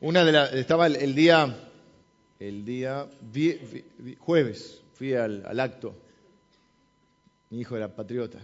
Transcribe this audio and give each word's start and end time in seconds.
Una 0.00 0.24
de 0.24 0.32
las, 0.32 0.52
estaba 0.52 0.86
el, 0.86 1.14
día, 1.14 1.56
el 2.40 2.64
día 2.64 3.06
jueves, 4.18 4.82
fui 4.94 5.14
al, 5.14 5.60
acto. 5.60 5.94
Mi 7.50 7.60
hijo 7.60 7.76
era 7.76 7.88
patriota, 7.88 8.38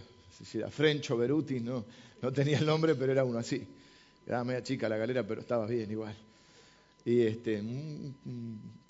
era 0.53 0.69
Frencho 0.69 1.17
Beruti, 1.17 1.59
no, 1.59 1.85
no 2.21 2.31
tenía 2.31 2.57
el 2.57 2.65
nombre, 2.65 2.95
pero 2.95 3.11
era 3.11 3.23
uno 3.23 3.39
así. 3.39 3.67
Era 4.25 4.43
media 4.43 4.63
chica 4.63 4.87
la 4.87 4.97
galera, 4.97 5.25
pero 5.27 5.41
estaba 5.41 5.67
bien 5.67 5.91
igual. 5.91 6.15
Y 7.03 7.21
este, 7.21 7.61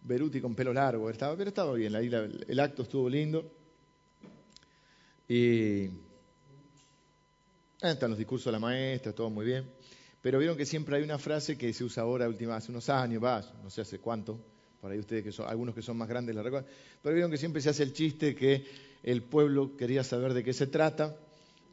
Beruti 0.04 0.40
con 0.40 0.54
pelo 0.54 0.74
largo, 0.74 1.10
estaba, 1.10 1.36
pero 1.36 1.50
estaba 1.50 1.74
bien, 1.74 1.96
el 1.96 2.60
acto 2.60 2.84
estuvo 2.84 3.10
lindo. 3.10 3.52
Y 5.28 5.90
están 7.82 8.10
los 8.10 8.18
discursos 8.18 8.46
de 8.46 8.52
la 8.52 8.60
maestra, 8.60 9.14
todo 9.14 9.30
muy 9.30 9.46
bien. 9.46 9.66
Pero 10.22 10.40
vieron 10.40 10.58
que 10.58 10.66
siempre 10.66 10.98
hay 10.98 11.04
una 11.04 11.18
frase 11.18 11.58
que 11.58 11.74
se 11.74 11.84
usa 11.84 12.04
ahora, 12.04 12.28
última, 12.28 12.56
hace 12.56 12.72
unos 12.72 12.90
años, 12.90 13.24
va, 13.24 13.44
no 13.64 13.70
sé 13.70 13.82
hace 13.82 14.00
cuánto, 14.00 14.40
por 14.80 14.92
ahí 14.92 15.00
ustedes 15.00 15.24
que 15.24 15.32
son, 15.32 15.48
algunos 15.48 15.74
que 15.74 15.82
son 15.82 15.98
más 15.98 16.08
grandes 16.08 16.36
la 16.36 16.44
recuerdan, 16.44 16.70
pero 17.02 17.16
vieron 17.16 17.32
que 17.32 17.38
siempre 17.38 17.62
se 17.62 17.70
hace 17.70 17.84
el 17.84 17.94
chiste 17.94 18.36
que 18.36 18.66
el 19.04 19.24
pueblo 19.24 19.76
quería 19.76 20.04
saber 20.04 20.34
de 20.34 20.44
qué 20.44 20.54
se 20.54 20.68
trata, 20.68 21.16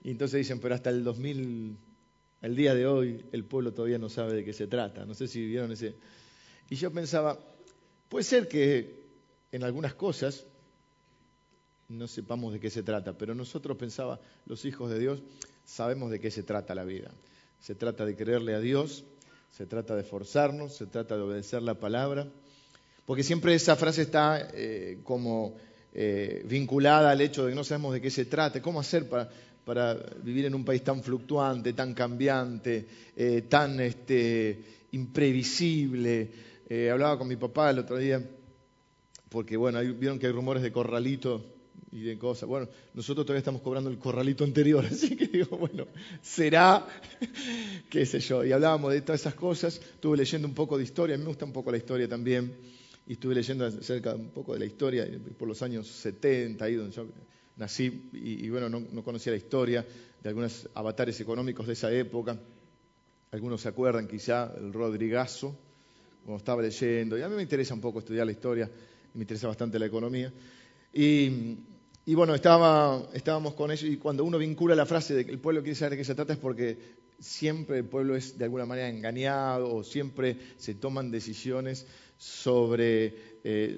y 0.02 0.10
entonces 0.10 0.38
dicen, 0.38 0.60
pero 0.60 0.74
hasta 0.74 0.90
el 0.90 1.04
2000, 1.04 1.76
el 2.42 2.56
día 2.56 2.74
de 2.74 2.86
hoy, 2.86 3.24
el 3.32 3.44
pueblo 3.44 3.72
todavía 3.72 3.98
no 3.98 4.08
sabe 4.08 4.34
de 4.34 4.44
qué 4.44 4.52
se 4.52 4.66
trata. 4.66 5.04
No 5.04 5.14
sé 5.14 5.26
si 5.26 5.44
vieron 5.44 5.72
ese. 5.72 5.96
Y 6.70 6.76
yo 6.76 6.92
pensaba, 6.92 7.38
puede 8.08 8.24
ser 8.24 8.48
que 8.48 9.02
en 9.50 9.64
algunas 9.64 9.94
cosas 9.94 10.46
no 11.88 12.06
sepamos 12.06 12.52
de 12.52 12.60
qué 12.60 12.70
se 12.70 12.82
trata, 12.82 13.16
pero 13.16 13.34
nosotros 13.34 13.76
pensaba, 13.76 14.20
los 14.46 14.64
hijos 14.64 14.90
de 14.90 14.98
Dios, 14.98 15.22
sabemos 15.64 16.10
de 16.10 16.20
qué 16.20 16.30
se 16.30 16.42
trata 16.42 16.74
la 16.74 16.84
vida. 16.84 17.10
Se 17.60 17.74
trata 17.74 18.04
de 18.04 18.16
creerle 18.16 18.54
a 18.54 18.60
Dios, 18.60 19.04
se 19.50 19.66
trata 19.66 19.94
de 19.94 20.02
esforzarnos, 20.02 20.76
se 20.76 20.86
trata 20.86 21.16
de 21.16 21.22
obedecer 21.22 21.62
la 21.62 21.74
palabra, 21.74 22.28
porque 23.04 23.24
siempre 23.24 23.54
esa 23.54 23.76
frase 23.76 24.02
está 24.02 24.50
eh, 24.54 25.00
como 25.02 25.56
eh, 25.92 26.44
vinculada 26.46 27.10
al 27.10 27.20
hecho 27.20 27.44
de 27.44 27.50
que 27.50 27.56
no 27.56 27.64
sabemos 27.64 27.94
de 27.94 28.00
qué 28.00 28.10
se 28.10 28.26
trata, 28.26 28.62
cómo 28.62 28.80
hacer 28.80 29.08
para, 29.08 29.30
vivir 30.22 30.46
en 30.46 30.54
un 30.54 30.64
país 30.64 30.82
tan 30.82 31.02
fluctuante, 31.02 31.72
tan 31.72 31.92
cambiante, 31.92 32.86
eh, 33.16 33.42
tan 33.48 33.80
este, 33.80 34.62
imprevisible. 34.92 36.30
hablaba 36.90 37.18
con 37.18 37.28
mi 37.28 37.36
papá 37.36 37.70
el 37.70 37.80
otro 37.80 37.98
día, 37.98 38.22
porque 39.28 39.56
bueno, 39.56 39.80
vieron 39.80 40.18
que 40.18 40.26
hay 40.26 40.32
rumores 40.32 40.62
de 40.62 40.72
corralito 40.72 41.57
y 41.90 42.02
de 42.02 42.18
cosas. 42.18 42.48
Bueno, 42.48 42.68
nosotros 42.94 43.24
todavía 43.24 43.38
estamos 43.38 43.62
cobrando 43.62 43.90
el 43.90 43.98
corralito 43.98 44.44
anterior, 44.44 44.84
así 44.90 45.16
que 45.16 45.26
digo, 45.26 45.56
bueno, 45.56 45.86
será, 46.22 46.86
qué 47.90 48.06
sé 48.06 48.20
yo. 48.20 48.44
Y 48.44 48.52
hablábamos 48.52 48.92
de 48.92 49.00
todas 49.02 49.20
esas 49.20 49.34
cosas, 49.34 49.76
estuve 49.76 50.16
leyendo 50.16 50.48
un 50.48 50.54
poco 50.54 50.76
de 50.76 50.84
historia, 50.84 51.14
a 51.14 51.18
mí 51.18 51.24
me 51.24 51.28
gusta 51.28 51.44
un 51.44 51.52
poco 51.52 51.70
la 51.70 51.78
historia 51.78 52.08
también, 52.08 52.54
y 53.06 53.14
estuve 53.14 53.34
leyendo 53.34 53.64
acerca 53.64 54.14
un 54.14 54.30
poco 54.30 54.52
de 54.52 54.58
la 54.58 54.66
historia 54.66 55.08
por 55.38 55.48
los 55.48 55.62
años 55.62 55.86
70, 55.86 56.64
ahí 56.64 56.74
donde 56.74 56.94
yo 56.94 57.06
nací, 57.56 58.10
y, 58.12 58.48
bueno, 58.50 58.68
no, 58.68 58.80
no, 58.92 59.02
conocía 59.02 59.32
la 59.32 59.38
historia 59.38 59.84
de 60.22 60.28
algunos 60.28 60.68
avatares 60.74 61.18
económicos 61.20 61.66
de 61.66 61.72
esa 61.72 61.92
época. 61.92 62.38
Algunos 63.30 63.62
se 63.62 63.68
acuerdan 63.68 64.06
quizá 64.06 64.52
el 64.56 64.72
Rodrigazo, 64.72 65.56
cuando 66.24 66.38
estaba 66.38 66.62
leyendo, 66.62 67.18
y 67.18 67.22
a 67.22 67.28
mí 67.28 67.34
me 67.34 67.42
interesa 67.42 67.74
un 67.74 67.80
poco 67.80 67.98
estudiar 68.00 68.26
la 68.26 68.32
historia, 68.32 68.70
me 69.14 69.22
interesa 69.22 69.48
bastante 69.48 69.78
la 69.78 69.86
economía. 69.86 70.32
Y, 70.92 71.56
y 72.08 72.14
bueno, 72.14 72.34
estábamos 72.34 73.52
con 73.52 73.70
eso 73.70 73.86
y 73.86 73.98
cuando 73.98 74.24
uno 74.24 74.38
vincula 74.38 74.74
la 74.74 74.86
frase 74.86 75.12
de 75.12 75.26
que 75.26 75.30
el 75.30 75.40
pueblo 75.40 75.60
quiere 75.60 75.74
saber 75.74 75.90
de 75.90 75.96
qué 75.98 76.04
se 76.04 76.14
trata 76.14 76.32
es 76.32 76.38
porque 76.38 76.78
siempre 77.18 77.76
el 77.76 77.84
pueblo 77.84 78.16
es 78.16 78.38
de 78.38 78.44
alguna 78.44 78.64
manera 78.64 78.88
engañado 78.88 79.74
o 79.74 79.84
siempre 79.84 80.38
se 80.56 80.74
toman 80.74 81.10
decisiones 81.10 81.86
sobre 82.16 83.14
eh, 83.44 83.76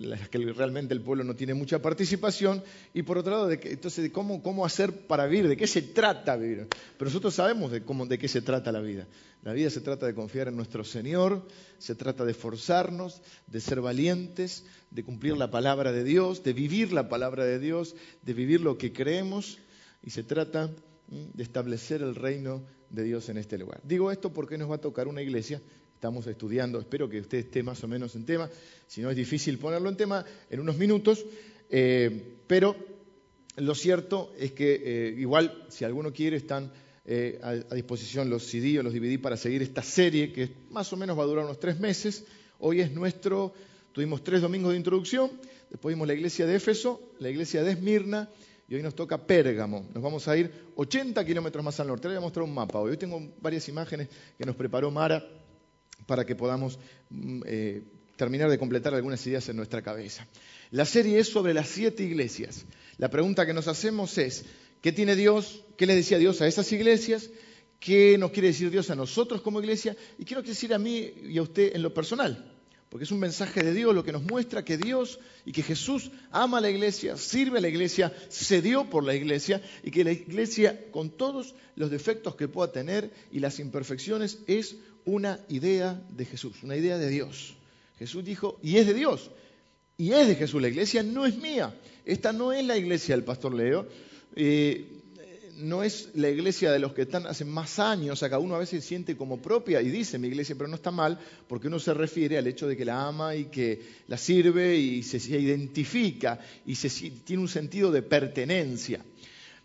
las 0.00 0.28
que 0.28 0.38
realmente 0.38 0.94
el 0.94 1.02
pueblo 1.02 1.24
no 1.24 1.36
tiene 1.36 1.54
mucha 1.54 1.80
participación, 1.80 2.62
y 2.94 3.02
por 3.02 3.18
otro 3.18 3.32
lado, 3.32 3.48
de 3.48 3.60
entonces, 3.64 4.10
cómo, 4.10 4.42
cómo 4.42 4.64
hacer 4.64 5.06
para 5.06 5.26
vivir, 5.26 5.48
de 5.48 5.56
qué 5.56 5.66
se 5.66 5.82
trata 5.82 6.36
vivir. 6.36 6.68
Pero 6.98 7.08
nosotros 7.08 7.34
sabemos 7.34 7.70
de, 7.70 7.82
cómo, 7.82 8.06
de 8.06 8.18
qué 8.18 8.28
se 8.28 8.42
trata 8.42 8.72
la 8.72 8.80
vida. 8.80 9.06
La 9.42 9.52
vida 9.52 9.70
se 9.70 9.80
trata 9.80 10.06
de 10.06 10.14
confiar 10.14 10.48
en 10.48 10.56
nuestro 10.56 10.84
Señor, 10.84 11.46
se 11.78 11.94
trata 11.94 12.24
de 12.24 12.32
esforzarnos, 12.32 13.22
de 13.46 13.60
ser 13.60 13.80
valientes, 13.80 14.64
de 14.90 15.04
cumplir 15.04 15.36
la 15.36 15.50
palabra 15.50 15.92
de 15.92 16.04
Dios, 16.04 16.42
de 16.42 16.52
vivir 16.52 16.92
la 16.92 17.08
palabra 17.08 17.44
de 17.44 17.58
Dios, 17.58 17.94
de 18.22 18.34
vivir 18.34 18.60
lo 18.60 18.76
que 18.76 18.92
creemos, 18.92 19.58
y 20.02 20.10
se 20.10 20.22
trata 20.22 20.70
de 21.08 21.42
establecer 21.42 22.02
el 22.02 22.14
reino 22.14 22.62
de 22.90 23.04
Dios 23.04 23.28
en 23.28 23.38
este 23.38 23.58
lugar. 23.58 23.80
Digo 23.84 24.10
esto 24.10 24.32
porque 24.32 24.58
nos 24.58 24.70
va 24.70 24.76
a 24.76 24.80
tocar 24.80 25.08
una 25.08 25.22
iglesia 25.22 25.62
estamos 26.00 26.26
estudiando, 26.26 26.80
espero 26.80 27.10
que 27.10 27.20
usted 27.20 27.36
esté 27.36 27.62
más 27.62 27.84
o 27.84 27.86
menos 27.86 28.16
en 28.16 28.24
tema, 28.24 28.48
si 28.86 29.02
no 29.02 29.10
es 29.10 29.16
difícil 29.16 29.58
ponerlo 29.58 29.90
en 29.90 29.98
tema 29.98 30.24
en 30.48 30.60
unos 30.60 30.78
minutos, 30.78 31.26
eh, 31.68 32.38
pero 32.46 32.74
lo 33.56 33.74
cierto 33.74 34.32
es 34.38 34.52
que 34.52 34.80
eh, 34.82 35.14
igual 35.18 35.66
si 35.68 35.84
alguno 35.84 36.10
quiere 36.10 36.38
están 36.38 36.72
eh, 37.04 37.38
a, 37.42 37.74
disposición 37.74 38.30
los 38.30 38.44
CD 38.44 38.78
o 38.78 38.82
los 38.82 38.94
DVD 38.94 39.20
para 39.20 39.36
seguir 39.36 39.60
esta 39.60 39.82
serie 39.82 40.32
que 40.32 40.48
más 40.70 40.90
o 40.94 40.96
menos 40.96 41.18
va 41.18 41.24
a 41.24 41.26
durar 41.26 41.44
unos 41.44 41.60
tres 41.60 41.78
meses. 41.78 42.24
Hoy 42.60 42.80
es 42.80 42.92
nuestro, 42.92 43.52
tuvimos 43.92 44.24
tres 44.24 44.40
domingos 44.40 44.70
de 44.70 44.78
introducción, 44.78 45.30
después 45.68 45.94
vimos 45.94 46.08
la 46.08 46.14
iglesia 46.14 46.46
de 46.46 46.56
Éfeso, 46.56 47.12
la 47.18 47.28
iglesia 47.28 47.62
de 47.62 47.72
Esmirna, 47.72 48.30
y 48.66 48.74
hoy 48.74 48.82
nos 48.82 48.94
toca 48.94 49.18
Pérgamo. 49.18 49.86
Nos 49.92 50.02
vamos 50.02 50.26
a 50.28 50.34
ir 50.34 50.50
80 50.76 51.22
kilómetros 51.26 51.62
más 51.62 51.78
al 51.78 51.88
norte. 51.88 52.08
Le 52.08 52.14
voy 52.14 52.22
a 52.22 52.24
mostrar 52.24 52.44
un 52.44 52.54
mapa. 52.54 52.78
Hoy 52.78 52.96
tengo 52.96 53.20
varias 53.42 53.68
imágenes 53.68 54.08
que 54.38 54.46
nos 54.46 54.56
preparó 54.56 54.90
Mara 54.90 55.22
para 56.10 56.26
que 56.26 56.34
podamos 56.34 56.76
mm, 57.10 57.42
eh, 57.46 57.82
terminar 58.16 58.50
de 58.50 58.58
completar 58.58 58.92
algunas 58.94 59.24
ideas 59.28 59.48
en 59.48 59.54
nuestra 59.54 59.80
cabeza. 59.80 60.26
La 60.72 60.84
serie 60.84 61.20
es 61.20 61.28
sobre 61.28 61.54
las 61.54 61.68
siete 61.68 62.02
iglesias. 62.02 62.64
La 62.98 63.10
pregunta 63.10 63.46
que 63.46 63.54
nos 63.54 63.68
hacemos 63.68 64.18
es, 64.18 64.44
¿qué 64.82 64.90
tiene 64.90 65.14
Dios? 65.14 65.62
¿Qué 65.76 65.86
le 65.86 65.94
decía 65.94 66.18
Dios 66.18 66.40
a 66.40 66.48
esas 66.48 66.72
iglesias? 66.72 67.30
¿Qué 67.78 68.18
nos 68.18 68.32
quiere 68.32 68.48
decir 68.48 68.72
Dios 68.72 68.90
a 68.90 68.96
nosotros 68.96 69.40
como 69.40 69.60
iglesia? 69.60 69.96
¿Y 70.18 70.24
quiere 70.24 70.42
decir 70.42 70.74
a 70.74 70.80
mí 70.80 71.12
y 71.28 71.38
a 71.38 71.42
usted 71.42 71.76
en 71.76 71.82
lo 71.82 71.94
personal? 71.94 72.44
Porque 72.88 73.04
es 73.04 73.12
un 73.12 73.20
mensaje 73.20 73.62
de 73.62 73.72
Dios 73.72 73.94
lo 73.94 74.02
que 74.02 74.10
nos 74.10 74.24
muestra 74.24 74.64
que 74.64 74.76
Dios 74.76 75.20
y 75.46 75.52
que 75.52 75.62
Jesús 75.62 76.10
ama 76.32 76.58
a 76.58 76.60
la 76.60 76.70
iglesia, 76.70 77.16
sirve 77.16 77.58
a 77.58 77.60
la 77.60 77.68
iglesia, 77.68 78.12
se 78.28 78.60
dio 78.62 78.90
por 78.90 79.04
la 79.04 79.14
iglesia 79.14 79.62
y 79.84 79.92
que 79.92 80.02
la 80.02 80.10
iglesia, 80.10 80.90
con 80.90 81.10
todos 81.10 81.54
los 81.76 81.88
defectos 81.88 82.34
que 82.34 82.48
pueda 82.48 82.72
tener 82.72 83.12
y 83.30 83.38
las 83.38 83.60
imperfecciones, 83.60 84.40
es 84.48 84.74
una 85.04 85.40
idea 85.48 86.00
de 86.10 86.24
Jesús, 86.24 86.62
una 86.62 86.76
idea 86.76 86.98
de 86.98 87.08
Dios. 87.08 87.54
Jesús 87.98 88.24
dijo, 88.24 88.58
y 88.62 88.76
es 88.76 88.86
de 88.86 88.94
Dios, 88.94 89.30
y 89.96 90.12
es 90.12 90.28
de 90.28 90.34
Jesús. 90.34 90.62
La 90.62 90.68
iglesia 90.68 91.02
no 91.02 91.26
es 91.26 91.36
mía. 91.36 91.74
Esta 92.06 92.32
no 92.32 92.52
es 92.52 92.64
la 92.64 92.76
iglesia 92.76 93.14
del 93.14 93.24
pastor 93.24 93.54
Leo. 93.54 93.86
Eh, 94.34 95.00
no 95.60 95.82
es 95.82 96.08
la 96.14 96.28
iglesia 96.28 96.72
de 96.72 96.78
los 96.78 96.92
que 96.92 97.02
están 97.02 97.26
hace 97.26 97.44
más 97.44 97.78
años, 97.78 98.22
acá 98.22 98.38
uno 98.38 98.54
a 98.54 98.58
veces 98.58 98.84
siente 98.84 99.16
como 99.16 99.40
propia 99.40 99.82
y 99.82 99.90
dice 99.90 100.18
mi 100.18 100.28
iglesia, 100.28 100.54
pero 100.56 100.68
no 100.68 100.76
está 100.76 100.90
mal, 100.90 101.18
porque 101.48 101.68
uno 101.68 101.78
se 101.78 101.92
refiere 101.94 102.38
al 102.38 102.46
hecho 102.46 102.66
de 102.66 102.76
que 102.76 102.84
la 102.84 103.06
ama 103.06 103.36
y 103.36 103.46
que 103.46 103.82
la 104.08 104.16
sirve 104.16 104.76
y 104.76 105.02
se, 105.02 105.18
identifica 105.38 106.40
y 106.66 106.74
se, 106.74 106.88
tiene 107.10 107.42
un 107.42 107.48
sentido 107.48 107.92
de 107.92 108.02
pertenencia. 108.02 109.04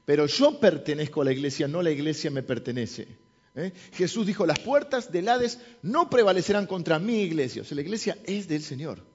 Pero 0.05 0.27
yo 0.27 0.59
pertenezco 0.59 1.21
a 1.21 1.25
la 1.25 1.31
iglesia, 1.31 1.67
no 1.67 1.81
la 1.81 1.91
iglesia 1.91 2.29
me 2.29 2.43
pertenece. 2.43 3.07
¿Eh? 3.55 3.73
Jesús 3.93 4.27
dijo, 4.27 4.45
las 4.45 4.59
puertas 4.59 5.11
del 5.11 5.29
Hades 5.29 5.59
no 5.81 6.09
prevalecerán 6.09 6.67
contra 6.67 6.99
mi 6.99 7.21
iglesia. 7.21 7.61
O 7.61 7.65
sea, 7.65 7.75
la 7.75 7.81
iglesia 7.81 8.17
es 8.25 8.47
del 8.47 8.61
Señor. 8.61 9.05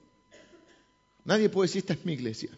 Nadie 1.23 1.49
puede 1.49 1.67
decir, 1.67 1.79
esta 1.79 1.93
es 1.93 2.05
mi 2.05 2.13
iglesia. 2.13 2.49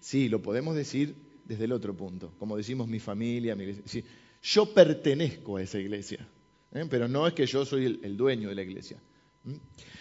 Sí, 0.00 0.28
lo 0.28 0.40
podemos 0.40 0.74
decir 0.74 1.14
desde 1.44 1.64
el 1.64 1.72
otro 1.72 1.94
punto, 1.94 2.32
como 2.38 2.56
decimos 2.56 2.88
mi 2.88 2.98
familia, 2.98 3.54
mi 3.56 3.64
iglesia. 3.64 4.04
yo 4.42 4.72
pertenezco 4.72 5.56
a 5.56 5.62
esa 5.62 5.78
iglesia, 5.78 6.26
¿eh? 6.72 6.86
pero 6.88 7.08
no 7.08 7.26
es 7.26 7.34
que 7.34 7.46
yo 7.46 7.64
soy 7.64 8.00
el, 8.02 8.16
dueño 8.16 8.48
de 8.48 8.54
la 8.54 8.62
iglesia. 8.62 8.98
¿Mm? 9.44 9.54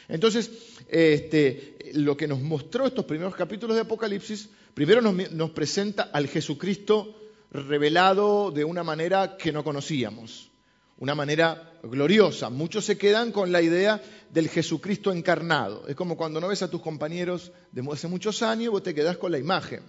Entonces, 0.10 0.50
este, 0.88 1.92
lo 1.94 2.16
que 2.16 2.28
nos 2.28 2.42
mostró 2.42 2.86
estos 2.86 3.06
primeros 3.06 3.36
capítulos 3.36 3.76
de 3.76 3.82
Apocalipsis, 3.82 4.50
primero 4.74 5.02
nos 5.02 5.52
presenta 5.52 6.04
al 6.04 6.28
Jesucristo 6.28 7.16
revelado 7.52 8.52
de 8.52 8.64
una 8.64 8.84
manera 8.84 9.38
que 9.38 9.52
no 9.52 9.64
conocíamos, 9.64 10.52
una 10.98 11.16
manera 11.16 11.74
gloriosa. 11.84 12.50
Muchos 12.50 12.86
se 12.86 12.98
quedan 12.98 13.32
con 13.32 13.52
la 13.52 13.62
idea 13.62 14.02
del 14.30 14.50
Jesucristo 14.50 15.12
encarnado. 15.12 15.88
Es 15.88 15.96
como 15.96 16.18
cuando 16.18 16.42
no 16.42 16.48
ves 16.48 16.62
a 16.62 16.70
tus 16.70 16.82
compañeros 16.82 17.52
de 17.72 17.88
hace 17.92 18.08
muchos 18.08 18.42
años, 18.42 18.72
vos 18.72 18.84
te 18.84 18.94
quedás 18.94 19.18
con 19.18 19.32
la 19.32 19.38
imagen. 19.38 19.82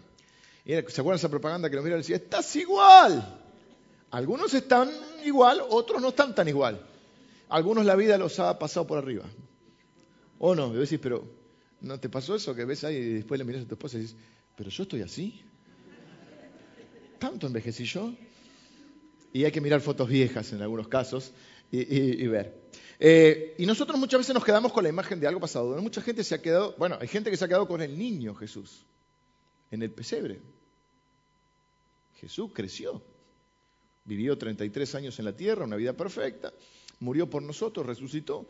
¿Se 0.65 1.01
acuerdan 1.01 1.17
esa 1.19 1.31
propaganda 1.31 1.71
que 1.71 1.77
nos 1.77 1.85
mira 1.85 1.97
y 1.97 2.01
decía, 2.01 2.17
estás 2.17 2.55
igual? 2.57 3.41
Algunos 4.11 4.53
están 4.55 4.91
igual, 5.25 5.63
otros 5.71 6.01
no 6.01 6.09
están 6.09 6.35
tan 6.35 6.49
igual. 6.49 6.87
Algunos 7.49 7.85
la 7.87 7.97
vida 7.97 8.19
los 8.19 8.39
ha 8.39 8.59
pasado 8.59 8.87
por 8.87 8.99
arriba. 8.99 9.25
¿O 10.39 10.55
no? 10.55 10.73
Y 10.75 10.77
decís, 10.77 11.01
pero 11.03 11.25
¿no 11.81 11.99
te 11.99 12.09
pasó 12.09 12.35
eso 12.35 12.55
que 12.55 12.65
ves 12.65 12.85
ahí 12.85 12.97
y 12.97 13.13
después 13.15 13.39
le 13.39 13.45
miras 13.45 13.63
a 13.65 13.67
tu 13.67 13.75
esposa 13.75 13.97
y 13.97 14.03
dices, 14.03 14.17
pero 14.55 14.71
yo 14.71 14.83
estoy 14.83 15.03
así? 15.03 15.43
¿Tanto 17.19 17.47
envejecí 17.47 17.85
yo? 17.85 18.15
Y 19.33 19.45
hay 19.45 19.53
que 19.53 19.61
mirar 19.61 19.81
fotos 19.81 20.09
viejas 20.09 20.53
en 20.53 20.63
algunos 20.63 20.89
casos. 20.89 21.33
y, 21.71 22.27
ver. 22.27 22.69
Eh, 23.01 23.55
y 23.59 23.67
nosotros 23.67 23.99
muchas 23.99 24.19
veces 24.19 24.35
nos 24.35 24.45
quedamos 24.45 24.73
con 24.73 24.83
la 24.83 24.89
imagen 24.89 25.21
de 25.21 25.27
algo 25.27 25.41
pasado. 25.41 25.81
Mucha 25.81 26.01
gente 26.01 26.25
se 26.25 26.35
ha 26.35 26.43
quedado, 26.43 26.75
bueno, 26.79 26.99
hay 27.01 27.09
gente 27.09 27.31
que 27.31 27.37
se 27.37 27.45
ha 27.45 27.49
quedado 27.49 27.69
con 27.69 27.81
el 27.81 27.97
niño 27.97 28.35
Jesús 28.35 28.85
en 29.71 29.83
el 29.83 29.91
pesebre. 29.91 30.41
Jesús 32.17 32.51
creció, 32.53 33.03
vivió 34.05 34.37
33 34.37 34.95
años 34.97 35.19
en 35.21 35.25
la 35.27 35.37
tierra, 35.37 35.65
una 35.65 35.77
vida 35.77 35.93
perfecta, 35.93 36.53
murió 36.99 37.31
por 37.31 37.43
nosotros, 37.43 37.87
resucitó, 37.87 38.49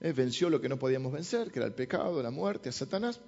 eh, 0.00 0.12
venció 0.12 0.48
lo 0.48 0.60
que 0.60 0.70
no 0.70 0.78
podíamos 0.78 1.12
vencer, 1.12 1.50
que 1.50 1.58
era 1.58 1.66
el 1.66 1.74
pecado, 1.74 2.22
la 2.22 2.30
muerte, 2.30 2.70
a 2.70 2.72
Satanás, 2.72 3.20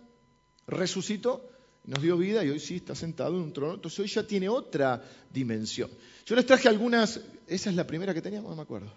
resucitó, 0.66 1.50
nos 1.84 2.02
dio 2.02 2.16
vida 2.16 2.44
y 2.44 2.50
hoy 2.50 2.60
sí 2.60 2.76
está 2.76 2.94
sentado 2.94 3.36
en 3.36 3.42
un 3.42 3.52
trono, 3.52 3.74
entonces 3.74 4.00
hoy 4.00 4.08
ya 4.08 4.26
tiene 4.26 4.48
otra 4.48 5.02
dimensión. 5.32 5.90
Yo 6.24 6.34
les 6.34 6.46
traje 6.46 6.68
algunas, 6.68 7.20
esa 7.46 7.70
es 7.70 7.76
la 7.76 7.86
primera 7.86 8.14
que 8.14 8.22
teníamos, 8.22 8.50
no 8.50 8.56
me 8.56 8.62
acuerdo. 8.62 8.92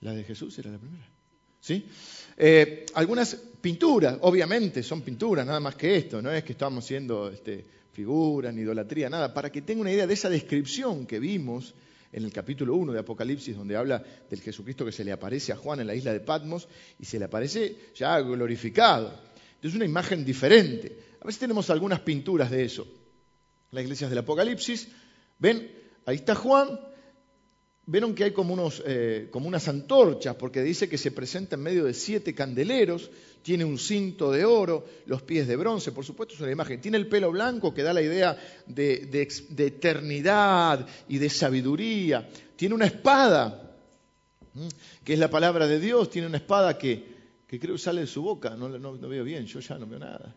La 0.00 0.12
de 0.12 0.24
Jesús 0.24 0.58
era 0.58 0.70
la 0.70 0.78
primera. 0.78 1.06
¿Sí? 1.60 1.86
Eh, 2.36 2.86
algunas 2.94 3.34
pinturas, 3.34 4.18
obviamente 4.22 4.82
son 4.82 5.02
pinturas, 5.02 5.46
nada 5.46 5.60
más 5.60 5.74
que 5.74 5.96
esto, 5.96 6.22
no 6.22 6.30
es 6.30 6.44
que 6.44 6.52
estamos 6.52 6.84
haciendo 6.84 7.28
este, 7.28 7.64
figuras 7.92 8.54
ni 8.54 8.62
idolatría, 8.62 9.10
nada, 9.10 9.34
para 9.34 9.50
que 9.50 9.62
tenga 9.62 9.80
una 9.80 9.92
idea 9.92 10.06
de 10.06 10.14
esa 10.14 10.30
descripción 10.30 11.06
que 11.06 11.18
vimos 11.18 11.74
en 12.12 12.24
el 12.24 12.32
capítulo 12.32 12.76
1 12.76 12.92
de 12.92 13.00
Apocalipsis, 13.00 13.56
donde 13.56 13.76
habla 13.76 14.02
del 14.30 14.40
Jesucristo 14.40 14.84
que 14.84 14.92
se 14.92 15.04
le 15.04 15.12
aparece 15.12 15.52
a 15.52 15.56
Juan 15.56 15.80
en 15.80 15.86
la 15.86 15.94
isla 15.94 16.12
de 16.12 16.20
Patmos 16.20 16.68
y 16.98 17.04
se 17.04 17.18
le 17.18 17.26
aparece 17.26 17.76
ya 17.94 18.20
glorificado. 18.20 19.12
Es 19.62 19.74
una 19.74 19.84
imagen 19.84 20.24
diferente. 20.24 21.05
A 21.20 21.26
veces 21.26 21.40
tenemos 21.40 21.70
algunas 21.70 22.00
pinturas 22.00 22.50
de 22.50 22.64
eso. 22.64 22.86
Las 23.70 23.82
iglesias 23.82 24.10
del 24.10 24.20
Apocalipsis, 24.20 24.88
ven, 25.38 25.70
ahí 26.06 26.16
está 26.16 26.34
Juan, 26.34 26.78
Vieron 27.88 28.16
que 28.16 28.24
hay 28.24 28.32
como, 28.32 28.52
unos, 28.52 28.82
eh, 28.84 29.28
como 29.30 29.46
unas 29.46 29.68
antorchas, 29.68 30.34
porque 30.34 30.60
dice 30.60 30.88
que 30.88 30.98
se 30.98 31.12
presenta 31.12 31.54
en 31.54 31.62
medio 31.62 31.84
de 31.84 31.94
siete 31.94 32.34
candeleros, 32.34 33.12
tiene 33.42 33.64
un 33.64 33.78
cinto 33.78 34.32
de 34.32 34.44
oro, 34.44 34.84
los 35.06 35.22
pies 35.22 35.46
de 35.46 35.54
bronce, 35.54 35.92
por 35.92 36.04
supuesto 36.04 36.34
es 36.34 36.40
una 36.40 36.50
imagen. 36.50 36.80
Tiene 36.80 36.96
el 36.96 37.06
pelo 37.06 37.30
blanco 37.30 37.72
que 37.72 37.84
da 37.84 37.92
la 37.92 38.02
idea 38.02 38.36
de, 38.66 39.28
eternidad 39.56 40.84
y 41.08 41.18
de 41.18 41.30
sabiduría. 41.30 42.28
Tiene 42.56 42.74
una 42.74 42.86
espada, 42.86 43.76
que 45.04 45.12
es 45.12 45.18
la 45.20 45.30
palabra 45.30 45.68
de 45.68 45.78
Dios, 45.78 46.10
tiene 46.10 46.26
una 46.26 46.38
espada 46.38 46.76
que, 46.76 47.04
creo 47.46 47.76
que 47.76 47.78
sale 47.78 48.00
de 48.00 48.08
su 48.08 48.20
boca, 48.20 48.56
no, 48.56 48.68
no, 48.68 48.98
veo 48.98 49.22
bien, 49.22 49.46
yo 49.46 49.60
ya 49.60 49.78
no 49.78 49.86
veo 49.86 50.00
nada. 50.00 50.34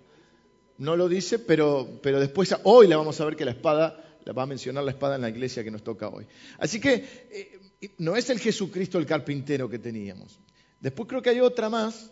No 0.80 0.96
lo 0.96 1.08
dice, 1.08 1.40
pero, 1.40 2.00
pero 2.02 2.20
después, 2.20 2.56
hoy 2.64 2.88
le 2.88 2.96
vamos 2.96 3.20
a 3.20 3.26
ver 3.26 3.36
que 3.36 3.46
la 3.46 3.52
espada 3.52 4.10
va 4.38 4.44
a 4.44 4.46
mencionar 4.46 4.84
la 4.84 4.92
espada 4.92 5.16
en 5.16 5.22
la 5.22 5.30
iglesia 5.30 5.64
que 5.64 5.72
nos 5.72 5.84
toca 5.84 6.08
hoy. 6.08 6.26
Así 6.58 6.80
que 6.80 7.28
eh, 7.32 7.60
no 7.98 8.16
es 8.16 8.30
el 8.30 8.40
Jesucristo 8.40 8.98
el 8.98 9.06
carpintero 9.06 9.70
que 9.70 9.80
teníamos. 9.80 10.40
Después 10.80 11.08
creo 11.08 11.22
que 11.22 11.30
hay 11.32 11.40
otra 11.40 11.70
más. 11.70 12.12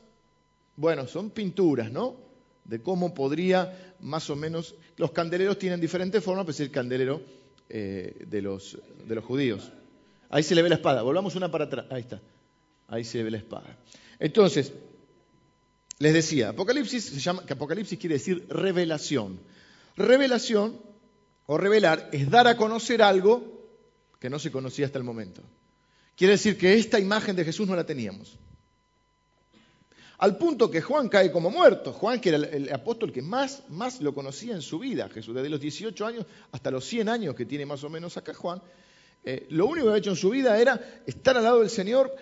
Bueno, 0.75 1.07
son 1.07 1.29
pinturas, 1.31 1.91
¿no? 1.91 2.17
De 2.65 2.81
cómo 2.81 3.13
podría 3.13 3.95
más 4.01 4.29
o 4.29 4.35
menos... 4.35 4.75
Los 4.97 5.11
candeleros 5.11 5.57
tienen 5.57 5.79
diferentes 5.79 6.23
formas, 6.23 6.45
pero 6.45 6.51
es 6.51 6.59
el 6.59 6.71
candelero 6.71 7.21
eh, 7.69 8.25
de, 8.27 8.41
los, 8.41 8.77
de 9.07 9.15
los 9.15 9.23
judíos. 9.23 9.71
Ahí 10.29 10.43
se 10.43 10.55
le 10.55 10.61
ve 10.61 10.69
la 10.69 10.75
espada. 10.75 11.01
Volvamos 11.03 11.35
una 11.35 11.49
para 11.49 11.65
atrás. 11.65 11.85
Ahí 11.89 12.01
está. 12.01 12.21
Ahí 12.87 13.03
se 13.03 13.23
ve 13.23 13.31
la 13.31 13.37
espada. 13.37 13.77
Entonces, 14.19 14.73
les 15.99 16.13
decía, 16.13 16.49
Apocalipsis 16.49 17.05
se 17.05 17.19
llama, 17.19 17.45
que 17.45 17.53
Apocalipsis 17.53 17.97
quiere 17.97 18.15
decir 18.15 18.45
revelación. 18.49 19.39
Revelación 19.95 20.79
o 21.47 21.57
revelar 21.57 22.09
es 22.11 22.29
dar 22.29 22.47
a 22.47 22.55
conocer 22.55 23.01
algo 23.01 23.67
que 24.19 24.29
no 24.29 24.37
se 24.37 24.51
conocía 24.51 24.85
hasta 24.85 24.99
el 24.99 25.03
momento. 25.03 25.41
Quiere 26.15 26.33
decir 26.33 26.57
que 26.57 26.75
esta 26.75 26.99
imagen 26.99 27.35
de 27.35 27.45
Jesús 27.45 27.67
no 27.67 27.75
la 27.75 27.85
teníamos. 27.85 28.37
Al 30.19 30.37
punto 30.37 30.71
que 30.71 30.81
Juan 30.81 31.09
cae 31.09 31.31
como 31.31 31.51
muerto. 31.51 31.93
Juan, 31.93 32.19
que 32.19 32.29
era 32.29 32.37
el, 32.37 32.73
apóstol 32.73 33.11
que 33.11 33.21
más, 33.21 33.63
más 33.69 34.01
lo 34.01 34.15
conocía 34.15 34.55
en 34.55 34.63
su 34.63 34.79
vida, 34.79 35.09
Jesús, 35.09 35.35
desde 35.35 35.49
los 35.49 35.59
18 35.59 36.05
años 36.05 36.25
hasta 36.51 36.71
los 36.71 36.85
100 36.85 37.09
años 37.09 37.35
que 37.35 37.45
tiene 37.45 37.67
más 37.67 37.83
o 37.83 37.89
menos 37.89 38.17
acá 38.17 38.33
Juan, 38.33 38.61
eh, 39.23 39.45
lo 39.51 39.67
único 39.67 39.85
que 39.85 39.89
había 39.91 39.99
hecho 39.99 40.09
en 40.11 40.15
su 40.15 40.31
vida 40.31 40.59
era 40.59 41.03
estar 41.05 41.37
al 41.37 41.43
lado 41.43 41.59
del 41.59 41.69
Señor, 41.69 42.15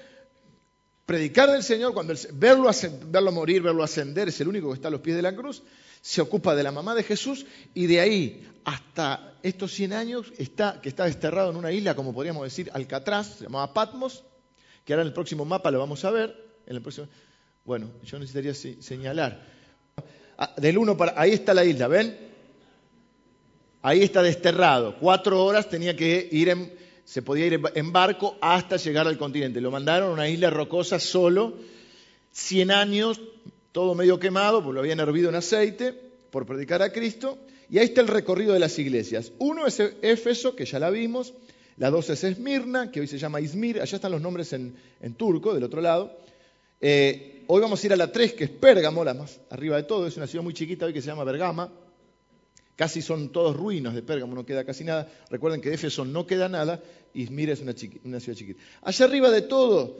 predicar 1.06 1.52
del 1.52 1.64
Señor, 1.64 1.94
verlo, 2.34 2.70
verlo 3.08 3.32
morir, 3.32 3.62
verlo 3.62 3.84
ascender, 3.84 4.30
es 4.30 4.42
el 4.42 4.48
único 4.48 4.70
que 4.70 4.76
está 4.76 4.88
a 4.88 4.92
los 4.92 5.02
pies 5.02 5.16
de 5.16 5.22
la 5.22 5.36
cruz, 5.36 5.64
se 6.02 6.22
ocupa 6.22 6.56
de 6.56 6.64
la 6.64 6.72
mamá 6.72 6.96
de 6.96 7.04
Jesús 7.04 7.46
y 7.74 7.88
de 7.88 8.00
ahí 8.00 8.48
hasta 8.64 9.36
estos 9.44 9.74
100 9.74 9.94
años 9.94 10.34
está, 10.38 10.82
que 10.82 10.90
está 10.90 11.06
desterrado 11.06 11.52
en 11.52 11.58
una 11.58 11.72
isla, 11.72 11.96
como 11.96 12.14
podríamos 12.14 12.44
decir, 12.44 12.70
Alcatraz, 12.74 13.38
se 13.38 13.44
llamaba 13.44 13.74
Patmos, 13.74 14.24
que 14.84 14.94
ahora 14.94 15.04
en 15.04 15.08
el 15.08 15.14
próximo 15.14 15.46
mapa 15.46 15.72
lo 15.72 15.80
vamos 15.80 16.04
a 16.06 16.12
ver. 16.12 16.36
En 16.66 16.76
el 16.76 16.82
próximo, 16.82 17.08
bueno, 17.64 17.92
yo 18.04 18.18
necesitaría 18.18 18.54
señalar. 18.54 19.46
Ah, 20.38 20.54
del 20.58 20.78
1 20.78 20.98
para. 20.98 21.20
Ahí 21.20 21.32
está 21.32 21.54
la 21.54 21.64
isla, 21.64 21.88
¿ven? 21.88 22.18
Ahí 23.82 24.02
está 24.02 24.24
desterrado. 24.24 24.98
Cuatro 25.00 25.44
horas 25.44 25.70
tenía 25.70 25.96
que 25.96 26.28
ir 26.32 26.50
en, 26.50 26.74
se 27.06 27.22
podía 27.22 27.46
ir 27.46 27.62
en 27.76 27.92
barco 27.94 28.38
hasta 28.42 28.78
llegar 28.78 29.08
al 29.08 29.18
continente. 29.18 29.62
Lo 29.62 29.72
mandaron 29.72 30.10
a 30.10 30.14
una 30.14 30.28
isla 30.28 30.50
rocosa 30.50 31.00
solo, 31.00 31.54
100 32.32 32.72
años 32.72 33.22
todo 33.72 33.94
medio 33.94 34.20
quemado, 34.20 34.64
porque 34.64 34.76
lo 34.76 34.80
habían 34.80 35.02
hervido 35.02 35.28
en 35.30 35.36
aceite 35.36 35.94
por 36.32 36.46
predicar 36.46 36.82
a 36.82 36.92
Cristo. 36.92 37.38
Y 37.70 37.78
ahí 37.78 37.86
está 37.86 38.02
el 38.02 38.08
recorrido 38.08 38.54
de 38.54 38.60
las 38.60 38.80
iglesias. 38.80 39.34
Uno 39.38 39.68
es 39.68 39.80
Éfeso, 40.02 40.56
que 40.56 40.66
ya 40.66 40.80
la 40.80 40.90
vimos. 40.90 41.34
La 41.78 41.90
dos 41.90 42.10
es 42.10 42.24
Esmirna, 42.24 42.90
que 42.90 43.02
hoy 43.02 43.08
se 43.08 43.18
llama 43.18 43.42
Izmir. 43.42 43.82
Allá 43.82 43.98
están 43.98 44.14
los 44.14 44.22
nombres 44.22 44.54
en, 44.54 44.76
turco, 45.18 45.54
del 45.54 45.64
otro 45.64 45.82
lado. 45.82 46.18
Eh, 46.80 47.44
hoy 47.48 47.62
vamos 47.62 47.84
a 47.84 47.88
ir 47.88 47.92
a 47.92 47.98
la 47.98 48.12
tres, 48.12 48.32
que 48.34 48.46
es 48.46 48.50
Pérgamo, 48.50 49.04
la 49.04 49.14
más 49.14 49.42
arriba 49.50 49.76
de 49.76 49.84
todo. 49.84 50.08
Es 50.08 50.16
una 50.16 50.28
ciudad 50.28 50.44
muy 50.44 50.54
chiquita 50.54 50.86
hoy 50.86 50.94
que 50.94 51.02
se 51.02 51.08
llama 51.08 51.26
Bergama. 51.26 51.70
Casi 52.76 53.02
son 53.02 53.30
todos 53.30 53.56
ruinos 53.56 53.94
de 53.94 54.02
Pérgamo, 54.02 54.36
no 54.36 54.46
queda 54.46 54.66
casi 54.66 54.84
nada. 54.84 55.10
Recuerden 55.30 55.62
que 55.62 55.70
de 55.70 55.76
Éfeso 55.76 56.04
no 56.04 56.28
queda 56.28 56.50
nada. 56.50 56.82
Izmir 57.14 57.50
es 57.50 57.62
una, 57.62 57.74
ciudad 57.74 58.38
chiquita. 58.38 58.62
Allá 58.82 59.06
arriba 59.06 59.32
de 59.32 59.44
todo 59.44 59.98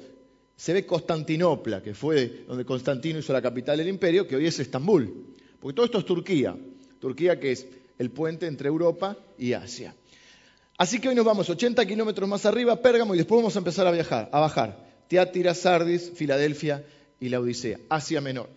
se 0.58 0.74
ve 0.74 0.86
Constantinopla, 0.86 1.82
que 1.82 1.94
fue 1.94 2.44
donde 2.48 2.66
Constantino 2.66 3.20
hizo 3.20 3.32
la 3.32 3.42
capital 3.42 3.78
del 3.78 3.88
imperio, 3.88 4.28
que 4.28 4.36
hoy 4.36 4.48
es 4.48 4.60
Estambul. 4.60 5.36
Porque 5.60 5.76
todo 5.76 5.86
esto 5.86 6.00
es 6.00 6.06
Turquía. 6.06 6.58
Turquía 7.00 7.40
que 7.40 7.54
es 7.54 7.66
el 7.98 8.12
puente 8.12 8.46
entre 8.46 8.68
Europa 8.68 9.18
y 9.38 9.54
Asia. 9.54 9.96
Así 10.78 11.00
que 11.00 11.08
hoy 11.08 11.16
nos 11.16 11.24
vamos 11.24 11.50
80 11.50 11.86
kilómetros 11.86 12.28
más 12.28 12.46
arriba, 12.46 12.82
Pérgamo, 12.82 13.16
y 13.16 13.18
después 13.18 13.40
vamos 13.40 13.56
a 13.56 13.60
empezar 13.60 13.88
a 13.88 13.92
viajar, 13.92 14.30
a 14.34 14.42
bajar. 14.42 14.86
Teátira, 15.08 15.54
Sardis, 15.54 16.12
Filadelfia 16.14 16.84
y 17.22 17.30
la 17.30 17.40
Odisea, 17.40 17.80
Asia 17.88 18.20
Menor. 18.20 18.50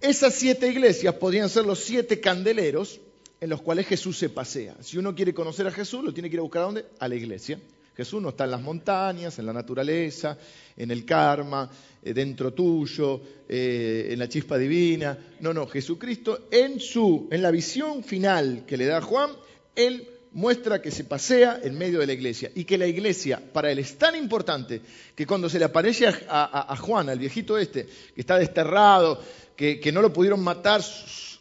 Esas 0.00 0.34
siete 0.34 0.68
iglesias 0.68 1.14
podrían 1.16 1.50
ser 1.50 1.66
los 1.66 1.80
siete 1.80 2.20
candeleros 2.20 3.00
en 3.40 3.50
los 3.50 3.62
cuales 3.62 3.86
Jesús 3.86 4.18
se 4.18 4.28
pasea. 4.28 4.76
Si 4.80 4.98
uno 4.98 5.14
quiere 5.14 5.34
conocer 5.34 5.66
a 5.66 5.70
Jesús, 5.70 6.04
lo 6.04 6.12
tiene 6.12 6.28
que 6.30 6.36
ir 6.36 6.40
a 6.40 6.42
buscar 6.42 6.62
a 6.62 6.66
dónde? 6.66 6.86
A 6.98 7.08
la 7.08 7.14
iglesia. 7.14 7.60
Jesús 7.96 8.20
no 8.20 8.28
está 8.28 8.44
en 8.44 8.50
las 8.50 8.60
montañas, 8.60 9.38
en 9.38 9.46
la 9.46 9.54
naturaleza, 9.54 10.36
en 10.76 10.90
el 10.90 11.06
karma, 11.06 11.70
eh, 12.02 12.12
dentro 12.12 12.52
tuyo, 12.52 13.22
eh, 13.48 14.08
en 14.10 14.18
la 14.18 14.28
chispa 14.28 14.58
divina. 14.58 15.18
No, 15.40 15.54
no, 15.54 15.66
Jesucristo 15.66 16.48
en 16.50 16.78
su, 16.78 17.26
en 17.30 17.40
la 17.40 17.50
visión 17.50 18.04
final 18.04 18.64
que 18.66 18.76
le 18.76 18.84
da 18.84 19.00
Juan, 19.00 19.30
él 19.74 20.08
muestra 20.32 20.82
que 20.82 20.90
se 20.90 21.04
pasea 21.04 21.60
en 21.62 21.78
medio 21.78 21.98
de 22.00 22.06
la 22.06 22.12
iglesia 22.12 22.50
y 22.54 22.64
que 22.64 22.76
la 22.76 22.86
iglesia 22.86 23.40
para 23.52 23.72
él 23.72 23.78
es 23.78 23.96
tan 23.96 24.14
importante 24.14 24.82
que 25.14 25.26
cuando 25.26 25.48
se 25.48 25.58
le 25.58 25.64
aparece 25.64 26.06
a, 26.28 26.76
Juan, 26.78 27.08
al 27.08 27.18
viejito 27.18 27.56
este, 27.56 27.86
que 27.86 28.20
está 28.20 28.38
desterrado, 28.38 29.22
que, 29.56 29.80
que 29.80 29.92
no 29.92 30.02
lo 30.02 30.12
pudieron 30.12 30.40
matar, 30.40 30.82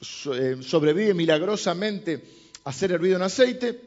sobrevive 0.02 1.14
milagrosamente 1.14 2.24
a 2.64 2.74
ser 2.74 2.92
hervido 2.92 3.18
en 3.18 3.22
aceite, 3.22 3.80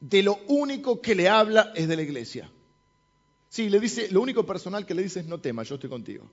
de 0.00 0.22
lo 0.22 0.38
único 0.48 1.00
que 1.00 1.14
le 1.14 1.28
habla 1.28 1.72
es 1.74 1.88
de 1.88 1.96
la 1.96 2.02
iglesia. 2.02 2.50
Sí, 3.48 3.68
le 3.68 3.80
dice, 3.80 4.10
lo 4.10 4.20
único 4.20 4.44
personal 4.44 4.84
que 4.86 4.94
le 4.94 5.02
dice 5.02 5.20
es 5.20 5.26
no 5.26 5.40
temas, 5.40 5.68
yo 5.68 5.76
estoy 5.76 5.90
contigo. 5.90 6.28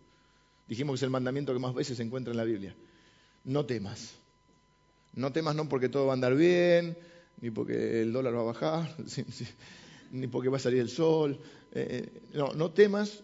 Dijimos 0.67 0.93
que 0.93 0.97
es 0.97 1.03
el 1.03 1.09
mandamiento 1.09 1.53
que 1.53 1.59
más 1.59 1.73
veces 1.73 1.97
se 1.97 2.03
encuentra 2.03 2.31
en 2.31 2.37
la 2.37 2.43
Biblia. 2.43 2.75
No 3.43 3.65
temas. 3.65 4.15
No 5.13 5.31
temas 5.31 5.55
no 5.55 5.69
porque 5.69 5.89
todo 5.89 6.07
va 6.07 6.13
a 6.13 6.15
andar 6.15 6.35
bien, 6.35 6.97
ni 7.41 7.51
porque 7.51 8.01
el 8.01 8.13
dólar 8.13 8.35
va 8.35 8.41
a 8.41 8.43
bajar, 8.43 8.95
ni 10.11 10.27
porque 10.27 10.49
va 10.49 10.57
a 10.57 10.61
salir 10.61 10.79
el 10.79 10.89
sol. 10.89 11.39
Eh, 11.71 12.11
eh, 12.13 12.21
no, 12.33 12.53
no 12.53 12.71
temas 12.71 13.23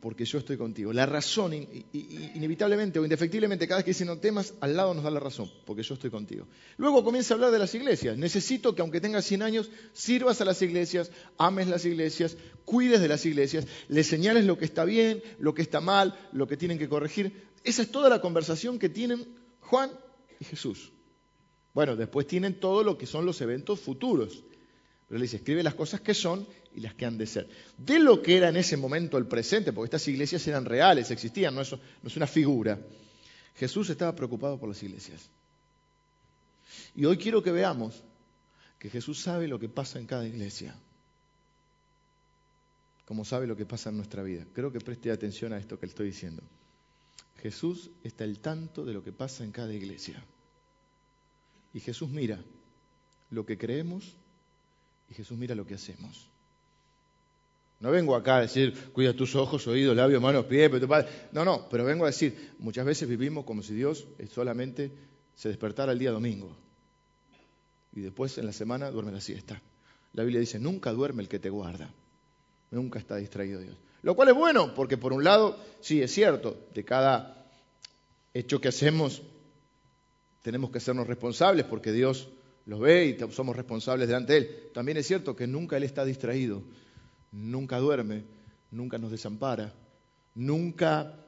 porque 0.00 0.24
yo 0.24 0.38
estoy 0.38 0.56
contigo. 0.56 0.92
La 0.92 1.06
razón, 1.06 1.52
inevitablemente 1.54 2.98
o 2.98 3.04
indefectiblemente, 3.04 3.66
cada 3.66 3.78
vez 3.78 3.84
que 3.84 3.90
dice 3.90 4.04
no 4.04 4.18
temas, 4.18 4.54
al 4.60 4.76
lado 4.76 4.94
nos 4.94 5.04
da 5.04 5.10
la 5.10 5.20
razón, 5.20 5.50
porque 5.64 5.82
yo 5.82 5.94
estoy 5.94 6.10
contigo. 6.10 6.46
Luego 6.76 7.02
comienza 7.04 7.32
a 7.32 7.36
hablar 7.36 7.50
de 7.50 7.58
las 7.58 7.74
iglesias. 7.74 8.16
Necesito 8.16 8.74
que 8.74 8.82
aunque 8.82 9.00
tengas 9.00 9.24
100 9.24 9.42
años, 9.42 9.70
sirvas 9.92 10.40
a 10.40 10.44
las 10.44 10.60
iglesias, 10.62 11.10
ames 11.38 11.68
las 11.68 11.84
iglesias, 11.84 12.36
cuides 12.64 13.00
de 13.00 13.08
las 13.08 13.24
iglesias, 13.26 13.66
les 13.88 14.06
señales 14.06 14.44
lo 14.44 14.58
que 14.58 14.64
está 14.64 14.84
bien, 14.84 15.22
lo 15.38 15.54
que 15.54 15.62
está 15.62 15.80
mal, 15.80 16.18
lo 16.32 16.46
que 16.46 16.56
tienen 16.56 16.78
que 16.78 16.88
corregir. 16.88 17.46
Esa 17.64 17.82
es 17.82 17.90
toda 17.90 18.08
la 18.08 18.20
conversación 18.20 18.78
que 18.78 18.88
tienen 18.88 19.26
Juan 19.60 19.90
y 20.38 20.44
Jesús. 20.44 20.92
Bueno, 21.74 21.96
después 21.96 22.26
tienen 22.26 22.60
todo 22.60 22.82
lo 22.82 22.96
que 22.96 23.06
son 23.06 23.26
los 23.26 23.40
eventos 23.40 23.80
futuros. 23.80 24.44
Pero 25.08 25.18
le 25.18 25.24
dice, 25.24 25.36
escribe 25.36 25.62
las 25.62 25.74
cosas 25.74 26.00
que 26.00 26.14
son 26.14 26.46
y 26.76 26.80
las 26.80 26.94
que 26.94 27.06
han 27.06 27.16
de 27.16 27.26
ser. 27.26 27.48
De 27.78 27.98
lo 27.98 28.22
que 28.22 28.36
era 28.36 28.50
en 28.50 28.56
ese 28.56 28.76
momento 28.76 29.16
el 29.16 29.26
presente, 29.26 29.72
porque 29.72 29.86
estas 29.86 30.06
iglesias 30.08 30.46
eran 30.46 30.66
reales, 30.66 31.10
existían, 31.10 31.54
no 31.54 31.62
es, 31.62 31.72
no 31.72 31.78
es 32.04 32.16
una 32.16 32.26
figura. 32.26 32.78
Jesús 33.56 33.88
estaba 33.88 34.14
preocupado 34.14 34.60
por 34.60 34.68
las 34.68 34.82
iglesias. 34.82 35.30
Y 36.94 37.06
hoy 37.06 37.16
quiero 37.16 37.42
que 37.42 37.50
veamos 37.50 38.04
que 38.78 38.90
Jesús 38.90 39.20
sabe 39.20 39.48
lo 39.48 39.58
que 39.58 39.70
pasa 39.70 39.98
en 39.98 40.06
cada 40.06 40.26
iglesia, 40.26 40.74
como 43.06 43.24
sabe 43.24 43.46
lo 43.46 43.56
que 43.56 43.64
pasa 43.64 43.88
en 43.88 43.96
nuestra 43.96 44.22
vida. 44.22 44.44
Creo 44.52 44.70
que 44.70 44.80
preste 44.80 45.10
atención 45.10 45.54
a 45.54 45.58
esto 45.58 45.78
que 45.78 45.86
le 45.86 45.90
estoy 45.90 46.06
diciendo. 46.08 46.42
Jesús 47.40 47.90
está 48.04 48.24
al 48.24 48.38
tanto 48.40 48.84
de 48.84 48.92
lo 48.92 49.02
que 49.02 49.12
pasa 49.12 49.44
en 49.44 49.52
cada 49.52 49.72
iglesia. 49.72 50.22
Y 51.72 51.80
Jesús 51.80 52.10
mira 52.10 52.42
lo 53.30 53.46
que 53.46 53.56
creemos 53.56 54.14
y 55.10 55.14
Jesús 55.14 55.38
mira 55.38 55.54
lo 55.54 55.66
que 55.66 55.74
hacemos. 55.74 56.28
No 57.80 57.90
vengo 57.90 58.16
acá 58.16 58.36
a 58.36 58.40
decir, 58.42 58.74
cuida 58.92 59.12
tus 59.12 59.34
ojos, 59.34 59.66
oídos, 59.66 59.94
labios, 59.94 60.22
manos, 60.22 60.46
pies, 60.46 60.70
pero 60.70 60.88
No, 61.32 61.44
no, 61.44 61.68
pero 61.68 61.84
vengo 61.84 62.04
a 62.04 62.08
decir, 62.08 62.52
muchas 62.58 62.86
veces 62.86 63.08
vivimos 63.08 63.44
como 63.44 63.62
si 63.62 63.74
Dios 63.74 64.06
solamente 64.32 64.90
se 65.34 65.48
despertara 65.48 65.92
el 65.92 65.98
día 65.98 66.10
domingo. 66.10 66.56
Y 67.92 68.00
después 68.00 68.38
en 68.38 68.46
la 68.46 68.52
semana 68.52 68.90
duerme 68.90 69.12
la 69.12 69.20
siesta. 69.20 69.60
La 70.14 70.22
Biblia 70.22 70.40
dice, 70.40 70.58
nunca 70.58 70.92
duerme 70.92 71.22
el 71.22 71.28
que 71.28 71.38
te 71.38 71.50
guarda. 71.50 71.90
Nunca 72.70 72.98
está 72.98 73.16
distraído 73.16 73.60
Dios. 73.60 73.76
Lo 74.02 74.14
cual 74.14 74.28
es 74.28 74.34
bueno, 74.34 74.74
porque 74.74 74.96
por 74.96 75.12
un 75.12 75.24
lado, 75.24 75.58
sí, 75.80 76.00
es 76.00 76.12
cierto, 76.12 76.56
de 76.74 76.84
cada 76.84 77.46
hecho 78.32 78.60
que 78.60 78.68
hacemos 78.68 79.22
tenemos 80.42 80.70
que 80.70 80.78
hacernos 80.78 81.08
responsables 81.08 81.66
porque 81.66 81.90
Dios 81.90 82.28
los 82.66 82.78
ve 82.78 83.06
y 83.06 83.32
somos 83.32 83.56
responsables 83.56 84.06
delante 84.06 84.32
de 84.34 84.38
Él. 84.38 84.70
También 84.72 84.96
es 84.96 85.06
cierto 85.06 85.34
que 85.34 85.48
nunca 85.48 85.76
Él 85.76 85.82
está 85.82 86.04
distraído, 86.04 86.62
nunca 87.32 87.78
duerme, 87.78 88.24
nunca 88.70 88.98
nos 88.98 89.10
desampara, 89.10 89.72
nunca... 90.34 91.22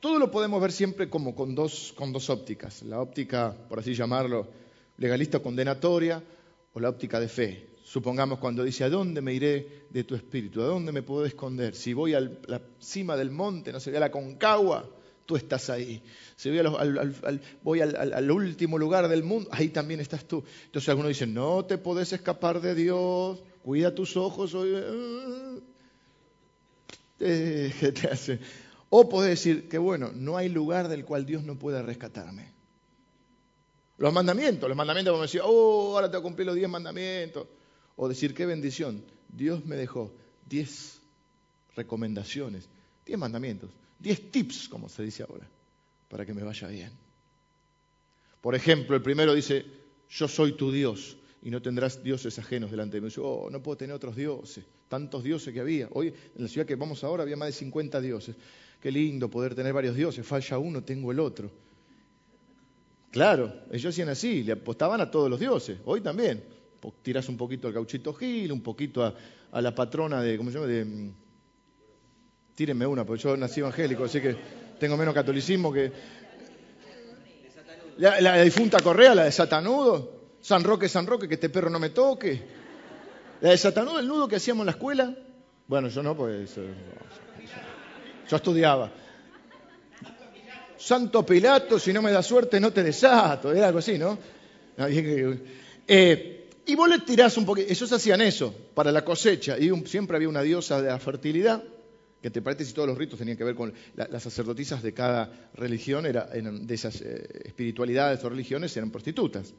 Todo 0.00 0.18
lo 0.18 0.30
podemos 0.30 0.60
ver 0.60 0.70
siempre 0.70 1.08
como 1.08 1.34
con 1.34 1.54
dos, 1.54 1.94
con 1.96 2.12
dos 2.12 2.28
ópticas. 2.28 2.82
La 2.82 3.00
óptica, 3.00 3.56
por 3.68 3.78
así 3.78 3.94
llamarlo, 3.94 4.46
legalista 4.98 5.38
condenatoria 5.40 6.22
o 6.74 6.80
la 6.80 6.90
óptica 6.90 7.18
de 7.18 7.28
fe. 7.28 7.74
Supongamos 7.84 8.38
cuando 8.38 8.64
dice, 8.64 8.84
¿a 8.84 8.90
dónde 8.90 9.22
me 9.22 9.32
iré 9.32 9.86
de 9.90 10.04
tu 10.04 10.14
espíritu? 10.14 10.62
¿A 10.62 10.66
dónde 10.66 10.92
me 10.92 11.02
puedo 11.02 11.24
esconder? 11.24 11.74
Si 11.74 11.92
voy 11.92 12.14
a 12.14 12.20
la 12.20 12.60
cima 12.78 13.16
del 13.16 13.30
monte, 13.30 13.72
no 13.72 13.80
se 13.80 13.90
ve 13.90 13.96
a 13.98 14.00
la 14.00 14.10
concagua, 14.10 14.88
tú 15.26 15.36
estás 15.36 15.70
ahí. 15.70 16.02
Si 16.36 16.48
voy, 16.48 16.58
al, 16.58 17.42
voy 17.62 17.80
al, 17.80 18.30
último 18.30 18.78
lugar 18.78 19.08
del 19.08 19.22
mundo, 19.22 19.48
ahí 19.52 19.68
también 19.68 20.00
estás 20.00 20.26
tú. 20.26 20.42
Entonces 20.66 20.88
algunos 20.88 21.08
dicen, 21.08 21.34
no 21.34 21.64
te 21.64 21.78
podés 21.78 22.12
escapar 22.12 22.60
de 22.60 22.74
Dios, 22.74 23.42
cuida 23.64 23.94
tus 23.94 24.16
ojos. 24.16 24.54
Eh, 27.18 27.74
¿Qué 27.80 27.92
te 27.92 28.08
hace? 28.08 28.38
O 28.90 29.08
podés 29.08 29.30
decir 29.30 29.68
que 29.68 29.78
bueno, 29.78 30.12
no 30.14 30.36
hay 30.36 30.50
lugar 30.50 30.88
del 30.88 31.04
cual 31.04 31.24
Dios 31.24 31.42
no 31.42 31.58
pueda 31.58 31.82
rescatarme. 31.82 32.52
Los 33.96 34.12
mandamientos, 34.12 34.68
los 34.68 34.76
mandamientos, 34.76 35.12
como 35.12 35.22
decir, 35.22 35.40
oh, 35.42 35.94
ahora 35.94 36.10
te 36.10 36.20
cumplir 36.20 36.46
los 36.46 36.56
diez 36.56 36.68
mandamientos. 36.68 37.46
O 37.96 38.08
decir, 38.08 38.34
qué 38.34 38.44
bendición, 38.44 39.02
Dios 39.28 39.64
me 39.64 39.76
dejó 39.76 40.12
diez 40.46 41.00
recomendaciones, 41.76 42.68
diez 43.06 43.18
mandamientos, 43.18 43.70
diez 43.98 44.30
tips, 44.30 44.68
como 44.68 44.88
se 44.88 45.04
dice 45.04 45.22
ahora, 45.22 45.48
para 46.08 46.26
que 46.26 46.34
me 46.34 46.42
vaya 46.42 46.68
bien. 46.68 46.90
Por 48.40 48.54
ejemplo, 48.54 48.96
el 48.96 49.02
primero 49.02 49.32
dice, 49.32 49.64
yo 50.10 50.28
soy 50.28 50.52
tu 50.52 50.70
Dios 50.72 51.16
y 51.44 51.50
no 51.50 51.60
tendrás 51.60 52.02
dioses 52.02 52.38
ajenos 52.38 52.70
delante 52.70 52.98
de 52.98 53.02
mí. 53.02 53.12
oh, 53.18 53.48
no 53.50 53.62
puedo 53.62 53.76
tener 53.76 53.94
otros 53.94 54.16
dioses, 54.16 54.64
tantos 54.88 55.22
dioses 55.22 55.52
que 55.52 55.60
había. 55.60 55.88
Hoy 55.92 56.08
en 56.08 56.42
la 56.42 56.48
ciudad 56.48 56.66
que 56.66 56.74
vamos 56.74 57.04
ahora 57.04 57.22
había 57.22 57.36
más 57.36 57.48
de 57.48 57.52
50 57.52 58.00
dioses. 58.00 58.34
Qué 58.80 58.90
lindo 58.90 59.28
poder 59.28 59.54
tener 59.54 59.74
varios 59.74 59.94
dioses, 59.94 60.26
falla 60.26 60.56
uno, 60.56 60.82
tengo 60.82 61.12
el 61.12 61.20
otro. 61.20 61.50
Claro, 63.10 63.52
ellos 63.70 63.94
hacían 63.94 64.08
así, 64.08 64.42
le 64.42 64.52
apostaban 64.52 65.02
a 65.02 65.10
todos 65.10 65.28
los 65.28 65.38
dioses, 65.38 65.78
hoy 65.84 66.00
también. 66.00 66.42
Tirás 67.02 67.28
un 67.28 67.36
poquito 67.36 67.68
al 67.68 67.74
gauchito 67.74 68.14
Gil, 68.14 68.50
un 68.50 68.62
poquito 68.62 69.04
a, 69.04 69.60
la 69.60 69.74
patrona 69.74 70.22
de, 70.22 70.38
¿cómo 70.38 70.50
se 70.50 70.56
llama? 70.56 70.66
De, 70.66 70.84
mm, 70.84 71.14
tírenme 72.54 72.86
una, 72.86 73.04
porque 73.04 73.22
yo 73.22 73.36
nací 73.36 73.60
evangélico, 73.60 74.04
así 74.04 74.20
que 74.20 74.34
tengo 74.80 74.96
menos 74.96 75.12
catolicismo 75.12 75.70
que... 75.70 75.92
La, 77.98 78.20
la 78.20 78.42
difunta 78.42 78.80
Correa, 78.80 79.14
la 79.14 79.24
de 79.24 79.30
Satanudo, 79.30 80.13
San 80.44 80.62
Roque, 80.62 80.90
San 80.90 81.06
Roque, 81.06 81.26
que 81.26 81.36
este 81.36 81.48
perro 81.48 81.70
no 81.70 81.78
me 81.78 81.88
toque. 81.88 82.38
La 83.40 83.48
de 83.48 83.56
Satanudo, 83.56 83.98
el 83.98 84.06
nudo 84.06 84.28
que 84.28 84.36
hacíamos 84.36 84.60
en 84.60 84.66
la 84.66 84.72
escuela. 84.72 85.16
Bueno, 85.66 85.88
yo 85.88 86.02
no, 86.02 86.14
pues... 86.14 86.56
Yo 88.28 88.36
estudiaba. 88.36 88.92
Santo 90.76 91.24
Pilato, 91.24 91.78
si 91.78 91.94
no 91.94 92.02
me 92.02 92.12
da 92.12 92.22
suerte 92.22 92.60
no 92.60 92.74
te 92.74 92.82
desato, 92.82 93.54
era 93.54 93.68
algo 93.68 93.78
así, 93.78 93.96
¿no? 93.96 94.18
Eh, 95.86 96.50
y 96.66 96.74
vos 96.74 96.90
le 96.90 96.98
tirás 96.98 97.38
un 97.38 97.46
poquito, 97.46 97.72
ellos 97.72 97.90
hacían 97.90 98.20
eso 98.20 98.54
para 98.74 98.92
la 98.92 99.02
cosecha, 99.02 99.58
y 99.58 99.70
siempre 99.86 100.16
había 100.16 100.28
una 100.28 100.42
diosa 100.42 100.82
de 100.82 100.88
la 100.88 100.98
fertilidad, 100.98 101.64
que 102.20 102.30
te 102.30 102.42
parece 102.42 102.66
si 102.66 102.74
todos 102.74 102.88
los 102.88 102.98
ritos 102.98 103.18
tenían 103.18 103.38
que 103.38 103.44
ver 103.44 103.54
con 103.54 103.72
las 103.96 104.22
sacerdotisas 104.22 104.82
de 104.82 104.92
cada 104.92 105.50
religión, 105.54 106.04
era, 106.04 106.26
de 106.26 106.74
esas 106.74 107.00
eh, 107.00 107.44
espiritualidades 107.46 108.22
o 108.24 108.28
religiones 108.28 108.76
eran 108.76 108.90
prostitutas. 108.90 109.54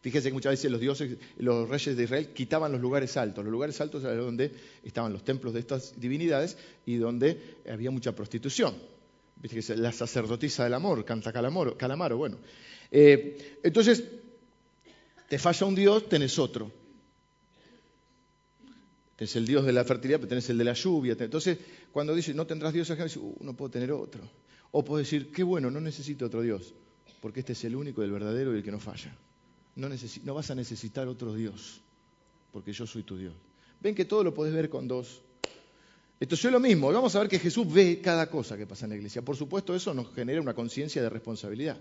Fíjese 0.00 0.28
que 0.28 0.34
muchas 0.34 0.52
veces 0.52 0.70
los 0.70 0.80
dioses, 0.80 1.16
los 1.38 1.68
reyes 1.68 1.96
de 1.96 2.04
Israel 2.04 2.28
quitaban 2.32 2.70
los 2.70 2.80
lugares 2.80 3.16
altos. 3.16 3.44
Los 3.44 3.52
lugares 3.52 3.80
altos 3.80 4.04
eran 4.04 4.18
donde 4.18 4.52
estaban 4.84 5.12
los 5.12 5.24
templos 5.24 5.52
de 5.52 5.60
estas 5.60 5.98
divinidades 5.98 6.56
y 6.84 6.96
donde 6.96 7.56
había 7.68 7.90
mucha 7.90 8.14
prostitución. 8.14 8.74
La 9.76 9.92
sacerdotisa 9.92 10.64
del 10.64 10.74
amor, 10.74 11.04
canta 11.04 11.32
Calamaro, 11.32 12.16
bueno. 12.16 12.38
Eh, 12.90 13.58
entonces, 13.62 14.04
te 15.28 15.38
falla 15.38 15.66
un 15.66 15.74
Dios, 15.74 16.08
tenés 16.08 16.38
otro. 16.38 16.70
Tenés 19.16 19.34
el 19.36 19.46
Dios 19.46 19.64
de 19.64 19.72
la 19.72 19.84
fertilidad, 19.84 20.18
pero 20.18 20.28
tenés 20.28 20.48
el 20.50 20.58
de 20.58 20.64
la 20.64 20.74
lluvia. 20.74 21.16
Entonces, 21.18 21.58
cuando 21.90 22.14
dices, 22.14 22.34
no 22.34 22.46
tendrás 22.46 22.72
Dios 22.72 22.90
uh, 22.90 23.36
no 23.40 23.56
puedo 23.56 23.70
tener 23.70 23.90
otro. 23.92 24.28
O 24.72 24.84
puedes 24.84 25.06
decir, 25.06 25.32
qué 25.32 25.42
bueno, 25.42 25.70
no 25.70 25.80
necesito 25.80 26.26
otro 26.26 26.42
Dios, 26.42 26.74
porque 27.20 27.40
este 27.40 27.54
es 27.54 27.64
el 27.64 27.74
único, 27.76 28.02
el 28.02 28.10
verdadero 28.10 28.54
y 28.54 28.58
el 28.58 28.62
que 28.62 28.70
no 28.70 28.78
falla. 28.78 29.16
No, 29.76 30.34
vas 30.34 30.50
a 30.50 30.54
necesitar 30.54 31.06
otro 31.06 31.34
Dios, 31.34 31.80
porque 32.52 32.72
yo 32.72 32.86
soy 32.86 33.02
tu 33.04 33.16
Dios. 33.16 33.34
Ven 33.80 33.94
que 33.94 34.04
todo 34.04 34.24
lo 34.24 34.34
podés 34.34 34.52
ver 34.52 34.68
con 34.68 34.88
dos 34.88 35.22
esto 36.18 36.34
es 36.34 36.44
lo 36.44 36.60
mismo. 36.60 36.90
Vamos 36.90 37.14
a 37.14 37.20
ver 37.20 37.28
que 37.28 37.38
Jesús 37.38 37.70
ve 37.70 38.00
cada 38.00 38.30
cosa 38.30 38.56
que 38.56 38.66
pasa 38.66 38.86
en 38.86 38.90
la 38.90 38.96
iglesia. 38.96 39.20
Por 39.22 39.36
supuesto, 39.36 39.74
eso 39.74 39.92
nos 39.92 40.14
genera 40.14 40.40
una 40.40 40.54
conciencia 40.54 41.02
de 41.02 41.10
responsabilidad. 41.10 41.76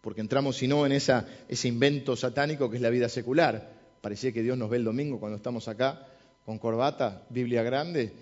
Porque 0.00 0.20
entramos, 0.20 0.56
si 0.56 0.66
no, 0.66 0.84
en 0.84 0.92
ese 0.92 1.68
invento 1.68 2.16
satánico 2.16 2.68
que 2.68 2.76
es 2.76 2.82
la 2.82 2.90
vida 2.90 3.08
secular. 3.08 3.78
Parecía 4.00 4.32
que 4.32 4.42
Dios 4.42 4.58
nos 4.58 4.68
ve 4.68 4.78
el 4.78 4.84
domingo 4.84 5.20
cuando 5.20 5.36
estamos 5.36 5.68
acá 5.68 6.06
con 6.44 6.58
corbata, 6.58 7.26
Biblia 7.28 7.62
grande, 7.62 8.12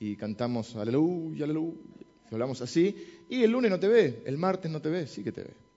y 0.00 0.16
cantamos 0.16 0.76
aleluya, 0.76 1.44
aleluya. 1.44 1.78
Hablamos 2.30 2.60
así, 2.60 3.24
y 3.30 3.42
el 3.42 3.52
lunes 3.52 3.70
no 3.70 3.78
te 3.78 3.88
ve, 3.88 4.22
el 4.26 4.36
martes 4.36 4.70
no 4.70 4.82
te 4.82 4.90
ve, 4.90 5.06
sí 5.06 5.22
que 5.22 5.32
te 5.32 5.44
ve. 5.44 5.67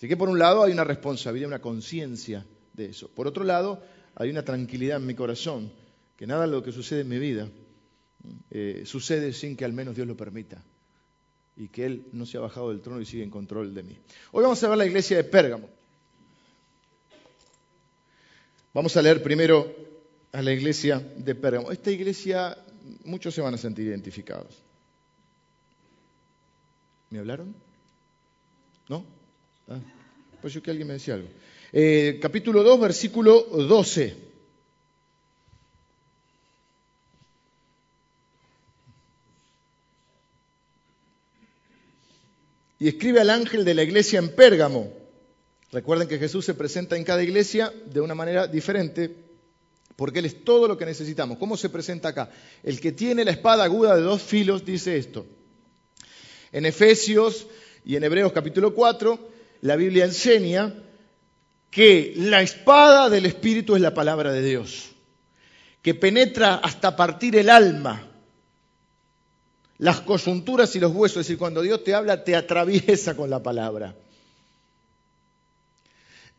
Así 0.00 0.08
que 0.08 0.16
por 0.16 0.30
un 0.30 0.38
lado 0.38 0.62
hay 0.62 0.72
una 0.72 0.84
responsabilidad, 0.84 1.48
una 1.48 1.60
conciencia 1.60 2.46
de 2.72 2.86
eso. 2.86 3.08
Por 3.08 3.26
otro 3.26 3.44
lado, 3.44 3.82
hay 4.14 4.30
una 4.30 4.42
tranquilidad 4.42 4.96
en 4.96 5.04
mi 5.04 5.14
corazón 5.14 5.70
que 6.16 6.26
nada 6.26 6.46
de 6.46 6.52
lo 6.52 6.62
que 6.62 6.72
sucede 6.72 7.02
en 7.02 7.08
mi 7.10 7.18
vida 7.18 7.50
eh, 8.50 8.84
sucede 8.86 9.34
sin 9.34 9.58
que 9.58 9.66
al 9.66 9.74
menos 9.74 9.94
Dios 9.94 10.08
lo 10.08 10.16
permita 10.16 10.64
y 11.54 11.68
que 11.68 11.84
Él 11.84 12.06
no 12.12 12.24
se 12.24 12.38
ha 12.38 12.40
bajado 12.40 12.70
del 12.70 12.80
trono 12.80 13.02
y 13.02 13.04
sigue 13.04 13.22
en 13.22 13.28
control 13.28 13.74
de 13.74 13.82
mí. 13.82 13.98
Hoy 14.32 14.42
vamos 14.42 14.64
a 14.64 14.70
ver 14.70 14.78
la 14.78 14.86
iglesia 14.86 15.18
de 15.18 15.24
Pérgamo. 15.24 15.68
Vamos 18.72 18.96
a 18.96 19.02
leer 19.02 19.22
primero 19.22 19.70
a 20.32 20.40
la 20.40 20.50
iglesia 20.50 20.98
de 20.98 21.34
Pérgamo. 21.34 21.72
Esta 21.72 21.90
iglesia, 21.90 22.56
muchos 23.04 23.34
se 23.34 23.42
van 23.42 23.52
a 23.52 23.58
sentir 23.58 23.86
identificados. 23.86 24.62
¿Me 27.10 27.18
hablaron? 27.18 27.54
¿No? 28.88 29.19
Ah, 29.70 29.78
pues 30.42 30.52
yo 30.52 30.62
que 30.62 30.70
alguien 30.72 30.88
me 30.88 30.94
decía 30.94 31.14
algo. 31.14 31.28
Eh, 31.72 32.18
capítulo 32.20 32.64
2, 32.64 32.80
versículo 32.80 33.40
12. 33.42 34.30
y 42.82 42.88
escribe 42.88 43.20
al 43.20 43.28
ángel 43.28 43.62
de 43.62 43.74
la 43.74 43.82
iglesia 43.82 44.18
en 44.18 44.30
Pérgamo. 44.30 44.90
Recuerden 45.70 46.08
que 46.08 46.18
Jesús 46.18 46.46
se 46.46 46.54
presenta 46.54 46.96
en 46.96 47.04
cada 47.04 47.22
iglesia 47.22 47.70
de 47.84 48.00
una 48.00 48.14
manera 48.14 48.46
diferente, 48.46 49.14
porque 49.96 50.20
Él 50.20 50.24
es 50.24 50.44
todo 50.44 50.66
lo 50.66 50.78
que 50.78 50.86
necesitamos. 50.86 51.36
¿Cómo 51.36 51.58
se 51.58 51.68
presenta 51.68 52.08
acá? 52.08 52.30
El 52.62 52.80
que 52.80 52.92
tiene 52.92 53.26
la 53.26 53.32
espada 53.32 53.64
aguda 53.64 53.94
de 53.94 54.00
dos 54.00 54.22
filos 54.22 54.64
dice 54.64 54.96
esto. 54.96 55.26
En 56.52 56.64
Efesios 56.64 57.46
y 57.84 57.96
en 57.96 58.04
Hebreos 58.04 58.32
capítulo 58.32 58.74
4, 58.74 59.28
la 59.62 59.76
Biblia 59.76 60.04
enseña 60.04 60.74
que 61.70 62.12
la 62.16 62.42
espada 62.42 63.08
del 63.08 63.26
Espíritu 63.26 63.76
es 63.76 63.82
la 63.82 63.94
palabra 63.94 64.32
de 64.32 64.42
Dios. 64.42 64.86
que 65.82 65.94
penetra 65.94 66.56
hasta 66.56 66.94
partir 66.94 67.36
el 67.36 67.48
alma, 67.48 68.06
las 69.78 70.02
coyunturas 70.02 70.76
y 70.76 70.80
los 70.80 70.92
huesos. 70.92 71.18
Es 71.18 71.26
decir, 71.26 71.38
cuando 71.38 71.62
Dios 71.62 71.82
te 71.84 71.94
habla, 71.94 72.22
te 72.22 72.36
atraviesa 72.36 73.16
con 73.16 73.30
la 73.30 73.42
palabra. 73.42 73.94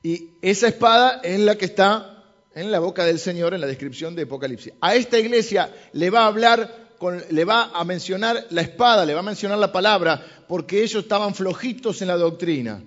Y 0.04 0.32
esa 0.42 0.68
espada 0.68 1.22
es 1.24 1.40
la 1.40 1.58
que 1.58 1.66
está 1.66 2.24
en 2.54 2.72
la 2.72 2.80
boca 2.80 3.06
del 3.06 3.20
Señor 3.20 3.54
en 3.54 3.62
la 3.62 3.68
descripción 3.68 4.16
de 4.16 4.24
Apocalipsis. 4.24 4.74
A 4.82 4.96
esta 4.96 5.18
iglesia 5.18 5.74
le 5.94 6.10
va 6.10 6.24
a 6.24 6.28
hablar, 6.28 6.90
le 7.30 7.46
va 7.46 7.72
a 7.74 7.84
mencionar 7.84 8.46
la 8.50 8.62
espada, 8.62 9.06
le 9.06 9.13
va 9.13 9.22
a 9.22 9.24
mencionar 9.24 9.58
la 9.58 9.72
palabra, 9.72 10.44
porque 10.48 10.84
ellos 10.84 11.04
estaban 11.04 11.34
flojitos 11.34 12.01
en 12.01 12.10
la 12.10 12.18
doctrina. 12.18 12.84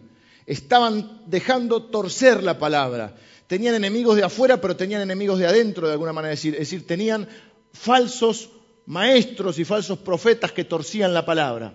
Estaban 0.47 1.23
dejando 1.27 1.85
torcer 1.85 2.43
la 2.43 2.59
palabra. 2.59 3.17
Tenían 3.47 3.75
enemigos 3.75 4.17
de 4.17 4.25
afuera, 4.25 4.61
pero 4.61 4.77
tenían 4.77 5.03
enemigos 5.03 5.39
de 5.39 5.47
adentro, 5.47 5.87
de 5.87 5.93
alguna 5.93 6.13
manera. 6.13 6.31
decir, 6.31 6.55
es 6.55 6.61
decir 6.61 6.87
tenían 6.87 7.29
falsos 7.73 8.51
maestros 8.87 9.59
y 9.59 9.65
falsos 9.65 9.99
profetas 9.99 10.53
que 10.53 10.65
torcían 10.65 11.15
la 11.15 11.25
palabra. 11.25 11.75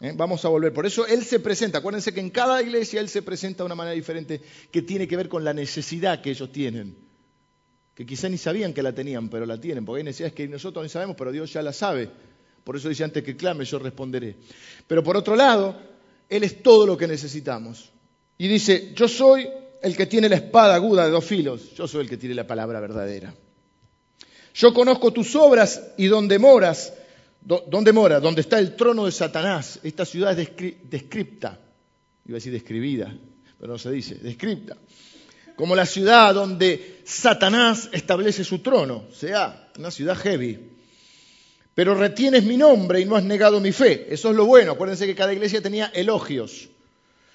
¿Eh? 0.00 0.12
Vamos 0.14 0.44
a 0.44 0.48
volver. 0.48 0.72
Por 0.72 0.86
eso 0.86 1.06
Él 1.06 1.24
se 1.24 1.40
presenta. 1.40 1.78
Acuérdense 1.78 2.12
que 2.12 2.20
en 2.20 2.30
cada 2.30 2.62
iglesia 2.62 3.00
Él 3.00 3.08
se 3.08 3.22
presenta 3.22 3.62
de 3.62 3.66
una 3.66 3.74
manera 3.74 3.94
diferente 3.94 4.40
que 4.70 4.82
tiene 4.82 5.08
que 5.08 5.16
ver 5.16 5.28
con 5.28 5.44
la 5.44 5.54
necesidad 5.54 6.20
que 6.20 6.30
ellos 6.30 6.52
tienen. 6.52 6.96
Que 7.94 8.04
quizá 8.04 8.28
ni 8.28 8.36
sabían 8.36 8.74
que 8.74 8.82
la 8.82 8.94
tenían, 8.94 9.30
pero 9.30 9.46
la 9.46 9.58
tienen. 9.58 9.84
Porque 9.84 10.00
hay 10.00 10.04
necesidades 10.04 10.34
que 10.34 10.48
nosotros 10.48 10.84
ni 10.84 10.90
sabemos, 10.90 11.16
pero 11.16 11.32
Dios 11.32 11.52
ya 11.52 11.62
la 11.62 11.72
sabe. 11.72 12.10
Por 12.62 12.76
eso 12.76 12.88
dice 12.88 13.04
antes 13.04 13.22
que 13.22 13.36
clame, 13.36 13.64
yo 13.64 13.78
responderé. 13.78 14.36
Pero 14.86 15.02
por 15.02 15.16
otro 15.16 15.34
lado, 15.34 15.80
Él 16.28 16.44
es 16.44 16.62
todo 16.62 16.86
lo 16.86 16.96
que 16.96 17.06
necesitamos. 17.06 17.92
Y 18.38 18.48
dice, 18.48 18.92
yo 18.94 19.08
soy 19.08 19.48
el 19.82 19.96
que 19.96 20.06
tiene 20.06 20.28
la 20.28 20.36
espada 20.36 20.74
aguda 20.74 21.04
de 21.04 21.10
dos 21.10 21.24
filos. 21.24 21.74
Yo 21.74 21.88
soy 21.88 22.02
el 22.02 22.08
que 22.08 22.16
tiene 22.16 22.34
la 22.34 22.46
palabra 22.46 22.80
verdadera. 22.80 23.34
Yo 24.54 24.72
conozco 24.72 25.12
tus 25.12 25.34
obras 25.36 25.82
y 25.96 26.06
donde 26.06 26.38
moras 26.38 26.92
¿Dónde 27.46 27.92
mora? 27.92 28.18
Donde 28.18 28.40
está 28.40 28.58
el 28.58 28.74
trono 28.74 29.06
de 29.06 29.12
Satanás. 29.12 29.78
Esta 29.84 30.04
ciudad 30.04 30.36
es 30.36 30.48
descripta. 30.82 31.60
Iba 32.26 32.34
a 32.34 32.38
decir 32.38 32.52
describida, 32.52 33.16
pero 33.56 33.72
no 33.72 33.78
se 33.78 33.92
dice, 33.92 34.16
descripta. 34.16 34.76
Como 35.54 35.76
la 35.76 35.86
ciudad 35.86 36.34
donde 36.34 37.02
Satanás 37.04 37.88
establece 37.92 38.42
su 38.42 38.58
trono. 38.58 39.04
Sea, 39.12 39.70
una 39.78 39.92
ciudad 39.92 40.16
heavy. 40.16 40.58
Pero 41.72 41.94
retienes 41.94 42.42
mi 42.42 42.56
nombre 42.56 43.00
y 43.00 43.04
no 43.04 43.14
has 43.14 43.22
negado 43.22 43.60
mi 43.60 43.70
fe. 43.70 44.12
Eso 44.12 44.30
es 44.30 44.36
lo 44.36 44.44
bueno. 44.44 44.72
Acuérdense 44.72 45.06
que 45.06 45.14
cada 45.14 45.32
iglesia 45.32 45.62
tenía 45.62 45.86
elogios. 45.94 46.68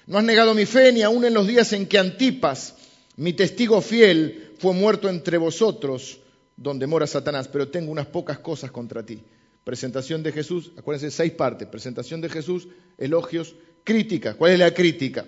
No 0.06 0.18
has 0.18 0.24
negado 0.24 0.54
mi 0.54 0.66
fe 0.66 0.92
ni 0.92 1.02
aun 1.02 1.24
en 1.24 1.34
los 1.34 1.46
días 1.46 1.72
en 1.72 1.86
que 1.86 1.98
Antipas, 1.98 2.74
mi 3.16 3.32
testigo 3.32 3.80
fiel, 3.80 4.52
fue 4.58 4.74
muerto 4.74 5.08
entre 5.08 5.38
vosotros, 5.38 6.18
donde 6.56 6.86
mora 6.86 7.06
Satanás. 7.06 7.48
Pero 7.48 7.68
tengo 7.68 7.90
unas 7.90 8.06
pocas 8.06 8.38
cosas 8.38 8.70
contra 8.70 9.04
ti 9.04 9.22
presentación 9.64 10.22
de 10.22 10.32
Jesús, 10.32 10.72
acuérdense, 10.76 11.14
seis 11.14 11.32
partes, 11.32 11.68
presentación 11.68 12.20
de 12.20 12.28
Jesús, 12.28 12.68
elogios, 12.98 13.54
crítica. 13.84 14.34
¿Cuál 14.34 14.52
es 14.52 14.58
la 14.58 14.74
crítica? 14.74 15.24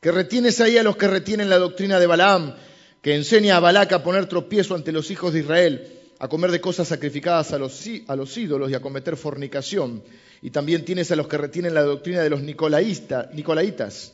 Que 0.00 0.12
retienes 0.12 0.60
ahí 0.60 0.76
a 0.78 0.82
los 0.82 0.96
que 0.96 1.08
retienen 1.08 1.48
la 1.48 1.58
doctrina 1.58 1.98
de 1.98 2.06
Balaam, 2.06 2.54
que 3.00 3.14
enseña 3.14 3.56
a 3.56 3.60
Balac 3.60 3.92
a 3.92 4.02
poner 4.02 4.26
tropiezo 4.26 4.74
ante 4.74 4.92
los 4.92 5.10
hijos 5.10 5.32
de 5.32 5.40
Israel, 5.40 6.00
a 6.22 6.28
comer 6.28 6.52
de 6.52 6.60
cosas 6.60 6.86
sacrificadas 6.86 7.52
a 7.52 7.58
los, 7.58 7.84
a 8.06 8.14
los 8.14 8.36
ídolos 8.38 8.70
y 8.70 8.74
a 8.74 8.80
cometer 8.80 9.16
fornicación. 9.16 10.04
Y 10.40 10.50
también 10.50 10.84
tienes 10.84 11.10
a 11.10 11.16
los 11.16 11.26
que 11.26 11.36
retienen 11.36 11.74
la 11.74 11.82
doctrina 11.82 12.22
de 12.22 12.30
los 12.30 12.42
nicolaitas, 12.42 14.12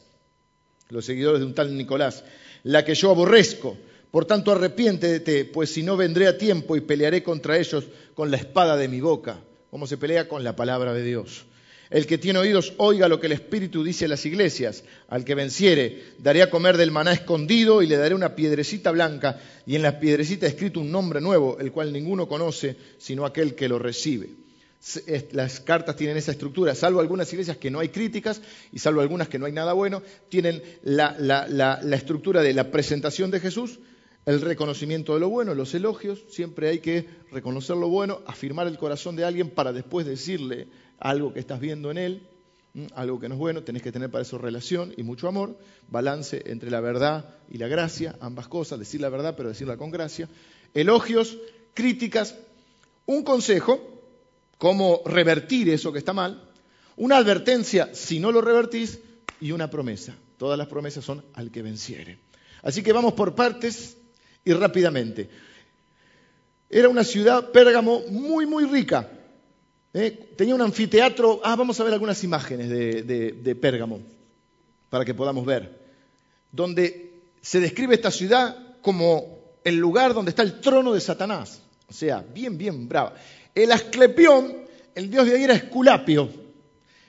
los 0.89 1.05
seguidores 1.05 1.41
de 1.41 1.47
un 1.47 1.55
tal 1.55 1.77
Nicolás, 1.77 2.25
la 2.65 2.85
que 2.85 2.95
yo 2.95 3.11
aborrezco 3.11 3.77
por 4.11 4.25
tanto, 4.25 4.53
arrepiéntete, 4.53 5.45
pues 5.45 5.71
si 5.73 5.83
no 5.83 5.97
vendré 5.97 6.29
a 6.29 6.39
tiempo 6.39 6.77
y 6.77 6.81
pelearé 6.81 7.23
contra 7.23 7.59
ellos 7.59 7.85
con 8.15 8.31
la 8.31 8.39
espada 8.39 8.77
de 8.77 8.89
mi 8.89 9.01
boca, 9.01 9.41
como 9.71 9.87
se 9.87 9.99
pelea 9.99 10.29
con 10.29 10.45
la 10.45 10.57
palabra 10.57 10.95
de 10.95 11.03
Dios. 11.03 11.45
El 11.91 12.07
que 12.07 12.19
tiene 12.19 12.39
oídos, 12.39 12.75
oiga 12.77 13.09
lo 13.09 13.19
que 13.19 13.27
el 13.27 13.33
Espíritu 13.33 13.83
dice 13.83 14.05
a 14.05 14.09
las 14.09 14.27
iglesias. 14.27 14.85
Al 15.09 15.25
que 15.25 15.35
venciere, 15.35 16.03
daré 16.19 16.43
a 16.43 16.51
comer 16.51 16.77
del 16.77 16.91
maná 16.91 17.13
escondido 17.13 17.83
y 17.83 17.87
le 17.87 17.97
daré 17.97 18.15
una 18.15 18.35
piedrecita 18.35 18.91
blanca 18.91 19.41
y 19.67 19.75
en 19.75 19.83
la 19.83 19.99
piedrecita 19.99 20.47
escrito 20.47 20.81
un 20.81 20.93
nombre 20.93 21.21
nuevo, 21.21 21.59
el 21.59 21.73
cual 21.73 21.93
ninguno 21.93 22.29
conoce, 22.29 22.77
sino 22.99 23.25
aquel 23.25 23.55
que 23.55 23.69
lo 23.69 23.79
recibe. 23.79 24.29
Las 25.33 25.61
cartas 25.61 25.97
tienen 25.97 26.17
esa 26.17 26.31
estructura, 26.31 26.75
salvo 26.75 27.01
algunas 27.01 27.33
iglesias 27.33 27.57
que 27.57 27.71
no 27.71 27.81
hay 27.81 27.89
críticas 27.89 28.41
y 28.73 28.79
salvo 28.79 29.01
algunas 29.01 29.29
que 29.29 29.39
no 29.39 29.47
hay 29.47 29.53
nada 29.53 29.73
bueno, 29.73 30.03
tienen 30.29 30.63
la, 30.85 31.17
la 31.19 31.97
estructura 31.97 32.43
de 32.43 32.53
la 32.53 32.71
presentación 32.71 33.31
de 33.31 33.41
Jesús, 33.41 33.81
el 34.25 34.41
reconocimiento 34.41 35.15
de 35.15 35.21
lo 35.21 35.31
bueno, 35.31 35.55
los 35.55 35.75
elogios, 35.75 36.23
siempre 36.29 36.69
hay 36.69 36.79
que 36.81 37.07
reconocer 37.33 37.77
lo 37.77 37.89
bueno, 37.89 38.21
afirmar 38.27 38.67
el 38.67 38.79
corazón 38.79 39.17
de 39.17 39.25
alguien 39.25 39.51
para 39.51 39.73
después 39.73 40.07
decirle 40.07 40.69
algo 40.99 41.33
que 41.33 41.41
estás 41.41 41.61
viendo 41.61 41.91
en 41.91 41.99
él, 41.99 42.29
algo 42.95 43.19
que 43.19 43.29
no 43.29 43.35
es 43.35 43.39
bueno, 43.39 43.63
tenés 43.63 43.83
que 43.83 43.93
tener 43.93 44.11
para 44.11 44.23
eso 44.23 44.39
relación 44.39 44.93
y 44.97 45.03
mucho 45.03 45.29
amor, 45.29 45.59
balance 45.89 46.43
entre 46.47 46.71
la 46.71 46.81
verdad 46.81 47.37
y 47.51 47.59
la 47.59 47.69
gracia, 47.69 48.17
ambas 48.21 48.49
cosas, 48.49 48.79
decir 48.79 49.01
la 49.01 49.09
verdad 49.09 49.35
pero 49.37 49.49
decirla 49.49 49.77
con 49.77 49.91
gracia, 49.91 50.29
elogios, 50.75 51.39
críticas, 51.75 52.37
un 53.07 53.23
consejo, 53.23 53.81
cómo 54.59 55.03
revertir 55.07 55.69
eso 55.71 55.93
que 55.93 55.99
está 55.99 56.13
mal, 56.13 56.43
una 56.97 57.17
advertencia 57.17 57.95
si 57.95 58.21
no 58.21 58.33
lo 58.33 58.41
revertís 58.41 58.99
y 59.41 59.53
una 59.53 59.71
promesa. 59.71 60.15
Todas 60.37 60.59
las 60.59 60.69
promesas 60.69 61.05
son 61.05 61.25
al 61.35 61.51
que 61.51 61.63
venciere. 61.63 62.19
Así 62.63 62.83
que 62.83 62.93
vamos 62.93 63.15
por 63.15 63.35
partes 63.35 63.97
y 64.45 64.53
rápidamente. 64.53 65.29
Era 66.71 66.89
una 66.89 67.05
ciudad, 67.05 67.51
Pérgamo, 67.51 68.03
muy, 68.11 68.47
muy 68.47 68.65
rica. 68.65 69.11
¿Eh? 69.99 70.31
Tenía 70.37 70.55
un 70.55 70.63
anfiteatro. 70.63 71.41
Ah, 71.45 71.57
vamos 71.57 71.79
a 71.81 71.85
ver 71.85 71.93
algunas 71.93 72.23
imágenes 72.25 72.69
de, 72.69 73.03
de 73.33 73.55
Pérgamo 73.55 74.01
para 74.91 75.05
que 75.05 75.15
podamos 75.15 75.45
ver. 75.45 75.79
Donde 76.51 77.21
se 77.41 77.61
describe 77.61 77.95
esta 77.95 78.11
ciudad 78.11 78.57
como 78.81 79.39
el 79.65 79.77
lugar 79.77 80.15
donde 80.15 80.31
está 80.31 80.43
el 80.43 80.61
trono 80.61 80.93
de 80.93 81.01
Satanás. 81.01 81.63
O 81.89 81.93
sea, 81.93 82.25
bien, 82.35 82.59
bien 82.59 82.89
brava. 82.89 83.15
El 83.55 83.73
Asclepión, 83.73 84.67
el 84.95 85.11
dios 85.11 85.27
de 85.27 85.37
ahí 85.37 85.45
era 85.45 85.55
Esculapio. 85.55 86.29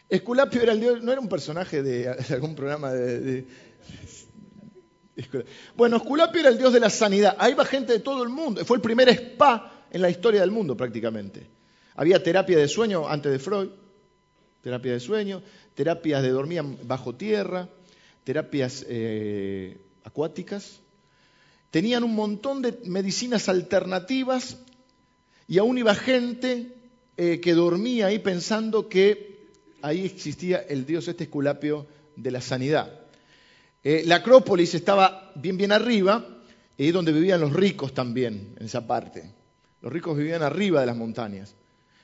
Esculapio 0.07 0.61
era 0.61 0.71
el 0.71 0.79
dios, 0.79 1.03
no 1.03 1.11
era 1.11 1.21
un 1.21 1.29
personaje 1.29 1.83
de, 1.83 2.09
algún 2.33 2.55
programa 2.55 2.91
de, 2.91 3.45
bueno, 5.75 5.97
Esculapio 5.97 6.41
era 6.41 6.49
el 6.49 6.57
dios 6.57 6.73
de 6.73 6.79
la 6.79 6.89
sanidad. 6.89 7.35
Ahí 7.39 7.53
va 7.53 7.65
gente 7.65 7.93
de 7.93 7.99
todo 7.99 8.23
el 8.23 8.29
mundo. 8.29 8.63
Fue 8.65 8.77
el 8.77 8.81
primer 8.81 9.09
spa 9.09 9.85
en 9.91 10.01
la 10.01 10.09
historia 10.09 10.41
del 10.41 10.51
mundo 10.51 10.75
prácticamente. 10.75 11.58
Había 11.99 12.23
terapia 12.23 12.57
de 12.57 12.69
sueño 12.69 13.09
antes 13.09 13.29
de 13.29 13.39
Freud, 13.39 13.71
terapia 14.61 14.93
de 14.93 15.01
sueño, 15.01 15.43
terapias 15.75 16.23
de 16.23 16.29
dormir 16.29 16.63
bajo 16.83 17.13
tierra, 17.13 17.67
terapias 18.23 18.85
eh, 18.87 19.81
acuáticas. 20.05 20.79
Tenían 21.71 22.05
un 22.05 22.15
montón 22.15 22.61
de 22.61 22.79
medicinas 22.85 23.49
alternativas 23.49 24.59
y 25.45 25.57
aún 25.57 25.77
iba 25.77 25.93
gente 25.93 26.73
eh, 27.17 27.41
que 27.41 27.53
dormía 27.53 28.05
ahí 28.05 28.19
pensando 28.19 28.87
que 28.87 29.49
ahí 29.81 30.05
existía 30.05 30.59
el 30.59 30.85
dios 30.85 31.09
este 31.09 31.25
Esculapio 31.25 31.85
de 32.15 32.31
la 32.31 32.39
sanidad. 32.39 32.97
Eh, 33.83 34.03
la 34.05 34.15
Acrópolis 34.15 34.73
estaba 34.73 35.33
bien, 35.35 35.57
bien 35.57 35.73
arriba, 35.73 36.25
y 36.77 36.83
ahí 36.83 36.91
donde 36.91 37.11
vivían 37.11 37.41
los 37.41 37.51
ricos 37.51 37.93
también, 37.93 38.55
en 38.57 38.67
esa 38.67 38.87
parte. 38.87 39.33
Los 39.81 39.91
ricos 39.91 40.17
vivían 40.17 40.43
arriba 40.43 40.79
de 40.79 40.85
las 40.85 40.95
montañas. 40.95 41.55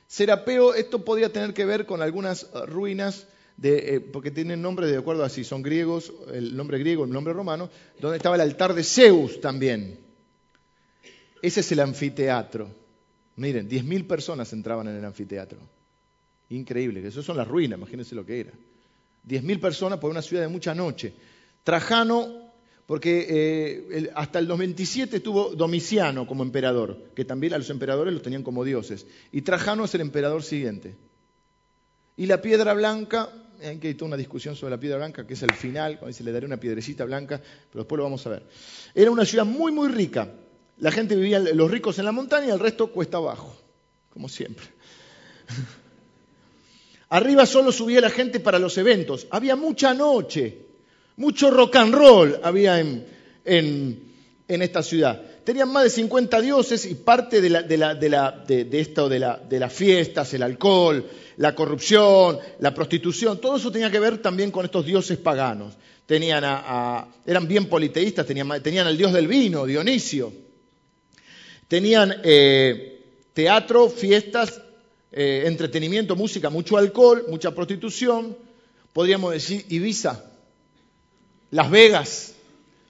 Serapeo, 0.06 0.74
esto 0.74 1.04
podría 1.04 1.32
tener 1.32 1.52
que 1.52 1.64
ver 1.64 1.86
con 1.86 2.02
algunas 2.02 2.50
ruinas, 2.66 3.26
de, 3.56 3.96
eh, 3.96 4.00
porque 4.00 4.30
tienen 4.30 4.62
nombre 4.62 4.86
de 4.86 4.98
acuerdo 4.98 5.24
a 5.24 5.28
si 5.28 5.42
son 5.42 5.62
griegos, 5.62 6.12
el 6.32 6.56
nombre 6.56 6.78
griego, 6.78 7.04
el 7.04 7.10
nombre 7.10 7.32
romano, 7.32 7.70
donde 7.98 8.18
estaba 8.18 8.36
el 8.36 8.42
altar 8.42 8.74
de 8.74 8.84
Zeus 8.84 9.40
también. 9.40 9.98
Ese 11.42 11.60
es 11.60 11.72
el 11.72 11.80
anfiteatro. 11.80 12.68
Miren, 13.36 13.68
10.000 13.68 14.06
personas 14.06 14.52
entraban 14.52 14.88
en 14.88 14.96
el 14.96 15.04
anfiteatro. 15.04 15.58
Increíble, 16.50 17.02
que 17.02 17.08
eso 17.08 17.22
son 17.22 17.36
las 17.36 17.48
ruinas, 17.48 17.78
imagínense 17.78 18.14
lo 18.14 18.24
que 18.24 18.40
era. 18.40 18.52
10.000 19.28 19.60
personas 19.60 19.98
por 19.98 20.10
una 20.10 20.22
ciudad 20.22 20.42
de 20.42 20.48
mucha 20.48 20.74
noche. 20.74 21.12
Trajano, 21.64 22.45
porque 22.86 23.26
eh, 23.28 24.10
hasta 24.14 24.38
el 24.38 24.46
97 24.46 25.20
tuvo 25.20 25.54
Domiciano 25.54 26.26
como 26.26 26.44
emperador, 26.44 27.10
que 27.14 27.24
también 27.24 27.52
a 27.52 27.58
los 27.58 27.68
emperadores 27.68 28.14
los 28.14 28.22
tenían 28.22 28.44
como 28.44 28.64
dioses. 28.64 29.06
Y 29.32 29.42
Trajano 29.42 29.84
es 29.84 29.94
el 29.94 30.02
emperador 30.02 30.44
siguiente. 30.44 30.94
Y 32.16 32.26
la 32.26 32.40
piedra 32.40 32.72
blanca, 32.74 33.28
hay 33.60 33.78
que 33.78 33.96
una 34.02 34.16
discusión 34.16 34.54
sobre 34.54 34.70
la 34.70 34.80
piedra 34.80 34.98
blanca, 34.98 35.26
que 35.26 35.34
es 35.34 35.42
el 35.42 35.52
final, 35.52 35.98
cuando 35.98 36.16
se 36.16 36.22
le 36.22 36.30
daré 36.30 36.46
una 36.46 36.58
piedrecita 36.58 37.04
blanca, 37.04 37.40
pero 37.70 37.82
después 37.82 37.96
lo 37.96 38.04
vamos 38.04 38.24
a 38.26 38.30
ver. 38.30 38.44
Era 38.94 39.10
una 39.10 39.24
ciudad 39.24 39.44
muy, 39.44 39.72
muy 39.72 39.88
rica. 39.88 40.32
La 40.78 40.92
gente 40.92 41.16
vivía, 41.16 41.40
los 41.40 41.70
ricos 41.70 41.98
en 41.98 42.04
la 42.04 42.12
montaña 42.12 42.46
y 42.46 42.50
el 42.50 42.60
resto 42.60 42.92
cuesta 42.92 43.16
abajo, 43.16 43.56
como 44.10 44.28
siempre. 44.28 44.66
Arriba 47.08 47.46
solo 47.46 47.72
subía 47.72 48.00
la 48.00 48.10
gente 48.10 48.38
para 48.38 48.58
los 48.58 48.78
eventos. 48.78 49.26
Había 49.30 49.56
mucha 49.56 49.92
noche. 49.92 50.65
Mucho 51.16 51.50
rock 51.50 51.76
and 51.76 51.94
roll 51.94 52.40
había 52.42 52.80
en, 52.80 53.06
en 54.48 54.62
esta 54.62 54.82
ciudad. 54.82 55.22
Tenían 55.44 55.68
más 55.70 55.84
de 55.84 55.90
50 55.90 56.40
dioses 56.40 56.86
y 56.86 56.96
parte 56.96 57.40
de, 57.40 58.80
esto 58.80 59.08
de, 59.08 59.18
las 59.60 59.72
fiestas, 59.72 60.34
el 60.34 60.42
alcohol, 60.42 61.06
la 61.36 61.54
corrupción, 61.54 62.38
la 62.58 62.74
prostitución, 62.74 63.40
todo 63.40 63.56
eso 63.56 63.70
tenía 63.70 63.90
que 63.90 64.00
ver 64.00 64.18
también 64.18 64.50
con 64.50 64.64
estos 64.64 64.84
dioses 64.84 65.18
paganos. 65.18 65.74
Tenían 66.04 66.42
eran 67.24 67.48
bien 67.48 67.66
politeístas, 67.66 68.26
tenían, 68.26 68.60
tenían 68.60 68.86
al 68.88 68.96
dios 68.96 69.12
del 69.12 69.28
vino, 69.28 69.66
Dionisio. 69.66 70.32
Tenían 71.68 72.14
eh, 72.24 73.04
teatro, 73.32 73.88
fiestas, 73.88 74.60
eh, 75.12 75.44
entretenimiento, 75.46 76.16
música, 76.16 76.50
mucho 76.50 76.76
alcohol, 76.76 77.24
mucha 77.28 77.52
prostitución. 77.52 78.36
Podríamos 78.92 79.32
decir 79.32 79.64
Ibiza, 79.68 80.24
Las 81.50 81.70
Vegas, 81.70 82.34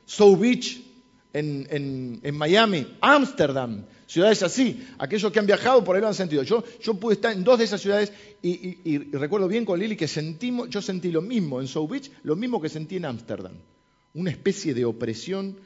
South 0.04 0.38
Beach, 0.38 0.86
en, 1.32 2.36
Miami, 2.36 2.86
Ámsterdam, 3.00 3.84
ciudades 4.06 4.42
así. 4.42 4.86
Aquellos 4.98 5.30
que 5.30 5.38
han 5.38 5.46
viajado 5.46 5.84
por 5.84 5.94
ahí 5.94 6.00
lo 6.00 6.08
han 6.08 6.14
sentido. 6.14 6.42
Yo, 6.42 6.64
yo 6.80 6.94
pude 6.94 7.14
estar 7.14 7.32
en 7.32 7.44
dos 7.44 7.58
de 7.58 7.64
esas 7.64 7.80
ciudades 7.80 8.12
y, 8.42 8.98
recuerdo 9.12 9.48
bien 9.48 9.64
con 9.64 9.78
Lili 9.78 9.96
que 9.96 10.08
sentimos, 10.08 10.70
yo 10.70 10.80
sentí 10.80 11.10
lo 11.10 11.20
mismo 11.20 11.60
en 11.60 11.68
South 11.68 11.90
Beach, 11.90 12.10
lo 12.22 12.36
mismo 12.36 12.60
que 12.60 12.68
sentí 12.68 12.96
en 12.96 13.04
Ámsterdam. 13.04 13.52
Una 14.14 14.30
especie 14.30 14.72
de 14.72 14.84
opresión 14.84 15.56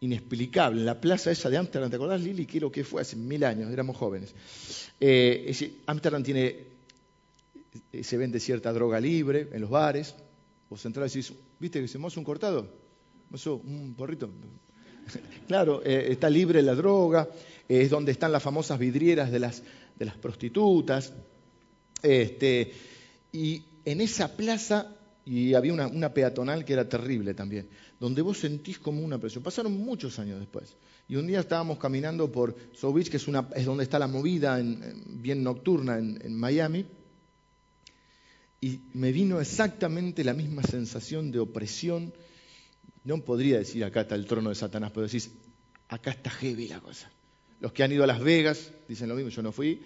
inexplicable. 0.00 0.80
En 0.80 0.86
la 0.86 1.00
plaza 1.00 1.30
esa 1.30 1.48
de 1.48 1.58
Ámsterdam, 1.58 1.90
¿te 1.90 1.96
acordás, 1.96 2.20
Lili? 2.20 2.46
¿Qué 2.46 2.60
lo 2.60 2.72
que 2.72 2.82
fue 2.82 3.02
hace 3.02 3.14
mil 3.16 3.44
años? 3.44 3.72
Éramos 3.72 3.96
jóvenes. 3.96 4.34
Eh, 4.98 5.76
Ámsterdam 5.86 6.24
tiene, 6.24 6.56
eh, 7.92 8.02
se 8.02 8.16
vende 8.16 8.40
cierta 8.40 8.72
droga 8.72 8.98
libre 8.98 9.48
en 9.52 9.60
los 9.60 9.70
bares. 9.70 10.14
Vos 10.68 10.84
entras 10.84 11.14
y 11.14 11.20
decís, 11.20 11.36
¿viste 11.58 11.80
que 11.80 11.88
se 11.88 11.98
un 11.98 12.24
cortado? 12.24 12.68
un 13.64 13.94
porrito. 13.96 14.30
claro, 15.48 15.82
eh, 15.84 16.08
está 16.10 16.30
libre 16.30 16.62
la 16.62 16.74
droga, 16.74 17.28
es 17.68 17.90
donde 17.90 18.12
están 18.12 18.32
las 18.32 18.42
famosas 18.42 18.78
vidrieras 18.78 19.30
de 19.30 19.38
las, 19.38 19.62
de 19.96 20.04
las 20.04 20.16
prostitutas. 20.16 21.12
Este, 22.02 22.72
y 23.32 23.64
en 23.84 24.00
esa 24.00 24.36
plaza, 24.36 24.94
y 25.24 25.54
había 25.54 25.72
una, 25.72 26.14
peatonal 26.14 26.64
que 26.64 26.72
era 26.72 26.88
terrible 26.88 27.34
también, 27.34 27.68
donde 27.98 28.22
vos 28.22 28.38
sentís 28.38 28.78
como 28.78 29.02
una 29.02 29.18
presión. 29.18 29.42
Pasaron 29.42 29.72
muchos 29.72 30.18
años 30.18 30.38
después. 30.38 30.76
Y 31.08 31.16
un 31.16 31.26
día 31.26 31.40
estábamos 31.40 31.78
caminando 31.78 32.30
por 32.30 32.54
Beach, 32.92 33.10
que 33.10 33.16
es, 33.16 33.28
una, 33.28 33.48
es 33.54 33.64
donde 33.64 33.84
está 33.84 33.98
la 33.98 34.08
movida 34.08 34.60
bien 35.06 35.42
nocturna 35.42 35.98
en 35.98 36.36
Miami, 36.36 36.84
y 38.60 38.80
me 38.94 39.12
vino 39.12 39.40
exactamente 39.40 40.24
la 40.24 40.34
misma 40.34 40.62
sensación 40.62 41.30
de 41.30 41.40
opresión 41.40 42.12
no 43.06 43.22
podría 43.22 43.58
decir 43.58 43.84
acá 43.84 44.00
está 44.00 44.16
el 44.16 44.26
trono 44.26 44.48
de 44.48 44.56
Satanás, 44.56 44.90
pero 44.92 45.06
decís, 45.06 45.30
acá 45.88 46.10
está 46.10 46.28
heavy 46.28 46.66
la 46.66 46.80
cosa. 46.80 47.10
Los 47.60 47.72
que 47.72 47.84
han 47.84 47.92
ido 47.92 48.02
a 48.02 48.06
Las 48.06 48.20
Vegas 48.20 48.72
dicen 48.88 49.08
lo 49.08 49.14
mismo, 49.14 49.30
yo 49.30 49.42
no 49.42 49.52
fui, 49.52 49.80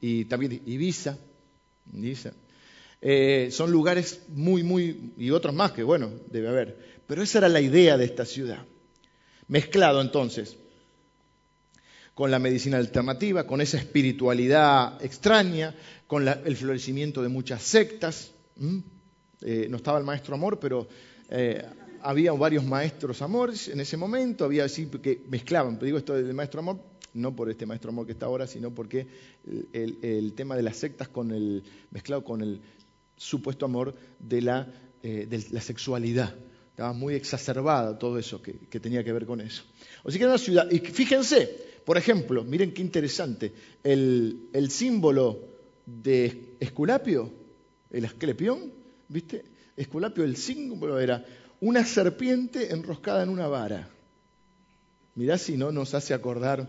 y 0.00 0.24
también 0.24 0.62
Ibiza, 0.64 1.18
Ibiza. 1.92 2.32
Eh, 3.02 3.48
son 3.50 3.70
lugares 3.70 4.22
muy, 4.28 4.62
muy, 4.62 5.12
y 5.18 5.30
otros 5.30 5.54
más 5.54 5.72
que, 5.72 5.82
bueno, 5.82 6.10
debe 6.30 6.48
haber. 6.48 7.02
Pero 7.06 7.22
esa 7.22 7.38
era 7.38 7.50
la 7.50 7.60
idea 7.60 7.98
de 7.98 8.06
esta 8.06 8.24
ciudad. 8.24 8.64
Mezclado 9.46 10.00
entonces 10.00 10.56
con 12.14 12.30
la 12.30 12.38
medicina 12.38 12.78
alternativa, 12.78 13.46
con 13.46 13.60
esa 13.60 13.76
espiritualidad 13.76 15.02
extraña, 15.04 15.74
con 16.06 16.26
el 16.28 16.56
florecimiento 16.56 17.22
de 17.22 17.28
muchas 17.28 17.62
sectas. 17.62 18.30
Eh, 19.40 19.66
no 19.68 19.76
estaba 19.76 19.98
el 19.98 20.04
maestro 20.04 20.34
amor, 20.34 20.58
pero 20.60 20.86
eh, 21.28 21.64
había 22.02 22.32
varios 22.32 22.64
maestros 22.64 23.20
amores 23.20 23.68
en 23.68 23.80
ese 23.80 23.96
momento, 23.96 24.44
había 24.44 24.64
así 24.64 24.86
que 24.86 25.24
mezclaban, 25.28 25.74
pero 25.74 25.86
digo 25.86 25.98
esto 25.98 26.14
del 26.14 26.34
maestro 26.34 26.60
amor, 26.60 26.78
no 27.14 27.34
por 27.34 27.50
este 27.50 27.66
maestro 27.66 27.90
amor 27.90 28.06
que 28.06 28.12
está 28.12 28.26
ahora, 28.26 28.46
sino 28.46 28.70
porque 28.70 29.06
el, 29.72 30.32
tema 30.34 30.56
de 30.56 30.62
las 30.62 30.76
sectas 30.76 31.08
con 31.08 31.30
el, 31.30 31.64
mezclado 31.90 32.22
con 32.24 32.42
el 32.42 32.60
supuesto 33.16 33.64
amor 33.64 33.94
de 34.18 34.42
la, 34.42 34.68
eh, 35.02 35.28
sexualidad. 35.60 36.34
Estaba 36.70 36.92
muy 36.92 37.14
exacerbada 37.14 37.98
todo 37.98 38.18
eso 38.18 38.42
que, 38.42 38.52
tenía 38.80 39.04
que 39.04 39.12
ver 39.12 39.26
con 39.26 39.40
eso. 39.40 39.62
O 40.02 40.10
que 40.10 40.16
era 40.16 40.28
una 40.28 40.38
ciudad, 40.38 40.70
y 40.70 40.80
fíjense, 40.80 41.73
por 41.84 41.98
ejemplo, 41.98 42.44
miren 42.44 42.72
qué 42.72 42.82
interesante, 42.82 43.52
el, 43.82 44.68
símbolo 44.70 45.38
de 45.84 46.56
Esculapio, 46.58 47.30
el 47.90 48.04
Asclepión, 48.06 48.72
¿viste? 49.08 49.44
Esculapio, 49.76 50.24
el 50.24 50.36
símbolo 50.36 50.98
era 50.98 51.24
una 51.60 51.84
serpiente 51.84 52.72
enroscada 52.72 53.22
en 53.22 53.28
una 53.28 53.48
vara. 53.48 53.90
Mirá 55.14 55.36
si 55.36 55.56
no 55.56 55.72
nos 55.72 55.94
hace 55.94 56.14
acordar 56.14 56.68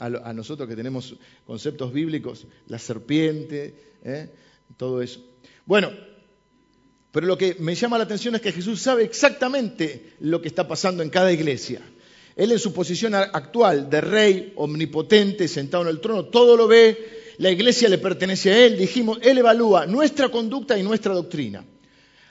a, 0.00 0.32
nosotros 0.32 0.68
que 0.68 0.76
tenemos 0.76 1.16
conceptos 1.44 1.92
bíblicos, 1.92 2.46
la 2.66 2.78
serpiente, 2.78 3.74
¿eh? 4.04 4.30
todo 4.76 5.02
eso. 5.02 5.24
Bueno, 5.66 5.90
pero 7.10 7.26
lo 7.26 7.36
que 7.36 7.56
me 7.58 7.74
llama 7.74 7.98
la 7.98 8.04
atención 8.04 8.34
es 8.36 8.40
que 8.40 8.52
Jesús 8.52 8.80
sabe 8.80 9.02
exactamente 9.02 10.14
lo 10.20 10.40
que 10.40 10.48
está 10.48 10.68
pasando 10.68 11.02
en 11.02 11.10
cada 11.10 11.32
iglesia. 11.32 11.82
Él 12.38 12.52
en 12.52 12.60
su 12.60 12.72
posición 12.72 13.16
actual 13.16 13.90
de 13.90 14.00
rey 14.00 14.52
omnipotente, 14.54 15.48
sentado 15.48 15.82
en 15.82 15.88
el 15.88 16.00
trono, 16.00 16.26
todo 16.26 16.56
lo 16.56 16.68
ve, 16.68 17.34
la 17.38 17.50
iglesia 17.50 17.88
le 17.88 17.98
pertenece 17.98 18.52
a 18.52 18.64
Él, 18.64 18.78
dijimos, 18.78 19.18
Él 19.22 19.38
evalúa 19.38 19.86
nuestra 19.86 20.28
conducta 20.28 20.78
y 20.78 20.84
nuestra 20.84 21.12
doctrina. 21.14 21.64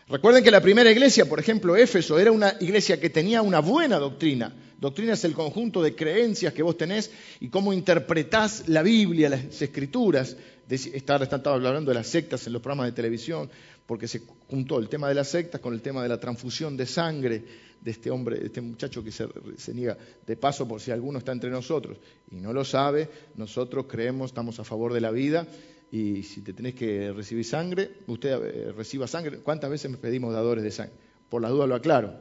Recuerden 0.07 0.45
que 0.45 0.49
la 0.51 0.61
primera 0.61 0.89
iglesia, 0.89 1.27
por 1.27 1.41
ejemplo, 1.41 1.75
Éfeso, 1.75 2.17
era 2.17 2.31
una 2.31 2.55
iglesia 2.61 3.01
que 3.01 3.09
tenía 3.09 3.41
una 3.41 3.59
buena 3.59 3.99
doctrina. 3.99 4.55
Doctrina 4.79 5.13
es 5.13 5.23
el 5.23 5.33
conjunto 5.33 5.81
de 5.81 5.95
creencias 5.95 6.53
que 6.53 6.61
vos 6.61 6.77
tenés 6.77 7.11
y 7.39 7.49
cómo 7.49 7.73
interpretás 7.73 8.67
la 8.67 8.83
Biblia, 8.83 9.29
las 9.29 9.61
escrituras. 9.61 10.37
Estaba 10.69 11.25
hablando 11.53 11.91
de 11.91 11.95
las 11.95 12.07
sectas 12.07 12.45
en 12.45 12.53
los 12.53 12.61
programas 12.61 12.87
de 12.87 12.91
televisión, 12.91 13.49
porque 13.85 14.07
se 14.07 14.21
juntó 14.49 14.77
el 14.79 14.89
tema 14.89 15.07
de 15.07 15.15
las 15.15 15.29
sectas 15.29 15.61
con 15.61 15.73
el 15.73 15.81
tema 15.81 16.03
de 16.03 16.09
la 16.09 16.19
transfusión 16.19 16.77
de 16.77 16.85
sangre 16.85 17.43
de 17.81 17.91
este 17.91 18.11
hombre, 18.11 18.37
de 18.37 18.47
este 18.47 18.61
muchacho 18.61 19.03
que 19.03 19.11
se, 19.11 19.73
niega 19.73 19.97
de 20.25 20.35
paso 20.35 20.67
por 20.67 20.81
si 20.81 20.91
alguno 20.91 21.19
está 21.19 21.31
entre 21.31 21.49
nosotros 21.49 21.97
y 22.31 22.35
no 22.35 22.51
lo 22.51 22.65
sabe, 22.65 23.09
nosotros 23.35 23.85
creemos, 23.87 24.31
estamos 24.31 24.59
a 24.59 24.63
favor 24.63 24.93
de 24.93 25.01
la 25.01 25.11
vida 25.11 25.47
y 25.91 26.23
si 26.23 26.41
te 26.41 26.53
tenés 26.53 26.75
que 26.75 27.13
recibir 27.13 27.45
sangre, 27.45 27.91
usted 28.07 28.31
eh, 28.31 28.71
reciba 28.73 29.07
sangre. 29.07 29.39
¿Cuántas 29.39 29.69
veces 29.69 29.89
me 29.89 29.97
pedimos 29.97 30.33
dadores 30.33 30.63
de 30.63 30.71
sangre? 30.71 30.95
Por 31.29 31.41
la 31.41 31.49
duda 31.49 31.65
lo 31.65 31.75
aclaro. 31.75 32.13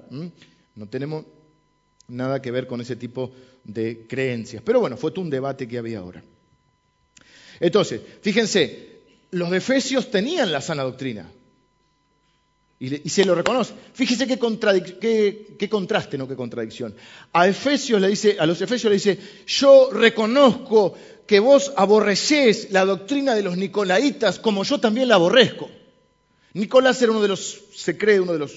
No 0.76 0.88
tenemos 0.88 1.24
nada 2.08 2.40
que 2.40 2.50
ver 2.50 2.66
con 2.66 2.80
ese 2.80 2.96
tipo 2.96 3.32
de 3.64 4.06
creencias. 4.08 4.62
Pero 4.64 4.80
bueno, 4.80 4.96
fue 4.96 5.10
todo 5.10 5.22
un 5.22 5.30
debate 5.30 5.66
que 5.66 5.78
había 5.78 5.98
ahora. 5.98 6.22
Entonces, 7.60 8.00
fíjense, 8.20 8.96
los 9.30 9.52
Efesios 9.52 10.10
tenían 10.10 10.52
la 10.52 10.60
sana 10.60 10.82
doctrina. 10.82 11.30
Y, 12.78 13.08
se 13.08 13.24
lo 13.24 13.34
reconoce. 13.34 13.72
Fíjese 13.94 14.26
qué, 14.26 14.38
qué, 15.58 15.68
contraste, 15.68 16.18
no 16.18 16.28
qué 16.28 16.36
contradicción. 16.36 16.94
A, 17.32 17.48
Efesios 17.48 18.00
le 18.00 18.08
dice, 18.08 18.36
a 18.38 18.44
los 18.44 18.60
Efesios 18.60 18.90
le 18.90 18.96
dice, 18.96 19.18
yo 19.46 19.90
reconozco 19.90 20.94
que 21.26 21.40
vos 21.40 21.72
aborrecés 21.74 22.70
la 22.72 22.84
doctrina 22.84 23.34
de 23.34 23.42
los 23.42 23.56
nicolaitas 23.56 24.38
como 24.38 24.62
yo 24.62 24.78
también 24.78 25.08
la 25.08 25.14
aborrezco. 25.14 25.70
Nicolás 26.52 27.00
era 27.00 27.12
uno 27.12 27.22
de 27.22 27.28
los, 27.28 27.62
se 27.74 27.96
cree, 27.96 28.20
uno 28.20 28.34
de 28.34 28.40
los, 28.40 28.52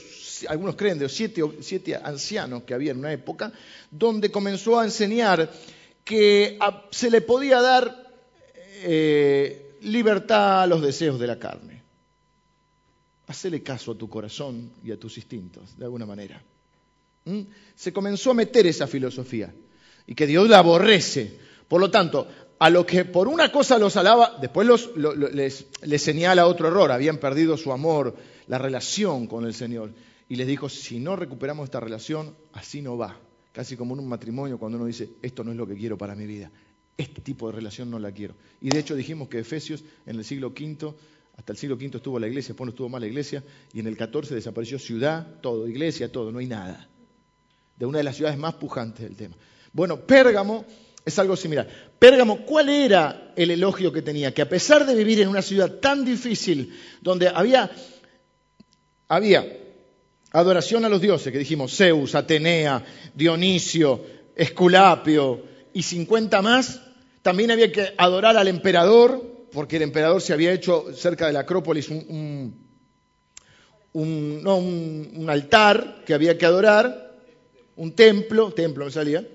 algunos 0.47 0.75
creen, 0.75 0.97
de 0.97 1.05
los 1.05 1.13
siete, 1.13 1.95
ancianos 1.95 2.63
que 2.63 2.73
había 2.73 2.91
en 2.91 2.99
una 2.99 3.11
época, 3.11 3.51
donde 3.91 4.31
comenzó 4.31 4.79
a 4.79 4.85
enseñar 4.85 5.51
que 6.03 6.57
se 6.91 7.11
le 7.11 7.21
podía 7.21 7.61
dar 7.61 8.07
eh, 8.83 9.77
libertad 9.81 10.63
a 10.63 10.67
los 10.67 10.81
deseos 10.81 11.19
de 11.19 11.27
la 11.27 11.39
carne. 11.39 11.81
Hacele 13.27 13.61
caso 13.61 13.91
a 13.91 13.97
tu 13.97 14.09
corazón 14.09 14.71
y 14.83 14.91
a 14.91 14.99
tus 14.99 15.17
instintos, 15.17 15.77
de 15.77 15.85
alguna 15.85 16.05
manera. 16.05 16.41
¿Mm? 17.25 17.41
Se 17.75 17.93
comenzó 17.93 18.31
a 18.31 18.33
meter 18.33 18.65
esa 18.65 18.87
filosofía 18.87 19.53
y 20.07 20.15
que 20.15 20.25
Dios 20.25 20.49
la 20.49 20.59
aborrece. 20.59 21.37
Por 21.67 21.79
lo 21.79 21.91
tanto, 21.91 22.27
a 22.59 22.69
lo 22.69 22.85
que 22.85 23.05
por 23.05 23.27
una 23.27 23.51
cosa 23.51 23.77
los 23.77 23.95
alaba, 23.95 24.37
después 24.41 24.67
les, 25.33 26.01
señala 26.01 26.45
otro 26.45 26.67
error, 26.67 26.91
habían 26.91 27.17
perdido 27.17 27.55
su 27.57 27.71
amor, 27.71 28.15
la 28.47 28.57
relación 28.57 29.27
con 29.27 29.45
el 29.45 29.53
Señor. 29.53 29.91
Y 30.29 30.35
les 30.35 30.47
dijo, 30.47 30.69
si 30.69 30.99
no 30.99 31.15
recuperamos 31.15 31.65
esta 31.65 31.79
relación, 31.79 32.35
así 32.53 32.83
no 32.83 32.95
va. 32.97 33.19
Casi 33.51 33.75
como 33.75 33.95
en 33.95 34.01
un 34.01 34.07
matrimonio 34.07 34.59
cuando 34.59 34.77
uno 34.77 34.85
dice, 34.85 35.09
esto 35.23 35.43
no 35.43 35.51
es 35.51 35.57
lo 35.57 35.67
que 35.67 35.75
quiero 35.75 35.97
para 35.97 36.15
mi 36.15 36.27
vida. 36.27 36.51
Este 36.95 37.21
tipo 37.21 37.47
de 37.47 37.55
relación 37.55 37.89
no 37.89 37.97
la 37.97 38.11
quiero. 38.11 38.35
Y 38.61 38.69
de 38.69 38.79
hecho 38.79 38.95
dijimos 38.95 39.27
que 39.27 39.39
Efesios 39.39 39.83
en 40.05 40.17
el 40.17 40.23
siglo 40.23 40.49
V, 40.49 40.93
hasta 41.35 41.53
el 41.53 41.57
siglo 41.57 41.75
V 41.75 41.97
estuvo 41.97 42.19
la 42.19 42.27
iglesia, 42.27 42.49
después 42.49 42.67
no 42.67 42.71
estuvo 42.71 42.89
más 42.89 43.01
la 43.01 43.07
iglesia, 43.07 43.43
y 43.73 43.79
en 43.79 43.87
el 43.87 43.95
XIV 43.97 44.35
desapareció 44.35 44.77
ciudad, 44.77 45.39
todo, 45.41 45.67
iglesia, 45.67 46.11
todo, 46.11 46.31
no 46.31 46.37
hay 46.37 46.47
nada. 46.47 46.87
De 47.75 47.87
una 47.87 47.97
de 47.97 48.03
las 48.03 48.15
ciudades 48.15 48.37
más 48.37 48.53
pujantes 48.53 49.07
del 49.07 49.15
tema. 49.15 49.35
Bueno, 49.73 49.99
Pérgamo 50.01 50.63
es 51.03 51.17
algo 51.17 51.35
similar. 51.35 51.67
Pérgamo, 51.97 52.45
¿cuál 52.45 52.69
era 52.69 53.33
el 53.35 53.49
elogio 53.49 53.91
que 53.91 54.03
tenía? 54.03 54.31
Que 54.31 54.43
a 54.43 54.49
pesar 54.49 54.85
de 54.85 54.93
vivir 54.93 55.21
en 55.21 55.29
una 55.29 55.41
ciudad 55.41 55.79
tan 55.79 56.05
difícil, 56.05 56.71
donde 57.01 57.29
había, 57.29 57.71
había 59.07 59.68
adoración 60.31 60.85
a 60.85 60.89
los 60.89 61.01
dioses, 61.01 61.31
que 61.31 61.39
dijimos 61.39 61.75
Zeus, 61.75 62.15
Atenea, 62.15 62.83
Dionisio, 63.15 64.03
Esculapio 64.35 65.43
y 65.73 65.83
50 65.83 66.41
más, 66.41 66.81
también 67.21 67.51
había 67.51 67.71
que 67.71 67.93
adorar 67.97 68.37
al 68.37 68.47
emperador, 68.47 69.47
porque 69.51 69.77
el 69.77 69.83
emperador 69.83 70.21
se 70.21 70.33
había 70.33 70.53
hecho 70.53 70.93
cerca 70.93 71.27
de 71.27 71.33
la 71.33 71.41
Acrópolis 71.41 71.89
un, 71.89 72.69
un, 73.93 75.27
altar 75.29 76.03
que 76.05 76.13
había 76.13 76.37
que 76.37 76.45
adorar, 76.45 77.17
un 77.75 77.93
templo, 77.93 78.51
templo 78.51 78.85
me 78.85 78.91
salía. 78.91 79.27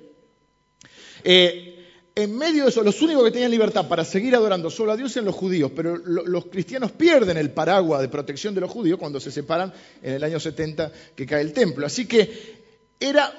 Eh, 1.25 1.74
en 2.17 2.37
medio 2.37 2.63
de 2.63 2.71
eso, 2.71 2.83
los 2.83 3.03
únicos 3.03 3.25
que 3.25 3.33
tenían 3.33 3.51
libertad 3.51 3.89
para 3.89 4.05
seguir 4.05 4.37
adorando 4.37 4.71
solo 4.71 4.93
a 4.93 4.97
Dios 4.97 5.15
eran 5.17 5.25
los 5.25 5.35
judíos, 5.35 5.73
pero 5.75 5.97
los 5.97 6.47
cristianos 6.47 6.93
pierden 6.93 7.37
el 7.37 7.51
paraguas 7.51 8.01
de 8.03 8.09
protección 8.09 8.55
de 8.55 8.61
los 8.61 8.71
judíos 8.71 9.01
cuando 9.01 9.19
se 9.19 9.33
separan 9.33 9.73
en 10.01 10.15
el 10.15 10.23
año 10.23 10.39
70 10.39 10.93
que 11.17 11.27
cae 11.27 11.41
el 11.41 11.53
templo. 11.53 11.85
Así 11.85 12.07
que 12.07 12.63
era 13.01 13.33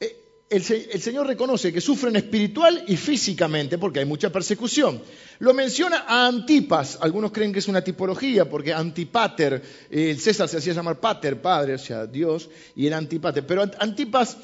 eh, 0.00 0.16
el, 0.50 0.62
Señor 0.64 1.28
reconoce 1.28 1.72
que 1.72 1.80
sufren 1.80 2.16
espiritual 2.16 2.82
y 2.88 2.96
físicamente 2.96 3.78
porque 3.78 4.00
hay 4.00 4.06
mucha 4.06 4.32
persecución. 4.32 5.00
Lo 5.38 5.54
menciona 5.54 6.04
a 6.08 6.26
Antipas, 6.26 6.98
algunos 7.00 7.30
creen 7.30 7.52
que 7.52 7.60
es 7.60 7.68
una 7.68 7.84
tipología 7.84 8.50
porque 8.50 8.72
Antipater, 8.72 9.62
el 9.88 10.18
César 10.18 10.48
se 10.48 10.56
hacía 10.56 10.72
llamar 10.72 10.98
Pater, 10.98 11.40
padre, 11.40 11.74
o 11.74 11.78
sea, 11.78 12.06
Dios, 12.06 12.50
y 12.74 12.88
era 12.88 12.96
Antipater. 12.96 13.46
Pero 13.46 13.70
Antipas, 13.78 14.36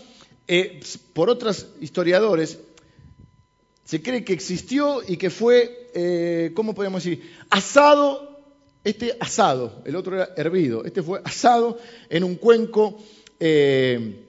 eh, 0.47 0.79
por 1.15 1.29
otros 1.29 1.67
historiadores, 1.81 2.61
se 3.85 4.03
cree 4.03 4.25
que 4.25 4.33
existió 4.33 5.03
y 5.07 5.17
que 5.17 5.31
fue, 5.31 5.91
eh, 5.95 6.53
¿cómo 6.55 6.75
podemos 6.75 7.03
decir? 7.03 7.31
Asado, 7.51 8.41
este 8.85 9.17
asado, 9.21 9.83
el 9.85 9.97
otro 9.97 10.17
era 10.17 10.31
hervido, 10.37 10.85
este 10.85 11.03
fue 11.03 11.21
asado 11.25 11.79
en 12.09 12.25
un 12.25 12.37
cuenco, 12.37 12.99
eh, 13.39 14.25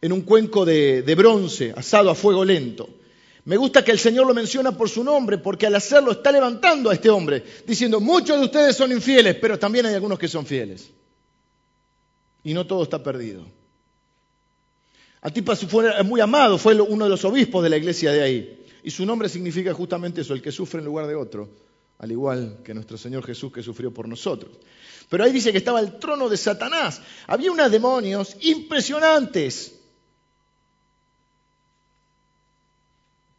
en 0.00 0.12
un 0.12 0.22
cuenco 0.22 0.64
de, 0.64 1.02
de 1.02 1.14
bronce, 1.14 1.72
asado 1.76 2.10
a 2.10 2.14
fuego 2.14 2.44
lento. 2.44 2.88
Me 3.44 3.56
gusta 3.56 3.84
que 3.84 3.92
el 3.92 3.98
Señor 3.98 4.26
lo 4.26 4.34
menciona 4.34 4.76
por 4.76 4.88
su 4.88 5.04
nombre, 5.04 5.38
porque 5.38 5.68
al 5.68 5.74
hacerlo 5.76 6.10
está 6.10 6.32
levantando 6.32 6.90
a 6.90 6.94
este 6.94 7.08
hombre, 7.08 7.44
diciendo, 7.64 8.00
muchos 8.00 8.38
de 8.38 8.44
ustedes 8.44 8.76
son 8.76 8.90
infieles, 8.90 9.36
pero 9.36 9.56
también 9.56 9.86
hay 9.86 9.94
algunos 9.94 10.18
que 10.18 10.26
son 10.26 10.44
fieles. 10.44 10.90
Y 12.42 12.54
no 12.54 12.66
todo 12.66 12.82
está 12.82 13.02
perdido. 13.02 13.46
Antipas 15.26 15.66
fue 15.66 16.04
muy 16.04 16.20
amado, 16.20 16.56
fue 16.56 16.80
uno 16.80 17.02
de 17.02 17.10
los 17.10 17.24
obispos 17.24 17.60
de 17.60 17.68
la 17.68 17.76
iglesia 17.76 18.12
de 18.12 18.22
ahí. 18.22 18.64
Y 18.84 18.92
su 18.92 19.04
nombre 19.04 19.28
significa 19.28 19.74
justamente 19.74 20.20
eso, 20.20 20.34
el 20.34 20.40
que 20.40 20.52
sufre 20.52 20.78
en 20.78 20.84
lugar 20.84 21.08
de 21.08 21.16
otro, 21.16 21.50
al 21.98 22.12
igual 22.12 22.60
que 22.62 22.72
nuestro 22.72 22.96
Señor 22.96 23.26
Jesús 23.26 23.52
que 23.52 23.60
sufrió 23.60 23.92
por 23.92 24.06
nosotros. 24.06 24.56
Pero 25.10 25.24
ahí 25.24 25.32
dice 25.32 25.50
que 25.50 25.58
estaba 25.58 25.80
el 25.80 25.98
trono 25.98 26.28
de 26.28 26.36
Satanás. 26.36 27.02
Había 27.26 27.50
unos 27.50 27.72
demonios 27.72 28.36
impresionantes. 28.42 29.74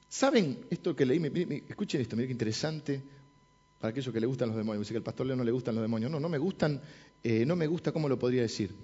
¿Saben 0.10 0.66
esto 0.70 0.94
que 0.94 1.06
leí? 1.06 1.64
Escuchen 1.70 2.02
esto, 2.02 2.18
miren 2.18 2.28
qué 2.28 2.34
interesante 2.34 3.02
para 3.80 3.92
aquellos 3.92 4.14
que 4.14 4.20
le 4.20 4.28
gustan 4.28 4.50
los 4.50 4.58
demonios. 4.58 4.82
Dice 4.82 4.94
que 4.94 4.98
al 4.98 5.04
pastor 5.04 5.26
León 5.26 5.40
no 5.40 5.46
le 5.46 5.54
gustan 5.54 5.74
los 5.74 5.84
demonios. 5.84 6.12
No, 6.12 6.20
no 6.20 6.28
me 6.28 6.38
gustan, 6.38 6.82
eh, 7.24 7.46
no 7.46 7.56
me 7.56 7.66
gusta, 7.66 7.94
¿cómo 7.94 8.10
lo 8.10 8.20
podría 8.20 8.42
decir? 8.42 8.76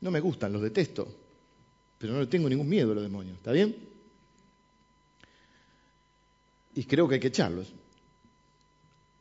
No 0.00 0.10
me 0.10 0.20
gustan, 0.20 0.54
los 0.54 0.62
detesto 0.62 1.23
pero 2.04 2.12
no 2.12 2.20
le 2.20 2.26
tengo 2.26 2.50
ningún 2.50 2.68
miedo 2.68 2.92
a 2.92 2.94
los 2.96 3.02
demonios, 3.02 3.38
¿está 3.38 3.50
bien? 3.50 3.74
Y 6.74 6.84
creo 6.84 7.08
que 7.08 7.14
hay 7.14 7.20
que 7.20 7.28
echarlos. 7.28 7.72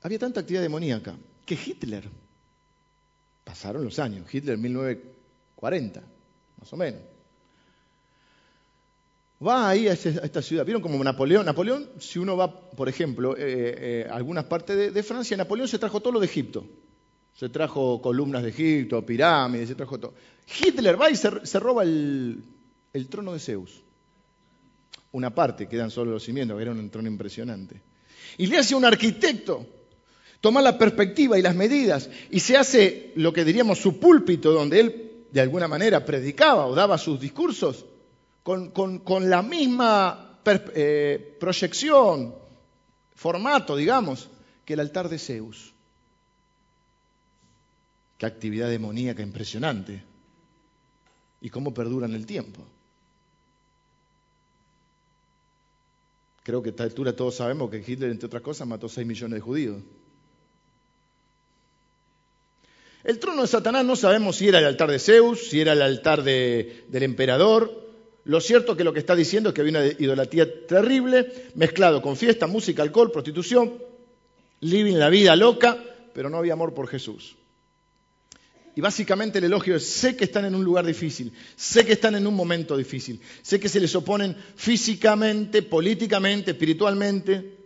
Había 0.01 0.19
tanta 0.19 0.41
actividad 0.41 0.63
demoníaca 0.63 1.15
que 1.45 1.55
Hitler, 1.55 2.09
pasaron 3.45 3.85
los 3.85 3.99
años, 3.99 4.27
Hitler 4.29 4.55
en 4.55 4.63
1940, 4.63 6.03
más 6.59 6.73
o 6.73 6.75
menos, 6.75 6.99
va 9.41 9.69
ahí 9.69 9.87
a, 9.87 9.93
esta 9.93 10.41
ciudad. 10.41 10.65
¿Vieron 10.65 10.81
como 10.81 11.01
Napoleón? 11.01 11.45
Napoleón, 11.45 11.89
si 11.99 12.19
uno 12.19 12.35
va, 12.35 12.69
por 12.71 12.89
ejemplo, 12.89 13.37
eh, 13.37 13.39
eh, 13.39 14.07
a 14.11 14.15
algunas 14.15 14.43
partes 14.43 14.75
de, 14.75 14.91
de, 14.91 15.03
Francia, 15.03 15.37
Napoleón 15.37 15.69
se 15.69 15.79
trajo 15.79 16.01
todo 16.01 16.11
lo 16.11 16.19
de 16.19 16.25
Egipto. 16.25 16.65
Se 17.33 17.47
trajo 17.47 18.01
columnas 18.01 18.43
de 18.43 18.49
Egipto, 18.49 19.05
pirámides, 19.05 19.69
se 19.69 19.75
trajo 19.75 19.97
todo. 20.01 20.15
Hitler 20.59 21.01
va 21.01 21.09
y 21.09 21.15
se 21.15 21.59
roba 21.61 21.83
el, 21.83 22.43
el 22.93 23.10
trono 23.10 23.34
de 23.34 23.39
Zeus. 23.39 23.82
Una 25.12 25.34
parte, 25.34 25.67
quedan 25.67 25.91
solo 25.91 26.12
los 26.12 26.23
cimientos, 26.23 26.62
era 26.62 26.71
un 26.71 26.89
trono 26.89 27.08
impresionante. 27.08 27.82
Y 28.38 28.47
le 28.47 28.58
hace 28.58 28.75
un 28.75 28.86
arquitecto, 28.86 29.65
toma 30.39 30.62
la 30.62 30.77
perspectiva 30.77 31.38
y 31.38 31.41
las 31.41 31.56
medidas 31.56 32.10
y 32.32 32.39
se 32.39 32.58
hace 32.58 33.12
lo 33.15 33.34
que 33.34 33.45
diríamos 33.45 33.79
su 33.79 33.99
púlpito, 33.99 34.51
donde 34.51 34.79
él 34.79 35.12
de 35.32 35.41
alguna 35.41 35.67
manera 35.67 36.06
predicaba 36.06 36.67
o 36.67 36.75
daba 36.75 36.97
sus 36.97 37.19
discursos, 37.19 37.86
con, 38.43 39.29
la 39.29 39.41
misma 39.41 40.39
eh, 40.75 41.38
proyección, 41.39 42.36
formato, 43.15 43.75
digamos, 43.75 44.29
que 44.65 44.73
el 44.73 44.82
altar 44.82 45.10
de 45.10 45.17
Zeus. 45.17 45.73
Qué 48.17 48.25
actividad 48.25 48.69
demoníaca 48.69 49.21
impresionante. 49.21 50.03
Y 51.41 51.49
cómo 51.49 51.73
perdura 51.73 52.06
en 52.06 52.13
el 52.13 52.25
tiempo. 52.25 52.65
Creo 56.43 56.62
que 56.62 56.69
a 56.69 56.71
esta 56.71 56.84
altura 56.84 57.15
todos 57.15 57.36
sabemos 57.36 57.69
que 57.71 57.77
Hitler, 57.77 58.12
entre 58.12 58.27
otras 58.27 58.43
cosas, 58.43 58.67
mató 58.67 58.89
6 58.89 59.08
millones 59.08 59.36
de 59.38 59.41
judíos. 59.41 59.82
El 63.03 63.19
trono 63.19 63.41
de 63.41 63.47
Satanás 63.47 63.86
no 63.86 63.95
sabemos 63.95 64.36
si 64.36 64.47
era 64.47 64.60
el 64.60 64.65
altar 64.65 64.91
de 64.91 64.99
Zeus, 64.99 65.49
si 65.49 65.62
era 65.62 65.73
el 65.73 65.82
altar 65.82 66.23
del 66.23 67.03
emperador. 67.03 67.82
Lo 68.25 68.39
cierto 68.39 68.73
es 68.73 68.77
que 68.77 68.84
lo 68.84 68.93
que 68.93 68.99
está 68.99 69.15
diciendo 69.15 69.49
es 69.49 69.56
que 69.56 69.62
había 69.62 69.79
una 69.79 69.86
idolatría 69.86 70.65
terrible, 70.67 71.49
mezclado 71.56 72.01
con 72.01 72.15
fiesta, 72.15 72.47
música, 72.47 72.82
alcohol, 72.82 73.12
prostitución, 73.12 73.73
living 74.62 74.95
la 74.95 75.10
vida 75.10 75.36
loca, 75.36 75.84
pero 76.13 76.29
no 76.29 76.38
había 76.38 76.53
amor 76.53 76.73
por 76.73 76.88
Jesús. 76.88 77.36
Y 78.75 78.81
básicamente 78.81 79.38
el 79.38 79.43
elogio 79.43 79.75
es, 79.75 79.88
sé 79.88 80.15
que 80.15 80.23
están 80.23 80.45
en 80.45 80.55
un 80.55 80.63
lugar 80.63 80.86
difícil, 80.86 81.31
sé 81.55 81.86
que 81.86 81.93
están 81.93 82.15
en 82.15 82.25
un 82.25 82.33
momento 82.33 82.75
difícil, 82.75 83.21
sé 83.43 83.59
que 83.59 83.69
se 83.69 83.79
les 83.79 83.95
oponen 83.95 84.36
físicamente, 84.55 85.62
políticamente, 85.62 86.51
espiritualmente, 86.51 87.57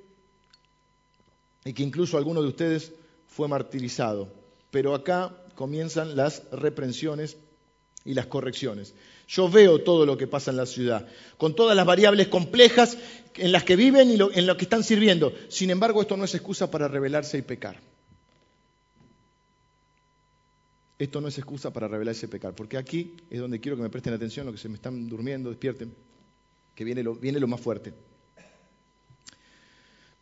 y 1.64 1.74
que 1.74 1.84
incluso 1.84 2.18
alguno 2.18 2.42
de 2.42 2.50
ustedes 2.50 2.92
fue 3.28 3.48
martirizado. 3.48 4.34
Pero 4.70 4.94
acá 4.94 5.36
comienzan 5.56 6.18
las 6.18 6.44
reprensiones 6.52 7.38
y 8.04 8.14
las 8.14 8.28
correcciones. 8.28 8.94
Yo 9.30 9.50
veo 9.50 9.82
todo 9.82 10.06
lo 10.06 10.18
que 10.18 10.28
pasa 10.28 10.52
en 10.52 10.58
la 10.58 10.66
ciudad, 10.66 11.08
con 11.38 11.56
todas 11.56 11.76
las 11.76 11.86
variables 11.86 12.28
complejas 12.28 12.98
en 13.36 13.52
las 13.54 13.64
que 13.64 13.76
viven 13.76 14.12
y 14.12 14.14
en 14.16 14.48
lo 14.48 14.58
que 14.58 14.64
están 14.64 14.84
sirviendo. 14.84 15.34
Sin 15.50 15.70
embargo, 15.70 16.02
esto 16.02 16.18
no 16.18 16.26
es 16.26 16.36
excusa 16.36 16.70
para 16.70 16.88
rebelarse 16.88 17.38
y 17.38 17.42
pecar. 17.42 17.80
Esto 21.00 21.22
no 21.22 21.28
es 21.28 21.38
excusa 21.38 21.72
para 21.72 21.88
revelar 21.88 22.16
ese 22.16 22.28
pecado, 22.28 22.56
porque 22.56 22.76
aquí 22.78 23.16
es 23.30 23.40
donde 23.40 23.60
quiero 23.60 23.78
que 23.78 23.84
me 23.84 23.90
presten 23.90 24.14
atención, 24.14 24.48
lo 24.48 24.52
que 24.52 24.58
se 24.58 24.68
me 24.68 24.76
están 24.76 25.08
durmiendo, 25.08 25.50
despierten, 25.50 25.94
que 26.74 26.84
viene 26.84 27.04
lo, 27.04 27.16
viene 27.16 27.40
lo 27.40 27.48
más 27.48 27.62
fuerte. 27.62 27.94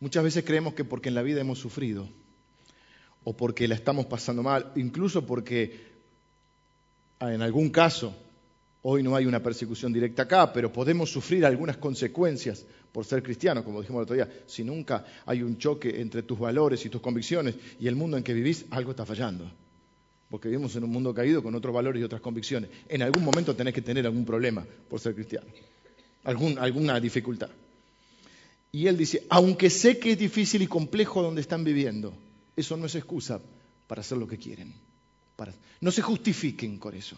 Muchas 0.00 0.22
veces 0.22 0.44
creemos 0.44 0.74
que 0.74 0.84
porque 0.84 1.08
en 1.08 1.14
la 1.14 1.22
vida 1.22 1.40
hemos 1.40 1.58
sufrido, 1.58 2.06
o 3.24 3.34
porque 3.34 3.66
la 3.66 3.74
estamos 3.74 4.04
pasando 4.04 4.42
mal, 4.42 4.72
incluso 4.76 5.26
porque 5.26 5.92
ah, 7.20 7.32
en 7.32 7.40
algún 7.40 7.70
caso, 7.70 8.14
hoy 8.82 9.02
no 9.02 9.16
hay 9.16 9.24
una 9.24 9.42
persecución 9.42 9.94
directa 9.94 10.24
acá, 10.24 10.52
pero 10.52 10.70
podemos 10.70 11.10
sufrir 11.10 11.46
algunas 11.46 11.78
consecuencias 11.78 12.66
por 12.92 13.06
ser 13.06 13.22
cristianos, 13.22 13.64
como 13.64 13.80
dijimos 13.80 14.00
el 14.00 14.02
otro 14.02 14.16
día. 14.16 14.44
Si 14.46 14.62
nunca 14.62 15.06
hay 15.24 15.42
un 15.42 15.56
choque 15.56 16.02
entre 16.02 16.22
tus 16.22 16.38
valores 16.38 16.84
y 16.84 16.90
tus 16.90 17.00
convicciones 17.00 17.54
y 17.80 17.88
el 17.88 17.96
mundo 17.96 18.18
en 18.18 18.22
que 18.22 18.34
vivís, 18.34 18.66
algo 18.70 18.90
está 18.90 19.06
fallando 19.06 19.50
porque 20.30 20.48
vivimos 20.48 20.74
en 20.76 20.84
un 20.84 20.90
mundo 20.90 21.14
caído 21.14 21.42
con 21.42 21.54
otros 21.54 21.74
valores 21.74 22.00
y 22.00 22.04
otras 22.04 22.20
convicciones. 22.20 22.70
En 22.88 23.02
algún 23.02 23.24
momento 23.24 23.54
tenés 23.54 23.74
que 23.74 23.82
tener 23.82 24.06
algún 24.06 24.24
problema 24.24 24.66
por 24.88 25.00
ser 25.00 25.14
cristiano, 25.14 25.46
alguna 26.24 26.98
dificultad. 27.00 27.50
Y 28.72 28.88
él 28.88 28.96
dice, 28.96 29.24
aunque 29.30 29.70
sé 29.70 29.98
que 29.98 30.12
es 30.12 30.18
difícil 30.18 30.62
y 30.62 30.66
complejo 30.66 31.22
donde 31.22 31.40
están 31.40 31.64
viviendo, 31.64 32.12
eso 32.56 32.76
no 32.76 32.86
es 32.86 32.94
excusa 32.94 33.40
para 33.86 34.00
hacer 34.00 34.18
lo 34.18 34.26
que 34.26 34.38
quieren. 34.38 34.74
no 35.80 35.90
se 35.90 36.02
justifiquen 36.02 36.78
con 36.78 36.94
eso. 36.94 37.16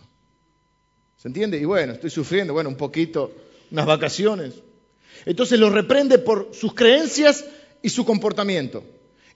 ¿Se 1.16 1.28
entiende? 1.28 1.58
Y 1.58 1.64
bueno, 1.64 1.94
estoy 1.94 2.10
sufriendo, 2.10 2.52
bueno, 2.52 2.68
un 2.68 2.76
poquito, 2.76 3.32
unas 3.70 3.86
vacaciones. 3.86 4.54
Entonces 5.24 5.58
los 5.58 5.72
reprende 5.72 6.18
por 6.18 6.50
sus 6.52 6.74
creencias 6.74 7.44
y 7.82 7.88
su 7.88 8.04
comportamiento. 8.04 8.84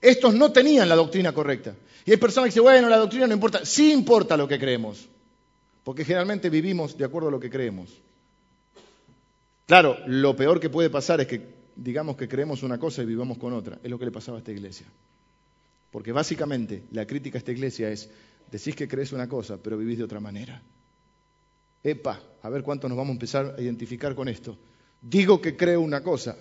Estos 0.03 0.35
no 0.35 0.51
tenían 0.51 0.87
la 0.87 0.95
doctrina 0.95 1.33
correcta. 1.33 1.75
Y 2.05 2.11
hay 2.11 2.17
personas 2.17 2.47
que 2.47 2.51
dicen, 2.51 2.63
bueno, 2.63 2.89
la 2.89 2.97
doctrina 2.97 3.25
no 3.25 3.33
importa. 3.33 3.65
Sí 3.65 3.91
importa 3.91 4.37
lo 4.37 4.47
que 4.47 4.59
creemos, 4.59 5.07
porque 5.83 6.05
generalmente 6.05 6.49
vivimos 6.49 6.95
de 6.97 7.05
acuerdo 7.05 7.29
a 7.29 7.31
lo 7.31 7.39
que 7.39 7.49
creemos. 7.49 7.89
Claro, 9.65 9.97
lo 10.05 10.35
peor 10.35 10.59
que 10.59 10.69
puede 10.69 10.89
pasar 10.91 11.21
es 11.21 11.27
que 11.27 11.41
digamos 11.75 12.17
que 12.17 12.27
creemos 12.27 12.61
una 12.61 12.77
cosa 12.77 13.01
y 13.01 13.05
vivamos 13.05 13.39
con 13.39 13.53
otra. 13.53 13.79
Es 13.81 13.89
lo 13.89 13.97
que 13.97 14.05
le 14.05 14.11
pasaba 14.11 14.37
a 14.37 14.39
esta 14.39 14.51
iglesia. 14.51 14.85
Porque 15.89 16.11
básicamente 16.11 16.83
la 16.91 17.07
crítica 17.07 17.37
a 17.37 17.39
esta 17.39 17.51
iglesia 17.51 17.89
es, 17.89 18.09
Decís 18.53 18.75
que 18.75 18.87
crees 18.87 19.11
una 19.11 19.27
cosa, 19.27 19.57
pero 19.57 19.79
vivís 19.79 19.97
de 19.97 20.03
otra 20.03 20.19
manera. 20.19 20.61
Epa, 21.81 22.21
a 22.39 22.49
ver 22.49 22.61
cuánto 22.61 22.87
nos 22.87 22.95
vamos 22.95 23.09
a 23.09 23.13
empezar 23.13 23.55
a 23.57 23.59
identificar 23.59 24.13
con 24.13 24.27
esto. 24.27 24.55
Digo 25.01 25.41
que 25.41 25.57
creo 25.57 25.81
una 25.81 26.03
cosa. 26.03 26.37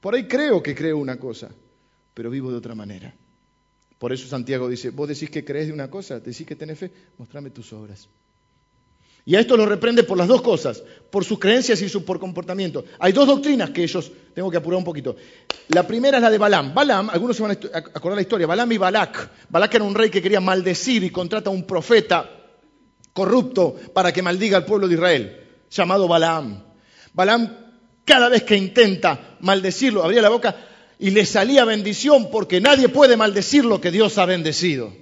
Por 0.00 0.14
ahí 0.14 0.28
creo 0.28 0.62
que 0.62 0.72
creo 0.72 0.98
una 0.98 1.18
cosa, 1.18 1.50
pero 2.14 2.30
vivo 2.30 2.50
de 2.50 2.56
otra 2.56 2.74
manera. 2.74 3.14
Por 3.98 4.12
eso 4.12 4.26
Santiago 4.26 4.68
dice, 4.68 4.90
vos 4.90 5.08
decís 5.08 5.30
que 5.30 5.44
crees 5.44 5.68
de 5.68 5.72
una 5.72 5.88
cosa, 5.88 6.18
decís 6.18 6.46
que 6.46 6.56
tenés 6.56 6.78
fe, 6.78 6.90
mostrame 7.18 7.50
tus 7.50 7.72
obras. 7.72 8.08
Y 9.24 9.36
a 9.36 9.40
esto 9.40 9.56
lo 9.56 9.66
reprende 9.66 10.02
por 10.02 10.18
las 10.18 10.26
dos 10.26 10.42
cosas, 10.42 10.82
por 11.10 11.24
sus 11.24 11.38
creencias 11.38 11.80
y 11.80 11.88
su 11.88 12.04
por 12.04 12.18
comportamiento. 12.18 12.84
Hay 12.98 13.12
dos 13.12 13.28
doctrinas 13.28 13.70
que 13.70 13.84
ellos, 13.84 14.10
tengo 14.34 14.50
que 14.50 14.56
apurar 14.56 14.78
un 14.78 14.84
poquito. 14.84 15.14
La 15.68 15.86
primera 15.86 16.16
es 16.16 16.22
la 16.22 16.30
de 16.30 16.38
Balaam. 16.38 16.74
Balaam, 16.74 17.10
algunos 17.10 17.36
se 17.36 17.42
van 17.44 17.52
a 17.52 17.78
acordar 17.78 18.16
la 18.16 18.22
historia, 18.22 18.48
Balaam 18.48 18.72
y 18.72 18.78
Balak. 18.78 19.30
Balak 19.48 19.74
era 19.76 19.84
un 19.84 19.94
rey 19.94 20.10
que 20.10 20.20
quería 20.20 20.40
maldecir 20.40 21.04
y 21.04 21.10
contrata 21.10 21.50
a 21.50 21.52
un 21.52 21.64
profeta 21.64 22.28
corrupto 23.12 23.76
para 23.94 24.12
que 24.12 24.22
maldiga 24.22 24.56
al 24.56 24.64
pueblo 24.64 24.88
de 24.88 24.94
Israel, 24.94 25.40
llamado 25.70 26.08
Balaam. 26.08 26.64
Balaam, 27.12 27.56
cada 28.04 28.28
vez 28.28 28.42
que 28.42 28.56
intenta 28.56 29.36
maldecirlo, 29.40 30.02
abría 30.02 30.22
la 30.22 30.30
boca 30.30 30.56
y 31.02 31.10
le 31.10 31.26
salía 31.26 31.64
bendición 31.64 32.30
porque 32.30 32.60
nadie 32.60 32.88
puede 32.88 33.16
maldecir 33.16 33.64
lo 33.64 33.80
que 33.80 33.90
Dios 33.90 34.18
ha 34.18 34.24
bendecido. 34.24 34.92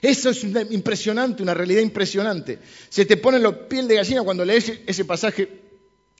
Eso 0.00 0.30
es 0.30 0.42
impresionante, 0.70 1.42
una 1.42 1.52
realidad 1.52 1.82
impresionante. 1.82 2.58
Se 2.88 3.04
te 3.04 3.18
pone 3.18 3.38
la 3.38 3.68
piel 3.68 3.86
de 3.86 3.96
gallina 3.96 4.22
cuando 4.22 4.42
lees 4.42 4.72
ese 4.86 5.04
pasaje 5.04 5.46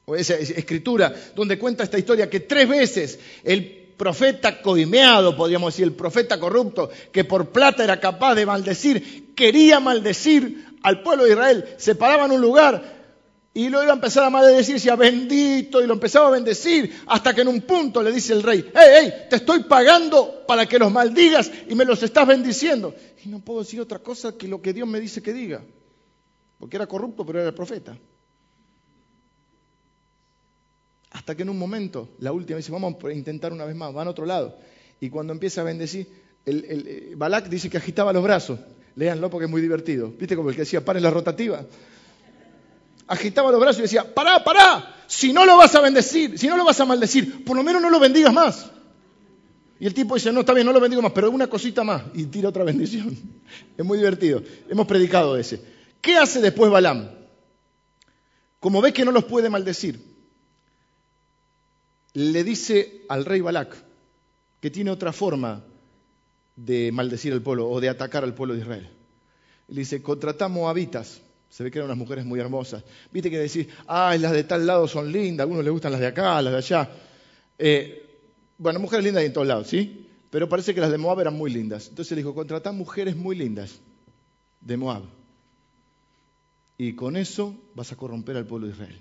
o 0.04 0.14
esa 0.14 0.34
escritura 0.34 1.14
donde 1.34 1.58
cuenta 1.58 1.84
esta 1.84 1.98
historia 1.98 2.28
que 2.28 2.40
tres 2.40 2.68
veces 2.68 3.18
el 3.44 3.94
profeta 3.96 4.60
coimeado, 4.60 5.34
podríamos 5.34 5.72
decir, 5.72 5.86
el 5.86 5.94
profeta 5.94 6.38
corrupto, 6.38 6.90
que 7.10 7.24
por 7.24 7.48
plata 7.48 7.84
era 7.84 7.98
capaz 7.98 8.34
de 8.34 8.44
maldecir, 8.44 9.32
quería 9.34 9.80
maldecir 9.80 10.66
al 10.82 11.02
pueblo 11.02 11.24
de 11.24 11.30
Israel, 11.30 11.64
se 11.78 11.94
paraba 11.94 12.26
en 12.26 12.32
un 12.32 12.42
lugar 12.42 12.97
y 13.58 13.70
lo 13.70 13.82
iba 13.82 13.90
a 13.90 13.96
empezar 13.96 14.22
a 14.22 14.30
maldecir, 14.30 14.76
decía 14.76 14.94
bendito, 14.94 15.82
y 15.82 15.86
lo 15.88 15.94
empezaba 15.94 16.28
a 16.28 16.30
bendecir, 16.30 16.94
hasta 17.08 17.34
que 17.34 17.40
en 17.40 17.48
un 17.48 17.62
punto 17.62 18.00
le 18.04 18.12
dice 18.12 18.32
el 18.32 18.44
rey, 18.44 18.64
hey, 18.72 18.88
hey, 19.00 19.12
te 19.28 19.34
estoy 19.34 19.64
pagando 19.64 20.44
para 20.46 20.64
que 20.66 20.78
los 20.78 20.92
maldigas 20.92 21.50
y 21.68 21.74
me 21.74 21.84
los 21.84 22.00
estás 22.04 22.24
bendiciendo. 22.24 22.94
Y 23.24 23.28
no 23.28 23.40
puedo 23.40 23.58
decir 23.58 23.80
otra 23.80 23.98
cosa 23.98 24.38
que 24.38 24.46
lo 24.46 24.62
que 24.62 24.72
Dios 24.72 24.86
me 24.86 25.00
dice 25.00 25.20
que 25.20 25.32
diga, 25.32 25.60
porque 26.56 26.76
era 26.76 26.86
corrupto, 26.86 27.26
pero 27.26 27.40
era 27.40 27.48
el 27.48 27.54
profeta. 27.54 27.98
Hasta 31.10 31.34
que 31.34 31.42
en 31.42 31.48
un 31.48 31.58
momento, 31.58 32.10
la 32.20 32.30
última, 32.30 32.58
dice, 32.58 32.70
vamos 32.70 32.94
a 33.02 33.12
intentar 33.12 33.52
una 33.52 33.64
vez 33.64 33.74
más, 33.74 33.92
van 33.92 34.06
a 34.06 34.10
otro 34.10 34.24
lado. 34.24 34.56
Y 35.00 35.10
cuando 35.10 35.32
empieza 35.32 35.62
a 35.62 35.64
bendecir, 35.64 36.06
el, 36.46 36.64
eh, 36.68 37.12
Balak 37.16 37.48
dice 37.48 37.68
que 37.68 37.78
agitaba 37.78 38.12
los 38.12 38.22
brazos. 38.22 38.60
Léanlo 38.94 39.28
porque 39.30 39.46
es 39.46 39.50
muy 39.50 39.60
divertido. 39.60 40.12
¿Viste 40.16 40.36
como 40.36 40.50
el 40.50 40.54
que 40.54 40.62
decía, 40.62 40.84
paren 40.84 41.02
la 41.02 41.10
rotativa? 41.10 41.66
Agitaba 43.08 43.50
los 43.50 43.60
brazos 43.60 43.80
y 43.80 43.82
decía, 43.82 44.14
pará, 44.14 44.44
pará, 44.44 44.94
si 45.06 45.32
no 45.32 45.44
lo 45.44 45.56
vas 45.56 45.74
a 45.74 45.80
bendecir, 45.80 46.38
si 46.38 46.46
no 46.46 46.56
lo 46.56 46.64
vas 46.64 46.78
a 46.78 46.84
maldecir, 46.84 47.44
por 47.44 47.56
lo 47.56 47.62
menos 47.62 47.82
no 47.82 47.90
lo 47.90 47.98
bendigas 47.98 48.32
más. 48.32 48.70
Y 49.80 49.86
el 49.86 49.94
tipo 49.94 50.14
dice, 50.14 50.32
no, 50.32 50.40
está 50.40 50.52
bien, 50.52 50.66
no 50.66 50.72
lo 50.72 50.80
bendigo 50.80 51.00
más, 51.02 51.12
pero 51.12 51.30
una 51.30 51.46
cosita 51.46 51.84
más 51.84 52.02
y 52.14 52.26
tira 52.26 52.48
otra 52.50 52.64
bendición. 52.64 53.16
Es 53.78 53.84
muy 53.84 53.96
divertido. 53.96 54.42
Hemos 54.68 54.86
predicado 54.86 55.36
ese. 55.36 55.62
¿Qué 56.00 56.16
hace 56.16 56.40
después 56.40 56.70
Balaam? 56.70 57.08
Como 58.60 58.82
ve 58.82 58.92
que 58.92 59.04
no 59.04 59.12
los 59.12 59.24
puede 59.24 59.48
maldecir, 59.48 60.00
le 62.12 62.44
dice 62.44 63.04
al 63.08 63.24
rey 63.24 63.40
Balac 63.40 63.74
que 64.60 64.70
tiene 64.70 64.90
otra 64.90 65.12
forma 65.12 65.64
de 66.56 66.90
maldecir 66.92 67.32
al 67.32 67.40
pueblo 67.40 67.70
o 67.70 67.80
de 67.80 67.88
atacar 67.88 68.24
al 68.24 68.34
pueblo 68.34 68.54
de 68.54 68.60
Israel. 68.60 68.90
Le 69.68 69.80
dice, 69.80 70.02
contratamos 70.02 70.68
habitas 70.68 71.20
se 71.50 71.64
ve 71.64 71.70
que 71.70 71.78
eran 71.78 71.86
unas 71.86 71.98
mujeres 71.98 72.24
muy 72.24 72.40
hermosas. 72.40 72.84
Viste 73.10 73.30
que 73.30 73.38
decís, 73.38 73.66
ay, 73.86 74.18
las 74.18 74.32
de 74.32 74.44
tal 74.44 74.66
lado 74.66 74.86
son 74.86 75.10
lindas, 75.10 75.40
a 75.40 75.42
algunos 75.44 75.64
les 75.64 75.72
gustan 75.72 75.92
las 75.92 76.00
de 76.00 76.06
acá, 76.06 76.40
las 76.42 76.52
de 76.52 76.58
allá. 76.58 76.90
Eh, 77.58 78.04
bueno, 78.58 78.80
mujeres 78.80 79.04
lindas 79.04 79.24
en 79.24 79.32
todos 79.32 79.46
lados, 79.46 79.68
¿sí? 79.68 80.06
Pero 80.30 80.48
parece 80.48 80.74
que 80.74 80.80
las 80.80 80.90
de 80.90 80.98
Moab 80.98 81.20
eran 81.20 81.34
muy 81.34 81.50
lindas. 81.50 81.88
Entonces 81.88 82.12
le 82.12 82.18
dijo, 82.18 82.34
contratá 82.34 82.72
mujeres 82.72 83.16
muy 83.16 83.36
lindas 83.36 83.80
de 84.60 84.76
Moab. 84.76 85.02
Y 86.76 86.92
con 86.92 87.16
eso 87.16 87.56
vas 87.74 87.90
a 87.92 87.96
corromper 87.96 88.36
al 88.36 88.46
pueblo 88.46 88.66
de 88.66 88.74
Israel. 88.74 89.00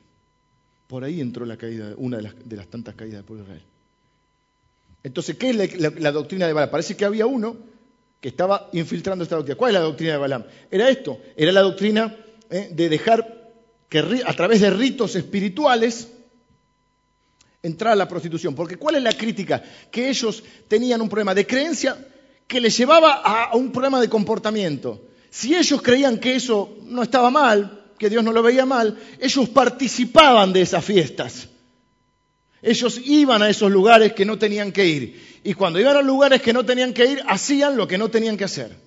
Por 0.88 1.04
ahí 1.04 1.20
entró 1.20 1.46
la 1.46 1.58
caída, 1.58 1.94
una 1.98 2.18
de 2.18 2.24
las, 2.24 2.34
de 2.44 2.56
las 2.56 2.68
tantas 2.68 2.96
caídas 2.96 3.18
del 3.18 3.26
pueblo 3.26 3.44
de 3.44 3.50
Israel. 3.52 3.68
Entonces, 5.04 5.38
¿qué 5.38 5.52
es 5.52 5.80
la, 5.80 6.12
doctrina 6.12 6.48
de 6.48 6.54
Balaam? 6.54 6.72
Parece 6.72 6.98
que 6.98 7.06
había 7.06 7.26
uno 7.26 7.56
que 8.20 8.30
estaba 8.30 8.70
infiltrando 8.74 9.24
esta 9.24 9.36
doctrina. 9.36 9.58
¿Cuál 9.58 9.70
es 9.72 9.74
la 9.76 9.86
doctrina 9.86 10.14
de 10.14 10.18
Balaam? 10.18 10.44
Era 10.72 10.90
esto, 10.90 11.20
era 11.36 11.52
la 11.52 11.62
doctrina 11.62 12.16
¿eh? 12.50 12.70
de 12.72 12.90
dejar 12.90 13.52
que 13.90 14.24
a 14.26 14.34
través 14.34 14.62
de 14.62 14.70
ritos 14.70 15.16
espirituales 15.16 16.10
entrar 17.64 17.94
a 17.94 17.96
la 17.96 18.08
prostitución. 18.08 18.56
Porque 18.56 18.78
¿cuál 18.78 18.96
es 18.96 19.04
la 19.04 19.14
crítica? 19.14 19.64
Que 19.92 20.10
ellos 20.10 20.44
tenían 20.68 21.02
un 21.02 21.10
problema 21.10 21.34
de 21.34 21.46
creencia 21.46 21.98
que 22.48 22.62
les 22.62 22.78
llevaba 22.78 23.16
a 23.16 23.56
un 23.56 23.72
problema 23.72 24.00
de 24.00 24.10
comportamiento. 24.10 25.02
Si 25.30 25.56
ellos 25.56 25.82
creían 25.82 26.18
que 26.18 26.36
eso 26.36 26.78
no 26.86 27.04
estaba 27.04 27.30
mal, 27.30 27.94
que 28.00 28.10
Dios 28.10 28.24
no 28.24 28.32
lo 28.32 28.42
veía 28.42 28.66
mal, 28.66 28.98
ellos 29.20 29.50
participaban 29.50 30.54
de 30.54 30.62
esas 30.62 30.84
fiestas. 30.84 31.50
Ellos 32.62 33.00
iban 33.04 33.42
a 33.42 33.50
esos 33.50 33.72
lugares 33.72 34.14
que 34.14 34.26
no 34.26 34.38
tenían 34.38 34.72
que 34.72 34.86
ir. 34.86 35.40
Y 35.44 35.54
cuando 35.54 35.80
iban 35.80 35.98
a 35.98 36.02
lugares 36.02 36.42
que 36.42 36.54
no 36.54 36.66
tenían 36.66 36.94
que 36.94 37.06
ir, 37.06 37.24
hacían 37.28 37.78
lo 37.78 37.88
que 37.88 37.98
no 37.98 38.10
tenían 38.10 38.38
que 38.38 38.46
hacer. 38.46 38.87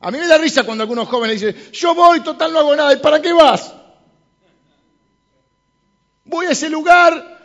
A 0.00 0.10
mí 0.10 0.18
me 0.18 0.26
da 0.26 0.38
risa 0.38 0.64
cuando 0.64 0.82
algunos 0.82 1.08
jóvenes 1.08 1.40
dicen, 1.40 1.72
yo 1.72 1.94
voy, 1.94 2.20
total, 2.20 2.52
no 2.52 2.60
hago 2.60 2.74
nada. 2.74 2.92
¿Y 2.94 2.96
para 2.96 3.20
qué 3.20 3.34
vas? 3.34 3.74
Voy 6.24 6.46
a 6.46 6.50
ese 6.50 6.70
lugar 6.70 7.38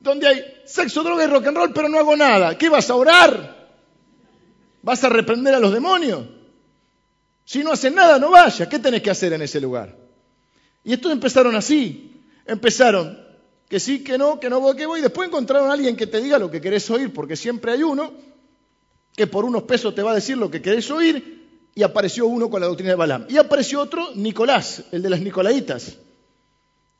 donde 0.00 0.26
hay 0.26 0.44
sexo, 0.64 1.02
droga 1.02 1.24
y 1.24 1.26
rock 1.26 1.48
and 1.48 1.56
roll, 1.56 1.72
pero 1.74 1.88
no 1.88 1.98
hago 1.98 2.16
nada. 2.16 2.56
¿Qué 2.56 2.70
vas 2.70 2.88
a 2.88 2.94
orar? 2.94 3.68
¿Vas 4.80 5.04
a 5.04 5.10
reprender 5.10 5.54
a 5.54 5.60
los 5.60 5.70
demonios? 5.70 6.24
Si 7.44 7.62
no 7.62 7.72
hacen 7.72 7.94
nada, 7.94 8.18
no 8.18 8.30
vayas. 8.30 8.68
¿Qué 8.68 8.78
tenés 8.78 9.02
que 9.02 9.10
hacer 9.10 9.34
en 9.34 9.42
ese 9.42 9.60
lugar? 9.60 9.94
Y 10.84 10.94
estos 10.94 11.12
empezaron 11.12 11.56
así. 11.56 12.22
Empezaron 12.46 13.18
que 13.68 13.78
sí, 13.80 14.02
que 14.02 14.16
no, 14.16 14.40
que 14.40 14.48
no 14.48 14.60
voy, 14.60 14.76
que 14.76 14.86
voy. 14.86 15.02
Después 15.02 15.28
encontraron 15.28 15.68
a 15.68 15.74
alguien 15.74 15.94
que 15.94 16.06
te 16.06 16.22
diga 16.22 16.38
lo 16.38 16.50
que 16.50 16.62
querés 16.62 16.88
oír, 16.88 17.12
porque 17.12 17.36
siempre 17.36 17.72
hay 17.72 17.82
uno 17.82 18.14
que 19.14 19.26
por 19.26 19.44
unos 19.44 19.64
pesos 19.64 19.94
te 19.94 20.02
va 20.02 20.12
a 20.12 20.14
decir 20.14 20.38
lo 20.38 20.50
que 20.50 20.62
querés 20.62 20.90
oír 20.90 21.37
y 21.74 21.82
apareció 21.82 22.26
uno 22.26 22.50
con 22.50 22.60
la 22.60 22.66
doctrina 22.66 22.90
de 22.90 22.96
Balaam. 22.96 23.26
Y 23.28 23.36
apareció 23.36 23.80
otro, 23.80 24.10
Nicolás, 24.14 24.84
el 24.92 25.02
de 25.02 25.10
las 25.10 25.20
Nicolaitas, 25.20 25.96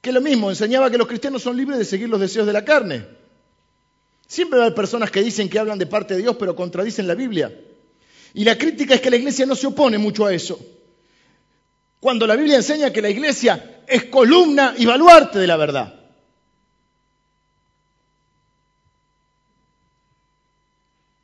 que 0.01 0.13
lo 0.13 0.21
mismo, 0.21 0.51
enseñaba 0.51 0.91
que 0.91 0.99
los 0.99 1.09
cristianos 1.09 1.43
son 1.43 1.57
libres 1.57 1.79
de 1.79 1.85
seguir 1.85 2.09
los 2.09 2.21
deseos 2.21 2.47
de 2.47 2.53
la 2.53 2.65
carne. 2.65 3.05
Siempre 4.27 4.63
hay 4.63 4.71
personas 4.73 5.11
que 5.11 5.23
dicen 5.23 5.49
que 5.49 5.59
hablan 5.59 5.79
de 5.79 5.87
parte 5.87 6.15
de 6.15 6.23
Dios, 6.23 6.37
pero 6.39 6.55
contradicen 6.55 7.09
la 7.09 7.15
Biblia. 7.15 7.53
Y 8.35 8.45
la 8.45 8.57
crítica 8.57 8.95
es 8.95 9.01
que 9.01 9.11
la 9.11 9.17
iglesia 9.17 9.47
no 9.47 9.57
se 9.57 9.67
opone 9.67 9.99
mucho 9.99 10.27
a 10.27 10.33
eso. 10.33 10.59
Cuando 11.99 12.27
la 12.27 12.37
Biblia 12.37 12.57
enseña 12.57 12.93
que 12.93 13.03
la 13.03 13.11
iglesia 13.11 13.83
es 13.87 14.05
columna 14.05 14.75
y 14.77 14.87
baluarte 14.87 15.39
de 15.39 15.47
la 15.47 15.57
verdad. 15.57 15.95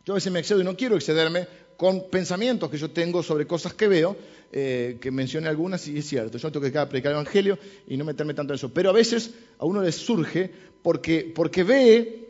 Yo 0.04 0.12
a 0.12 0.16
veces 0.16 0.32
me 0.32 0.40
excedo 0.40 0.60
y 0.60 0.64
no 0.64 0.76
quiero 0.76 0.96
excederme 0.96 1.46
con 1.76 2.08
pensamientos 2.10 2.70
que 2.70 2.78
yo 2.78 2.90
tengo 2.90 3.22
sobre 3.22 3.46
cosas 3.46 3.74
que 3.74 3.88
veo, 3.88 4.16
eh, 4.52 4.98
que 5.00 5.10
mencioné 5.10 5.48
algunas 5.48 5.86
y 5.88 5.98
es 5.98 6.06
cierto, 6.06 6.38
yo 6.38 6.48
no 6.48 6.52
tengo 6.52 6.64
que 6.64 6.86
predicar 6.86 7.10
el 7.10 7.18
Evangelio 7.18 7.58
y 7.86 7.96
no 7.96 8.04
meterme 8.04 8.34
tanto 8.34 8.52
en 8.52 8.56
eso, 8.56 8.72
pero 8.72 8.90
a 8.90 8.92
veces 8.92 9.32
a 9.58 9.64
uno 9.64 9.82
le 9.82 9.90
surge 9.90 10.50
porque, 10.82 11.32
porque 11.34 11.64
ve 11.64 12.28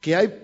que 0.00 0.16
hay 0.16 0.34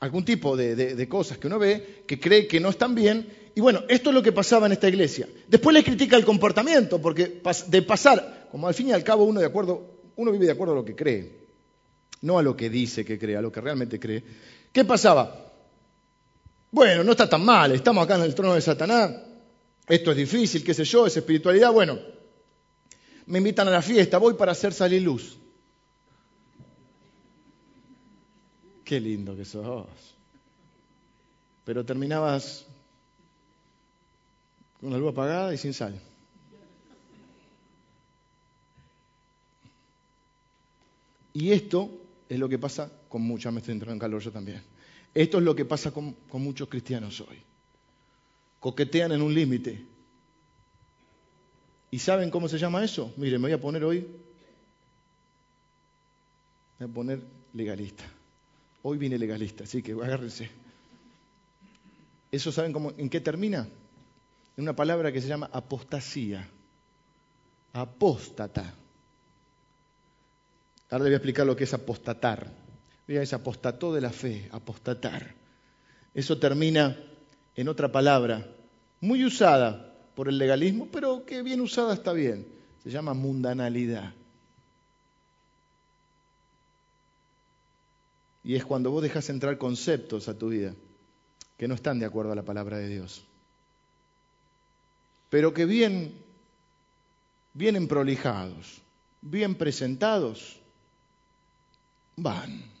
algún 0.00 0.24
tipo 0.24 0.56
de, 0.56 1.08
cosas 1.08 1.38
que 1.38 1.46
uno 1.46 1.58
ve, 1.58 2.04
que 2.06 2.18
cree 2.18 2.46
que 2.46 2.60
no 2.60 2.70
están 2.70 2.94
bien, 2.94 3.28
y 3.54 3.60
bueno, 3.60 3.82
esto 3.88 4.10
es 4.10 4.14
lo 4.14 4.22
que 4.22 4.32
pasaba 4.32 4.66
en 4.66 4.72
esta 4.72 4.88
iglesia. 4.88 5.28
Después 5.48 5.74
le 5.74 5.82
critica 5.82 6.16
el 6.16 6.24
comportamiento, 6.24 7.02
porque 7.02 7.40
de 7.66 7.82
pasar, 7.82 8.48
como 8.50 8.68
al 8.68 8.74
fin 8.74 8.88
y 8.88 8.92
al 8.92 9.02
cabo 9.02 9.24
uno 9.24 9.40
de 9.40 9.46
acuerdo, 9.46 9.98
uno 10.16 10.30
vive 10.30 10.46
de 10.46 10.52
acuerdo 10.52 10.74
a 10.74 10.76
lo 10.76 10.84
que 10.84 10.94
cree, 10.94 11.48
no 12.22 12.38
a 12.38 12.42
lo 12.42 12.56
que 12.56 12.70
dice 12.70 13.04
que 13.04 13.18
cree, 13.18 13.36
a 13.36 13.42
lo 13.42 13.52
que 13.52 13.60
realmente 13.60 13.98
cree. 13.98 14.22
¿Qué 14.72 14.84
pasaba? 14.84 15.47
Bueno, 16.70 17.02
no 17.02 17.12
está 17.12 17.28
tan 17.28 17.44
mal, 17.44 17.72
estamos 17.72 18.04
acá 18.04 18.16
en 18.16 18.22
el 18.22 18.34
trono 18.34 18.54
de 18.54 18.60
Satanás, 18.60 19.10
esto 19.86 20.10
es 20.10 20.16
difícil, 20.16 20.62
qué 20.62 20.74
sé 20.74 20.84
yo, 20.84 21.06
es 21.06 21.16
espiritualidad, 21.16 21.72
bueno, 21.72 21.98
me 23.26 23.38
invitan 23.38 23.68
a 23.68 23.70
la 23.70 23.82
fiesta, 23.82 24.18
voy 24.18 24.34
para 24.34 24.52
hacer 24.52 24.74
salir 24.74 25.02
luz. 25.02 25.38
Qué 28.84 29.00
lindo 29.00 29.36
que 29.36 29.44
sos. 29.44 29.86
Pero 31.64 31.84
terminabas 31.84 32.64
con 34.80 34.90
la 34.90 34.98
luz 34.98 35.12
apagada 35.12 35.52
y 35.52 35.58
sin 35.58 35.74
sal. 35.74 36.00
Y 41.34 41.52
esto 41.52 41.90
es 42.28 42.38
lo 42.38 42.48
que 42.48 42.58
pasa 42.58 42.90
con 43.08 43.22
muchas, 43.22 43.52
me 43.52 43.60
estoy 43.60 43.72
entrando 43.72 43.92
en 43.92 43.98
calor 43.98 44.22
yo 44.22 44.32
también. 44.32 44.62
Esto 45.18 45.38
es 45.38 45.44
lo 45.44 45.56
que 45.56 45.64
pasa 45.64 45.90
con, 45.90 46.14
muchos 46.34 46.68
cristianos 46.68 47.20
hoy. 47.20 47.42
coquetean 48.60 49.10
en 49.10 49.20
un 49.20 49.34
límite. 49.34 49.84
¿Y 51.90 51.98
saben 51.98 52.30
cómo 52.30 52.46
se 52.46 52.56
llama 52.56 52.84
eso? 52.84 53.12
Miren, 53.16 53.40
me 53.40 53.48
voy 53.48 53.52
a 53.52 53.60
poner 53.60 53.82
hoy, 53.82 54.06
voy 56.78 56.88
a 56.88 56.94
poner 56.94 57.20
legalista. 57.52 58.04
Hoy 58.82 58.96
viene 58.96 59.18
legalista, 59.18 59.64
así 59.64 59.82
que 59.82 59.90
agárrense. 59.90 60.50
¿Eso 62.30 62.52
saben 62.52 62.72
cómo, 62.72 62.92
en 62.96 63.10
qué 63.10 63.20
termina? 63.20 63.66
En 64.56 64.62
una 64.62 64.76
palabra 64.76 65.10
que 65.10 65.20
se 65.20 65.26
llama 65.26 65.50
apostasía. 65.52 66.48
Apóstata. 67.72 68.72
Ahora 70.90 71.02
le 71.02 71.10
voy 71.10 71.14
a 71.14 71.16
explicar 71.16 71.44
lo 71.44 71.56
que 71.56 71.64
es 71.64 71.74
apostatar. 71.74 72.67
Es 73.08 73.32
apostató 73.32 73.94
de 73.94 74.02
la 74.02 74.10
fe, 74.10 74.48
apostatar. 74.52 75.34
Eso 76.12 76.38
termina 76.38 76.96
en 77.56 77.68
otra 77.68 77.90
palabra, 77.90 78.46
muy 79.00 79.24
usada 79.24 79.94
por 80.14 80.28
el 80.28 80.36
legalismo, 80.36 80.88
pero 80.92 81.24
que 81.24 81.42
bien 81.42 81.60
usada 81.60 81.94
está 81.94 82.12
bien. 82.12 82.46
Se 82.82 82.90
llama 82.90 83.14
mundanalidad. 83.14 84.12
Y 88.44 88.54
es 88.54 88.64
cuando 88.64 88.90
vos 88.90 89.02
dejas 89.02 89.28
entrar 89.30 89.58
conceptos 89.58 90.28
a 90.28 90.38
tu 90.38 90.50
vida 90.50 90.74
que 91.56 91.66
no 91.66 91.74
están 91.74 91.98
de 91.98 92.06
acuerdo 92.06 92.32
a 92.32 92.36
la 92.36 92.44
palabra 92.44 92.78
de 92.78 92.88
Dios. 92.88 93.24
Pero 95.30 95.52
que 95.52 95.64
bien, 95.64 96.14
vienen 97.52 97.88
prolijados, 97.88 98.80
bien 99.20 99.54
presentados, 99.54 100.60
van. 102.16 102.77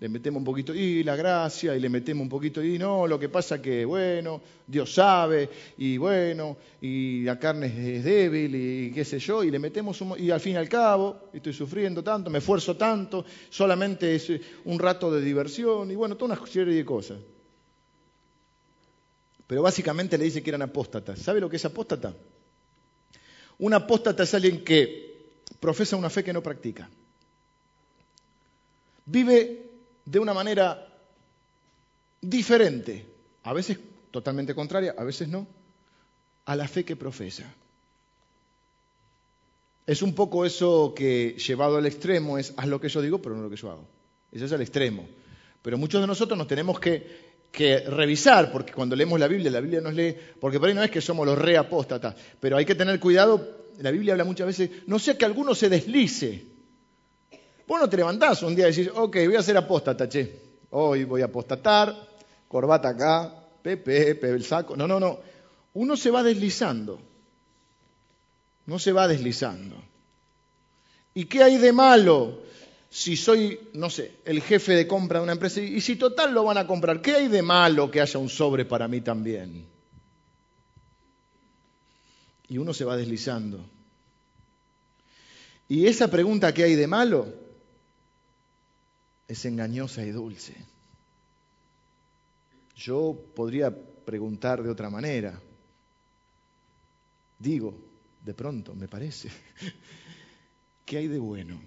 Le 0.00 0.08
metemos 0.08 0.38
un 0.38 0.44
poquito, 0.44 0.74
y 0.74 1.04
la 1.04 1.14
gracia, 1.14 1.76
y 1.76 1.80
le 1.80 1.90
metemos 1.90 2.22
un 2.22 2.28
poquito, 2.30 2.64
y 2.64 2.78
no, 2.78 3.06
lo 3.06 3.18
que 3.18 3.28
pasa 3.28 3.60
que, 3.60 3.84
bueno, 3.84 4.40
Dios 4.66 4.94
sabe, 4.94 5.50
y 5.76 5.98
bueno, 5.98 6.56
y 6.80 7.22
la 7.22 7.38
carne 7.38 7.66
es 7.66 8.02
débil, 8.02 8.54
y 8.54 8.92
qué 8.92 9.04
sé 9.04 9.18
yo, 9.18 9.44
y 9.44 9.50
le 9.50 9.58
metemos, 9.58 10.00
un, 10.00 10.18
y 10.18 10.30
al 10.30 10.40
fin 10.40 10.54
y 10.54 10.56
al 10.56 10.70
cabo, 10.70 11.28
estoy 11.34 11.52
sufriendo 11.52 12.02
tanto, 12.02 12.30
me 12.30 12.38
esfuerzo 12.38 12.78
tanto, 12.78 13.26
solamente 13.50 14.14
es 14.14 14.32
un 14.64 14.78
rato 14.78 15.12
de 15.12 15.20
diversión, 15.20 15.90
y 15.90 15.94
bueno, 15.96 16.16
toda 16.16 16.34
una 16.34 16.46
serie 16.46 16.74
de 16.74 16.84
cosas. 16.84 17.18
Pero 19.46 19.60
básicamente 19.60 20.16
le 20.16 20.24
dice 20.24 20.42
que 20.42 20.50
eran 20.50 20.62
apóstatas. 20.62 21.18
¿Sabe 21.18 21.40
lo 21.40 21.50
que 21.50 21.56
es 21.56 21.64
apóstata? 21.64 22.14
Un 23.58 23.74
apóstata 23.74 24.22
es 24.22 24.32
alguien 24.32 24.64
que 24.64 25.42
profesa 25.58 25.96
una 25.96 26.08
fe 26.08 26.24
que 26.24 26.32
no 26.32 26.40
practica. 26.40 26.88
Vive 29.04 29.69
de 30.10 30.18
una 30.18 30.34
manera 30.34 30.88
diferente, 32.20 33.06
a 33.44 33.52
veces 33.52 33.78
totalmente 34.10 34.54
contraria, 34.54 34.94
a 34.98 35.04
veces 35.04 35.28
no, 35.28 35.46
a 36.46 36.56
la 36.56 36.66
fe 36.66 36.84
que 36.84 36.96
profesa. 36.96 37.44
Es 39.86 40.02
un 40.02 40.14
poco 40.14 40.44
eso 40.44 40.92
que 40.96 41.36
llevado 41.38 41.76
al 41.76 41.86
extremo 41.86 42.38
es 42.38 42.52
haz 42.56 42.66
lo 42.66 42.80
que 42.80 42.88
yo 42.88 43.00
digo, 43.00 43.22
pero 43.22 43.36
no 43.36 43.42
lo 43.42 43.50
que 43.50 43.56
yo 43.56 43.70
hago. 43.70 43.86
Ese 44.32 44.44
es 44.46 44.52
el 44.52 44.60
extremo. 44.60 45.06
Pero 45.62 45.78
muchos 45.78 46.00
de 46.00 46.06
nosotros 46.06 46.36
nos 46.36 46.48
tenemos 46.48 46.80
que, 46.80 47.30
revisar, 47.88 48.52
porque 48.52 48.72
cuando 48.72 48.96
leemos 48.96 49.18
la 49.18 49.28
Biblia, 49.28 49.50
la 49.50 49.60
Biblia 49.60 49.80
nos 49.80 49.94
lee, 49.94 50.16
porque 50.40 50.58
por 50.58 50.68
ahí 50.68 50.74
no 50.74 50.82
es 50.82 50.90
que 50.90 51.00
somos 51.00 51.26
los 51.26 51.38
reapóstatas, 51.38 52.14
pero 52.38 52.56
hay 52.56 52.64
que 52.64 52.74
tener 52.74 52.98
cuidado 53.00 53.60
la 53.78 53.90
Biblia 53.90 54.12
habla 54.12 54.24
muchas 54.24 54.46
veces, 54.46 54.70
no 54.86 54.98
sea 54.98 55.16
que 55.16 55.24
alguno 55.24 55.54
se 55.54 55.68
deslice. 55.68 56.49
Vos 57.70 57.80
no 57.80 57.88
te 57.88 57.96
levantás 57.96 58.42
un 58.42 58.56
día 58.56 58.68
y 58.68 58.74
decís, 58.74 58.90
ok, 58.92 59.14
voy 59.26 59.36
a 59.36 59.42
ser 59.42 59.56
apóstata, 59.56 60.08
che. 60.08 60.40
Hoy 60.70 61.04
voy 61.04 61.22
a 61.22 61.26
apostatar, 61.26 61.94
corbata 62.48 62.88
acá, 62.88 63.32
pepe, 63.62 64.06
pepe, 64.16 64.30
el 64.30 64.44
saco. 64.44 64.74
No, 64.74 64.88
no, 64.88 64.98
no. 64.98 65.20
Uno 65.74 65.96
se 65.96 66.10
va 66.10 66.24
deslizando. 66.24 67.00
No 68.66 68.80
se 68.80 68.90
va 68.90 69.06
deslizando. 69.06 69.76
¿Y 71.14 71.26
qué 71.26 71.44
hay 71.44 71.58
de 71.58 71.72
malo 71.72 72.40
si 72.88 73.16
soy, 73.16 73.60
no 73.74 73.88
sé, 73.88 74.16
el 74.24 74.42
jefe 74.42 74.72
de 74.72 74.88
compra 74.88 75.20
de 75.20 75.22
una 75.22 75.34
empresa? 75.34 75.60
Y 75.60 75.80
si 75.80 75.94
total 75.94 76.34
lo 76.34 76.42
van 76.42 76.58
a 76.58 76.66
comprar, 76.66 77.00
¿qué 77.00 77.14
hay 77.14 77.28
de 77.28 77.42
malo 77.42 77.88
que 77.88 78.00
haya 78.00 78.18
un 78.18 78.28
sobre 78.28 78.64
para 78.64 78.88
mí 78.88 79.00
también? 79.00 79.70
y 82.50 82.58
uno 82.58 82.74
se 82.74 82.84
va 82.84 82.96
deslizando. 82.96 83.64
Y 85.68 85.86
esa 85.86 86.10
pregunta 86.10 86.52
que 86.52 86.64
hay 86.64 86.74
de 86.74 86.88
malo 86.88 87.49
es 89.30 89.44
engañosa 89.44 90.04
y 90.04 90.10
dulce. 90.10 90.56
Yo 92.74 93.16
podría 93.36 93.72
preguntar 94.04 94.60
de 94.60 94.70
otra 94.70 94.90
manera. 94.90 95.40
Digo, 97.38 97.72
de 98.24 98.34
pronto, 98.34 98.74
me 98.74 98.88
parece, 98.88 99.30
¿qué 100.84 100.98
hay 100.98 101.06
de 101.06 101.20
bueno? 101.20 101.60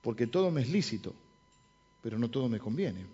Porque 0.00 0.28
todo 0.28 0.52
me 0.52 0.62
es 0.62 0.68
lícito, 0.68 1.12
pero 2.00 2.16
no 2.16 2.30
todo 2.30 2.48
me 2.48 2.60
conviene. 2.60 3.04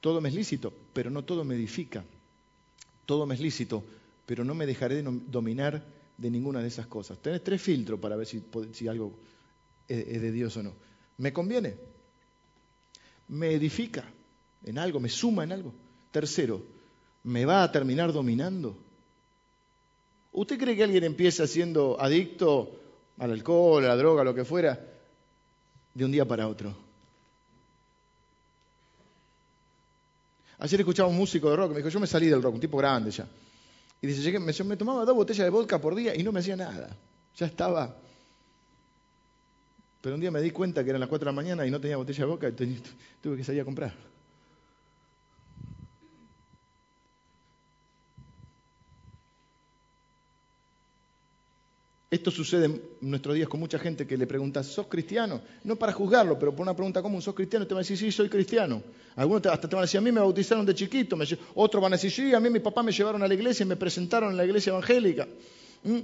Todo 0.00 0.20
me 0.20 0.30
es 0.30 0.34
lícito, 0.34 0.72
pero 0.92 1.10
no 1.10 1.22
todo 1.22 1.44
me 1.44 1.54
edifica. 1.54 2.04
Todo 3.06 3.24
me 3.24 3.36
es 3.36 3.40
lícito, 3.40 3.84
pero 4.26 4.44
no 4.44 4.56
me 4.56 4.66
dejaré 4.66 5.02
dominar 5.02 5.84
de 6.18 6.30
ninguna 6.30 6.60
de 6.60 6.68
esas 6.68 6.88
cosas. 6.88 7.18
Tenés 7.18 7.44
tres 7.44 7.62
filtros 7.62 8.00
para 8.00 8.16
ver 8.16 8.26
si, 8.26 8.42
si 8.72 8.88
algo 8.88 9.16
es 9.86 10.20
de 10.20 10.32
Dios 10.32 10.56
o 10.56 10.62
no. 10.64 10.72
¿Me 11.18 11.32
conviene? 11.32 11.89
¿Me 13.30 13.52
edifica 13.52 14.04
en 14.64 14.76
algo? 14.78 14.98
¿Me 14.98 15.08
suma 15.08 15.44
en 15.44 15.52
algo? 15.52 15.72
Tercero, 16.10 16.62
¿me 17.22 17.44
va 17.44 17.62
a 17.62 17.70
terminar 17.70 18.12
dominando? 18.12 18.76
¿Usted 20.32 20.58
cree 20.58 20.76
que 20.76 20.82
alguien 20.82 21.04
empieza 21.04 21.46
siendo 21.46 22.00
adicto 22.00 22.80
al 23.18 23.30
alcohol, 23.30 23.84
a 23.84 23.88
la 23.88 23.96
droga, 23.96 24.24
lo 24.24 24.34
que 24.34 24.44
fuera, 24.44 24.78
de 25.94 26.04
un 26.04 26.10
día 26.10 26.26
para 26.26 26.48
otro? 26.48 26.74
Ayer 30.58 30.80
escuchaba 30.80 31.08
un 31.08 31.16
músico 31.16 31.50
de 31.50 31.56
rock, 31.56 31.70
me 31.70 31.76
dijo, 31.78 31.88
yo 31.88 32.00
me 32.00 32.06
salí 32.08 32.26
del 32.26 32.42
rock, 32.42 32.54
un 32.54 32.60
tipo 32.60 32.78
grande 32.78 33.12
ya. 33.12 33.26
Y 34.02 34.06
dice, 34.08 34.22
llegué, 34.22 34.40
me 34.40 34.76
tomaba 34.76 35.04
dos 35.04 35.14
botellas 35.14 35.44
de 35.44 35.50
vodka 35.50 35.80
por 35.80 35.94
día 35.94 36.16
y 36.16 36.22
no 36.24 36.32
me 36.32 36.40
hacía 36.40 36.56
nada. 36.56 36.96
Ya 37.36 37.46
estaba. 37.46 37.96
Pero 40.00 40.14
un 40.14 40.20
día 40.20 40.30
me 40.30 40.40
di 40.40 40.50
cuenta 40.50 40.82
que 40.82 40.90
eran 40.90 41.00
las 41.00 41.08
4 41.08 41.26
de 41.26 41.32
la 41.32 41.36
mañana 41.36 41.66
y 41.66 41.70
no 41.70 41.80
tenía 41.80 41.96
botella 41.96 42.20
de 42.20 42.30
vodka 42.30 42.48
y 42.48 42.52
tuve 43.20 43.36
que 43.36 43.44
salir 43.44 43.60
a 43.60 43.64
comprar. 43.64 44.10
Esto 52.10 52.32
sucede 52.32 52.64
en 52.64 52.82
nuestros 53.02 53.36
días 53.36 53.48
con 53.48 53.60
mucha 53.60 53.78
gente 53.78 54.04
que 54.04 54.16
le 54.16 54.26
pregunta, 54.26 54.64
¿sos 54.64 54.88
cristiano? 54.88 55.42
No 55.62 55.76
para 55.76 55.92
juzgarlo, 55.92 56.36
pero 56.40 56.50
por 56.50 56.62
una 56.62 56.74
pregunta 56.74 57.00
común, 57.02 57.22
¿sos 57.22 57.36
cristiano? 57.36 57.68
Te 57.68 57.74
van 57.74 57.80
a 57.80 57.86
decir, 57.86 57.96
sí, 57.96 58.10
soy 58.10 58.28
cristiano. 58.28 58.82
Algunos 59.14 59.46
hasta 59.46 59.68
te 59.68 59.76
van 59.76 59.82
a 59.82 59.86
decir, 59.86 59.98
a 59.98 60.00
mí 60.00 60.10
me 60.10 60.18
bautizaron 60.18 60.66
de 60.66 60.74
chiquito. 60.74 61.16
Otros 61.54 61.80
van 61.80 61.92
a 61.92 61.96
decir, 61.96 62.10
sí, 62.10 62.34
a 62.34 62.40
mí 62.40 62.50
mi 62.50 62.58
papá 62.58 62.82
me 62.82 62.90
llevaron 62.90 63.22
a 63.22 63.28
la 63.28 63.34
iglesia 63.34 63.62
y 63.62 63.66
me 63.66 63.76
presentaron 63.76 64.32
en 64.32 64.36
la 64.36 64.44
iglesia 64.44 64.70
evangélica. 64.70 65.28
¿Mm? 65.84 65.98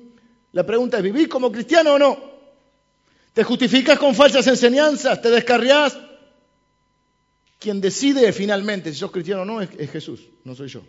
La 0.52 0.64
pregunta 0.64 0.98
es, 0.98 1.02
¿vivís 1.02 1.26
como 1.26 1.50
cristiano 1.50 1.94
o 1.94 1.98
no? 1.98 2.35
¿Te 3.36 3.44
justificas 3.44 3.98
con 3.98 4.14
falsas 4.14 4.46
enseñanzas? 4.46 5.20
¿Te 5.20 5.28
descarriás? 5.28 5.98
Quien 7.58 7.82
decide 7.82 8.32
finalmente 8.32 8.90
si 8.90 8.98
sos 8.98 9.10
cristiano 9.10 9.42
o 9.42 9.44
no 9.44 9.60
es, 9.60 9.68
Jesús, 9.90 10.30
no 10.44 10.54
soy 10.54 10.68
yo. 10.68 10.80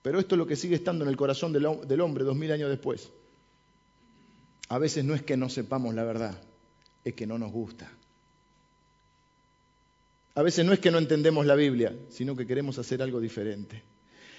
Pero 0.00 0.20
esto 0.20 0.36
es 0.36 0.38
lo 0.38 0.46
que 0.46 0.54
sigue 0.54 0.76
estando 0.76 1.02
en 1.02 1.10
el 1.10 1.16
corazón 1.16 1.52
del 1.52 2.00
hombre 2.00 2.22
dos 2.22 2.36
mil 2.36 2.52
años 2.52 2.70
después. 2.70 3.10
A 4.68 4.78
veces 4.78 5.04
no 5.04 5.12
es 5.12 5.22
que 5.22 5.36
no 5.36 5.48
sepamos 5.48 5.92
la 5.96 6.04
verdad, 6.04 6.40
es 7.04 7.14
que 7.14 7.26
no 7.26 7.36
nos 7.36 7.50
gusta. 7.50 7.90
A 10.36 10.42
veces 10.42 10.64
no 10.64 10.72
es 10.72 10.78
que 10.78 10.92
no 10.92 10.98
entendemos 10.98 11.46
la 11.46 11.56
Biblia, 11.56 11.96
sino 12.10 12.36
que 12.36 12.46
queremos 12.46 12.78
hacer 12.78 13.02
algo 13.02 13.18
diferente. 13.18 13.82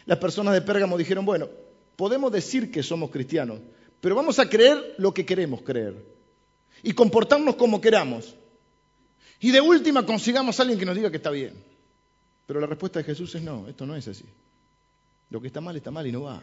Las 0.06 0.20
personas 0.20 0.54
de 0.54 0.62
Pérgamo 0.62 0.98
dijeron, 0.98 1.26
bueno, 1.26 1.50
podemos 1.98 2.32
decir 2.32 2.72
que 2.72 2.84
somos 2.84 3.12
cristianos, 3.12 3.60
pero 4.00 4.16
vamos 4.16 4.40
a 4.40 4.48
creer 4.48 4.96
lo 4.98 5.14
que 5.14 5.26
queremos 5.26 5.62
creer 5.62 6.15
y 6.84 6.94
comportarnos 6.94 7.56
como 7.56 7.82
queramos. 7.82 8.36
Y 9.40 9.52
de 9.52 9.62
última 9.62 10.06
consigamos 10.06 10.60
a 10.60 10.64
alguien 10.64 10.80
que 10.80 10.86
nos 10.86 10.96
diga 10.96 11.12
que 11.12 11.18
está 11.18 11.32
bien. 11.32 11.54
Pero 12.46 12.60
la 12.60 12.68
respuesta 12.68 13.00
de 13.00 13.06
Jesús 13.06 13.34
es 13.36 13.42
no, 13.42 13.68
esto 13.68 13.86
no 13.86 13.96
es 13.96 14.08
así. 14.08 14.26
Lo 15.30 15.42
que 15.42 15.48
está 15.48 15.62
mal 15.62 15.76
está 15.76 15.92
mal 15.92 16.06
y 16.06 16.12
no 16.12 16.24
va. 16.24 16.42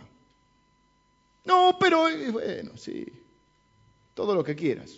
No, 1.44 1.76
pero 1.80 2.08
eh, 2.08 2.30
bueno, 2.30 2.76
sí 2.76 3.06
todo 4.14 4.34
lo 4.34 4.44
que 4.44 4.54
quieras. 4.54 4.92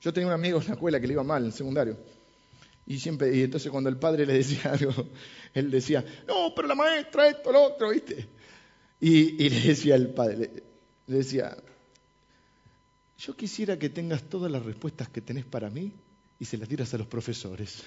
Yo 0.00 0.12
tenía 0.12 0.28
un 0.28 0.32
amigo 0.32 0.60
en 0.60 0.66
la 0.66 0.72
escuela 0.74 1.00
que 1.00 1.06
le 1.06 1.12
iba 1.14 1.22
mal 1.22 1.42
en 1.42 1.46
el 1.46 1.52
secundario. 1.52 1.96
Y 2.86 2.98
siempre, 2.98 3.34
y 3.36 3.42
entonces 3.42 3.70
cuando 3.70 3.88
el 3.88 3.96
padre 3.96 4.26
le 4.26 4.34
decía 4.34 4.72
algo, 4.72 4.92
él 5.54 5.70
decía, 5.70 6.04
no, 6.26 6.52
pero 6.54 6.68
la 6.68 6.74
maestra, 6.74 7.28
esto, 7.28 7.52
lo 7.52 7.62
otro, 7.62 7.90
¿viste? 7.90 8.28
Y, 9.00 9.48
le 9.48 9.60
decía 9.60 9.96
el 9.96 10.08
padre, 10.10 10.50
le, 11.06 11.16
decía, 11.16 11.56
yo 13.24 13.36
quisiera 13.36 13.78
que 13.78 13.88
tengas 13.88 14.24
todas 14.24 14.50
las 14.50 14.64
respuestas 14.64 15.08
que 15.08 15.20
tenés 15.20 15.44
para 15.44 15.70
mí 15.70 15.92
y 16.40 16.44
se 16.44 16.58
las 16.58 16.68
tiras 16.68 16.92
a 16.92 16.98
los 16.98 17.06
profesores. 17.06 17.84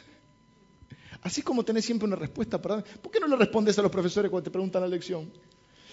Así 1.22 1.42
como 1.42 1.66
tenés 1.66 1.84
siempre 1.84 2.08
una 2.08 2.16
respuesta 2.16 2.62
para... 2.62 2.82
¿Por 2.82 3.12
qué 3.12 3.20
no 3.20 3.28
le 3.28 3.36
respondes 3.36 3.78
a 3.78 3.82
los 3.82 3.92
profesores 3.92 4.32
cuando 4.32 4.46
te 4.46 4.52
preguntan 4.52 4.82
la 4.82 4.88
lección? 4.88 5.30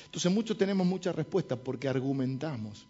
Entonces 0.04 0.30
muchos 0.30 0.56
tenemos 0.56 0.86
muchas 0.86 1.16
respuestas 1.16 1.58
porque 1.58 1.88
argumentamos 1.88 2.86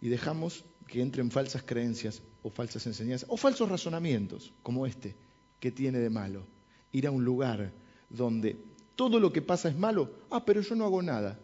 y 0.00 0.08
dejamos 0.08 0.64
que 0.86 1.02
entren 1.02 1.30
falsas 1.30 1.62
creencias 1.62 2.22
o 2.42 2.48
falsas 2.48 2.86
enseñanzas 2.86 3.28
o 3.28 3.36
falsos 3.36 3.68
razonamientos 3.68 4.54
como 4.62 4.86
este. 4.86 5.16
¿Qué 5.60 5.70
tiene 5.70 5.98
de 5.98 6.08
malo? 6.08 6.46
Ir 6.92 7.08
a 7.08 7.10
un 7.10 7.24
lugar 7.24 7.72
donde 8.08 8.56
todo 8.94 9.20
lo 9.20 9.32
que 9.34 9.42
pasa 9.42 9.68
es 9.68 9.76
malo. 9.76 10.10
Ah, 10.30 10.46
pero 10.46 10.62
yo 10.62 10.74
no 10.76 10.86
hago 10.86 11.02
nada. 11.02 11.38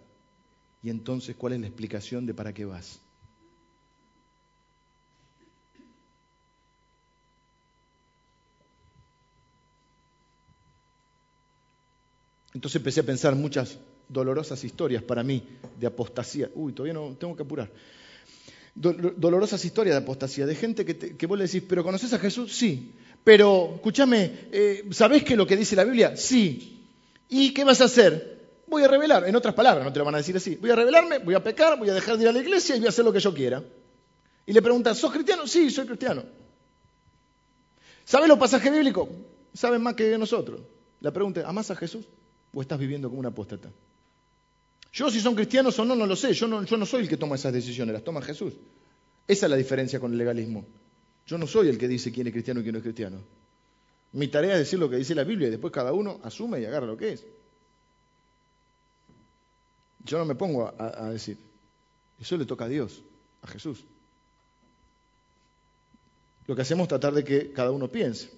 Y 0.82 0.88
entonces, 0.88 1.36
¿cuál 1.36 1.52
es 1.52 1.60
la 1.60 1.66
explicación 1.66 2.24
de 2.24 2.32
para 2.32 2.54
qué 2.54 2.64
vas? 2.64 3.00
Entonces 12.54 12.76
empecé 12.76 13.00
a 13.00 13.04
pensar 13.04 13.34
muchas 13.34 13.78
dolorosas 14.08 14.62
historias 14.64 15.02
para 15.02 15.22
mí 15.22 15.42
de 15.78 15.86
apostasía. 15.86 16.50
Uy, 16.54 16.72
todavía 16.72 16.94
no 16.94 17.16
tengo 17.16 17.34
que 17.34 17.42
apurar. 17.42 17.70
dolorosas 18.74 19.64
historias 19.64 19.96
de 19.96 20.02
apostasía, 20.02 20.46
de 20.46 20.54
gente 20.54 20.84
que, 20.84 21.16
que, 21.16 21.26
vos 21.26 21.38
le 21.38 21.44
decís, 21.44 21.62
¿pero 21.66 21.82
conoces 21.82 22.12
a 22.12 22.18
Jesús? 22.18 22.54
Sí. 22.54 22.92
Pero, 23.24 23.72
escúchame, 23.76 24.48
eh, 24.50 24.84
¿sabés 24.90 25.24
qué 25.24 25.34
es 25.34 25.38
lo 25.38 25.46
que 25.46 25.56
dice 25.56 25.76
la 25.76 25.84
Biblia? 25.84 26.16
Sí. 26.16 26.88
¿Y 27.28 27.54
qué 27.54 27.64
vas 27.64 27.80
a 27.80 27.84
hacer? 27.84 28.32
Voy 28.66 28.82
a 28.82 28.88
revelar, 28.88 29.28
en 29.28 29.36
otras 29.36 29.54
palabras, 29.54 29.84
no 29.84 29.92
te 29.92 29.98
lo 29.98 30.04
van 30.04 30.14
a 30.14 30.18
decir 30.18 30.36
así. 30.36 30.56
Voy 30.56 30.70
a 30.70 30.76
revelarme, 30.76 31.18
voy 31.18 31.34
a 31.34 31.42
pecar, 31.42 31.78
voy 31.78 31.88
a 31.88 31.94
dejar 31.94 32.16
de 32.16 32.24
ir 32.24 32.28
a 32.28 32.32
la 32.32 32.40
iglesia 32.40 32.74
y 32.74 32.78
voy 32.78 32.86
a 32.86 32.88
hacer 32.90 33.04
lo 33.04 33.12
que 33.12 33.20
yo 33.20 33.32
quiera. 33.32 33.62
Y 34.44 34.52
le 34.52 34.60
preguntan, 34.60 34.94
¿sos 34.94 35.12
cristiano? 35.12 35.46
Sí, 35.46 35.70
soy 35.70 35.86
cristiano. 35.86 36.24
¿Sabes 38.04 38.28
los 38.28 38.38
pasajes 38.38 38.72
bíblicos? 38.72 39.08
Saben 39.54 39.82
más 39.82 39.94
que 39.94 40.18
nosotros. 40.18 40.60
La 41.00 41.12
pregunta, 41.12 41.44
¿amás 41.46 41.70
a 41.70 41.76
Jesús? 41.76 42.06
¿O 42.52 42.60
estás 42.60 42.78
viviendo 42.78 43.08
como 43.08 43.20
un 43.20 43.26
apóstata? 43.26 43.70
Yo 44.92 45.10
si 45.10 45.20
son 45.20 45.34
cristianos 45.34 45.78
o 45.78 45.84
no, 45.84 45.94
no 45.94 46.06
lo 46.06 46.16
sé. 46.16 46.34
Yo 46.34 46.46
no, 46.46 46.86
soy 46.86 47.02
el 47.02 47.08
que 47.08 47.16
toma 47.16 47.36
esas 47.36 47.52
decisiones, 47.52 47.94
las 47.94 48.04
toma 48.04 48.20
Jesús. 48.20 48.54
Esa 49.26 49.46
es 49.46 49.50
la 49.50 49.56
diferencia 49.56 49.98
con 49.98 50.12
el 50.12 50.18
legalismo. 50.18 50.66
Yo 51.26 51.38
no 51.38 51.46
soy 51.46 51.68
el 51.68 51.78
que 51.78 51.88
dice 51.88 52.12
quién 52.12 52.26
es 52.26 52.32
cristiano 52.32 52.60
y 52.60 52.62
quién 52.62 52.74
no 52.74 52.78
es 52.78 52.82
cristiano. 52.82 53.18
Mi 54.12 54.28
tarea 54.28 54.52
es 54.52 54.58
decir 54.58 54.78
lo 54.78 54.90
que 54.90 54.96
dice 54.96 55.14
la 55.14 55.24
Biblia 55.24 55.48
y 55.48 55.50
después 55.50 55.72
cada 55.72 55.92
uno 55.92 56.20
asume 56.22 56.60
y 56.60 56.66
agarra 56.66 56.86
lo 56.86 56.96
que 56.96 57.12
es. 57.12 57.24
Yo 60.04 60.18
no 60.18 60.26
me 60.26 60.34
pongo 60.34 60.74
a 60.76 61.08
decir. 61.10 61.38
Eso 62.20 62.36
le 62.36 62.44
toca 62.44 62.66
a 62.66 62.68
Dios, 62.68 63.02
a 63.40 63.46
Jesús. 63.46 63.84
Lo 66.46 66.56
que 66.56 66.62
hacemos 66.62 66.84
es 66.84 66.88
tratar 66.88 67.14
de 67.14 67.24
que 67.24 67.52
cada 67.52 67.70
uno 67.70 67.88
piense. 67.88 68.30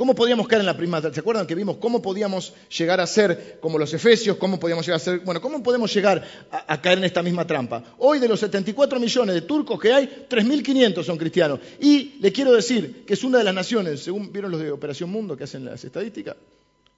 ¿Cómo 0.00 0.14
podíamos 0.14 0.48
caer 0.48 0.60
en 0.60 0.66
la 0.66 0.78
prima? 0.78 1.02
¿Se 1.02 1.20
acuerdan 1.20 1.46
que 1.46 1.54
vimos 1.54 1.76
cómo 1.76 2.00
podíamos 2.00 2.54
llegar 2.74 3.02
a 3.02 3.06
ser 3.06 3.58
como 3.60 3.76
los 3.76 3.92
efesios? 3.92 4.38
¿Cómo 4.38 4.58
podíamos 4.58 4.86
llegar 4.86 4.96
a 4.96 5.04
ser? 5.04 5.18
Bueno, 5.18 5.42
¿cómo 5.42 5.62
podemos 5.62 5.92
llegar 5.92 6.24
a, 6.50 6.80
caer 6.80 6.96
en 6.96 7.04
esta 7.04 7.22
misma 7.22 7.46
trampa? 7.46 7.84
Hoy 7.98 8.18
de 8.18 8.26
los 8.26 8.40
74 8.40 8.98
millones 8.98 9.34
de 9.34 9.42
turcos 9.42 9.78
que 9.78 9.92
hay, 9.92 10.26
3.500 10.26 11.04
son 11.04 11.18
cristianos. 11.18 11.60
Y 11.80 12.14
le 12.18 12.32
quiero 12.32 12.52
decir 12.52 13.04
que 13.04 13.12
es 13.12 13.22
una 13.24 13.36
de 13.36 13.44
las 13.44 13.52
naciones, 13.54 14.00
según 14.00 14.32
vieron 14.32 14.50
los 14.50 14.62
de 14.62 14.70
Operación 14.70 15.10
Mundo 15.10 15.36
que 15.36 15.44
hacen 15.44 15.66
las 15.66 15.84
estadísticas, 15.84 16.34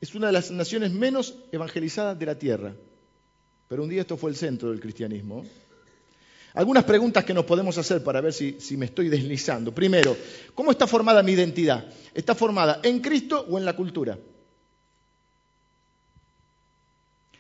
es 0.00 0.14
una 0.14 0.28
de 0.28 0.34
las 0.34 0.52
naciones 0.52 0.92
menos 0.92 1.34
evangelizadas 1.50 2.16
de 2.16 2.26
la 2.26 2.38
tierra. 2.38 2.72
Pero 3.66 3.82
un 3.82 3.88
día 3.88 4.02
esto 4.02 4.16
fue 4.16 4.30
el 4.30 4.36
centro 4.36 4.70
del 4.70 4.78
cristianismo. 4.78 5.44
Algunas 6.54 6.84
preguntas 6.84 7.24
que 7.24 7.32
nos 7.32 7.46
podemos 7.46 7.78
hacer 7.78 8.04
para 8.04 8.20
ver 8.20 8.32
si, 8.32 8.76
me 8.76 8.86
estoy 8.86 9.08
deslizando. 9.08 9.74
Primero, 9.74 10.16
¿cómo 10.54 10.70
está 10.70 10.86
formada 10.86 11.22
mi 11.22 11.32
identidad? 11.32 11.86
¿Está 12.12 12.34
formada 12.34 12.80
en 12.82 13.00
Cristo 13.00 13.46
o 13.48 13.58
en 13.58 13.64
la 13.64 13.74
cultura? 13.74 14.18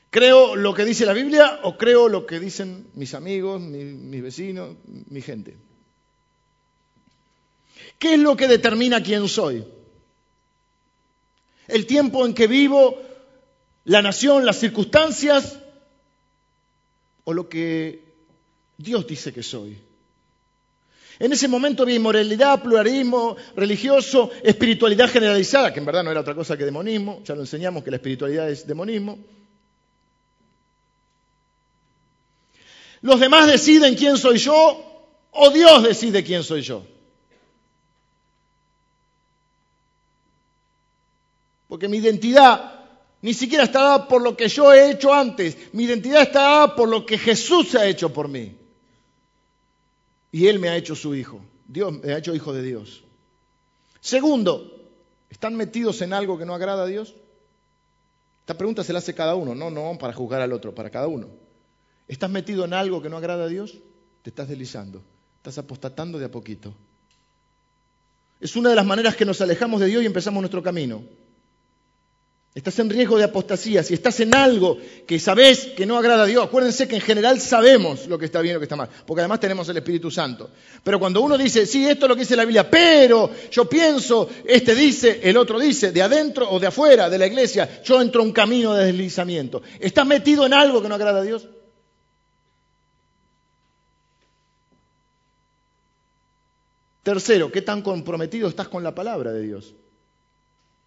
¿Creo 0.08 0.56
lo 0.56 0.72
que 0.74 0.84
dice 0.84 1.04
la 1.04 1.12
Biblia 1.12 1.60
o 1.62 1.76
creo 1.76 2.08
lo 2.08 2.26
que 2.26 2.40
dicen 2.40 2.86
mis 2.94 3.14
amigos, 3.14 3.60
mis 3.60 4.22
vecinos, 4.22 4.76
mi 4.86 5.20
gente? 5.20 5.56
¿Qué 7.98 8.14
es 8.14 8.20
lo 8.20 8.36
que 8.36 8.48
determina 8.48 9.02
quién 9.02 9.28
soy? 9.28 9.64
¿El 11.68 11.86
tiempo 11.86 12.24
en 12.26 12.34
que 12.34 12.46
vivo, 12.46 13.00
la 13.84 14.00
nación, 14.00 14.46
las 14.46 14.58
circunstancias 14.58 15.58
o 17.24 17.32
lo 17.32 17.48
que 17.48 18.11
Dios 18.76 19.06
dice 19.06 19.32
que 19.32 19.42
soy. 19.42 19.78
En 21.18 21.32
ese 21.32 21.46
momento 21.46 21.82
había 21.82 21.96
inmoralidad, 21.96 22.62
pluralismo 22.62 23.36
religioso, 23.54 24.30
espiritualidad 24.42 25.08
generalizada, 25.08 25.72
que 25.72 25.78
en 25.78 25.84
verdad 25.86 26.02
no 26.02 26.10
era 26.10 26.20
otra 26.20 26.34
cosa 26.34 26.56
que 26.56 26.64
demonismo, 26.64 27.22
ya 27.24 27.34
lo 27.34 27.42
enseñamos 27.42 27.84
que 27.84 27.90
la 27.90 27.96
espiritualidad 27.96 28.50
es 28.50 28.66
demonismo. 28.66 29.18
Los 33.02 33.20
demás 33.20 33.46
deciden 33.46 33.94
quién 33.94 34.16
soy 34.16 34.38
yo 34.38 35.08
o 35.30 35.50
Dios 35.50 35.82
decide 35.82 36.24
quién 36.24 36.42
soy 36.42 36.62
yo. 36.62 36.84
Porque 41.68 41.88
mi 41.88 41.98
identidad 41.98 42.80
ni 43.20 43.34
siquiera 43.34 43.64
está 43.64 43.80
dada 43.80 44.08
por 44.08 44.22
lo 44.22 44.36
que 44.36 44.48
yo 44.48 44.72
he 44.72 44.90
hecho 44.90 45.14
antes, 45.14 45.56
mi 45.72 45.84
identidad 45.84 46.22
está 46.22 46.42
dada 46.42 46.74
por 46.74 46.88
lo 46.88 47.06
que 47.06 47.16
Jesús 47.16 47.74
ha 47.74 47.86
hecho 47.86 48.12
por 48.12 48.28
mí 48.28 48.56
y 50.32 50.46
Él 50.46 50.58
me 50.58 50.70
ha 50.70 50.76
hecho 50.76 50.96
su 50.96 51.14
hijo. 51.14 51.40
Dios 51.68 51.92
me 51.92 52.12
ha 52.12 52.18
hecho 52.18 52.34
hijo 52.34 52.52
de 52.52 52.62
Dios. 52.62 53.04
Segundo, 54.00 54.90
¿están 55.30 55.54
metidos 55.54 56.02
en 56.02 56.12
algo 56.12 56.38
que 56.38 56.46
no 56.46 56.54
agrada 56.54 56.84
a 56.84 56.86
Dios? 56.86 57.14
Esta 58.40 58.58
pregunta 58.58 58.82
se 58.82 58.92
la 58.92 58.98
hace 58.98 59.14
cada 59.14 59.36
uno, 59.36 59.54
no, 59.54 59.70
no 59.70 59.96
para 59.98 60.12
juzgar 60.12 60.40
al 60.40 60.52
otro, 60.52 60.74
para 60.74 60.90
cada 60.90 61.06
uno. 61.06 61.28
¿Estás 62.08 62.30
metido 62.30 62.64
en 62.64 62.74
algo 62.74 63.00
que 63.00 63.08
no 63.08 63.16
agrada 63.16 63.44
a 63.44 63.48
Dios? 63.48 63.78
Te 64.22 64.30
estás 64.30 64.48
deslizando, 64.48 65.02
estás 65.36 65.58
apostatando 65.58 66.18
de 66.18 66.24
a 66.24 66.30
poquito. 66.30 66.74
Es 68.40 68.56
una 68.56 68.70
de 68.70 68.74
las 68.74 68.84
maneras 68.86 69.14
que 69.14 69.24
nos 69.24 69.40
alejamos 69.40 69.80
de 69.80 69.86
Dios 69.86 70.02
y 70.02 70.06
empezamos 70.06 70.40
nuestro 70.40 70.62
camino. 70.62 71.04
Estás 72.54 72.78
en 72.80 72.90
riesgo 72.90 73.16
de 73.16 73.24
apostasía. 73.24 73.82
Si 73.82 73.94
estás 73.94 74.20
en 74.20 74.34
algo 74.34 74.76
que 75.06 75.18
sabes 75.18 75.68
que 75.74 75.86
no 75.86 75.96
agrada 75.96 76.24
a 76.24 76.26
Dios, 76.26 76.44
acuérdense 76.44 76.86
que 76.86 76.96
en 76.96 77.00
general 77.00 77.40
sabemos 77.40 78.06
lo 78.08 78.18
que 78.18 78.26
está 78.26 78.42
bien 78.42 78.52
y 78.52 78.54
lo 78.54 78.60
que 78.60 78.66
está 78.66 78.76
mal, 78.76 78.90
porque 79.06 79.22
además 79.22 79.40
tenemos 79.40 79.66
el 79.70 79.78
Espíritu 79.78 80.10
Santo. 80.10 80.50
Pero 80.84 80.98
cuando 80.98 81.22
uno 81.22 81.38
dice, 81.38 81.64
sí, 81.64 81.88
esto 81.88 82.04
es 82.04 82.08
lo 82.10 82.14
que 82.14 82.22
dice 82.22 82.36
la 82.36 82.44
Biblia, 82.44 82.68
pero 82.68 83.30
yo 83.50 83.66
pienso, 83.66 84.28
este 84.44 84.74
dice, 84.74 85.20
el 85.22 85.38
otro 85.38 85.58
dice, 85.58 85.92
de 85.92 86.02
adentro 86.02 86.50
o 86.50 86.60
de 86.60 86.66
afuera 86.66 87.08
de 87.08 87.16
la 87.16 87.26
iglesia, 87.26 87.82
yo 87.82 88.02
entro 88.02 88.20
en 88.20 88.28
un 88.28 88.34
camino 88.34 88.74
de 88.74 88.84
deslizamiento. 88.84 89.62
¿Estás 89.80 90.06
metido 90.06 90.44
en 90.44 90.52
algo 90.52 90.82
que 90.82 90.90
no 90.90 90.96
agrada 90.96 91.20
a 91.20 91.24
Dios? 91.24 91.48
Tercero, 97.02 97.50
¿qué 97.50 97.62
tan 97.62 97.80
comprometido 97.80 98.46
estás 98.46 98.68
con 98.68 98.84
la 98.84 98.94
palabra 98.94 99.32
de 99.32 99.40
Dios? 99.40 99.74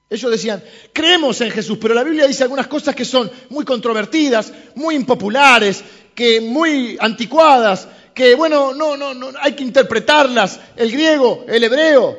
Ellos 0.10 0.32
decían, 0.32 0.64
creemos 0.94 1.42
en 1.42 1.52
Jesús, 1.52 1.78
pero 1.82 1.94
la 1.94 2.04
Biblia 2.04 2.28
dice 2.28 2.44
algunas 2.44 2.68
cosas 2.68 2.96
que 2.96 3.06
son 3.06 3.30
muy 3.50 3.66
controvertidas, 3.66 4.54
muy 4.76 4.96
impopulares, 4.96 5.84
que 6.14 6.42
muy 6.42 6.96
anticuadas, 7.00 7.88
que 8.14 8.36
bueno, 8.36 8.74
no, 8.74 8.96
no, 8.96 9.14
no, 9.14 9.32
hay 9.42 9.54
que 9.54 9.64
interpretarlas, 9.64 10.60
el 10.76 10.92
griego, 10.92 11.46
el 11.48 11.64
hebreo. 11.64 12.18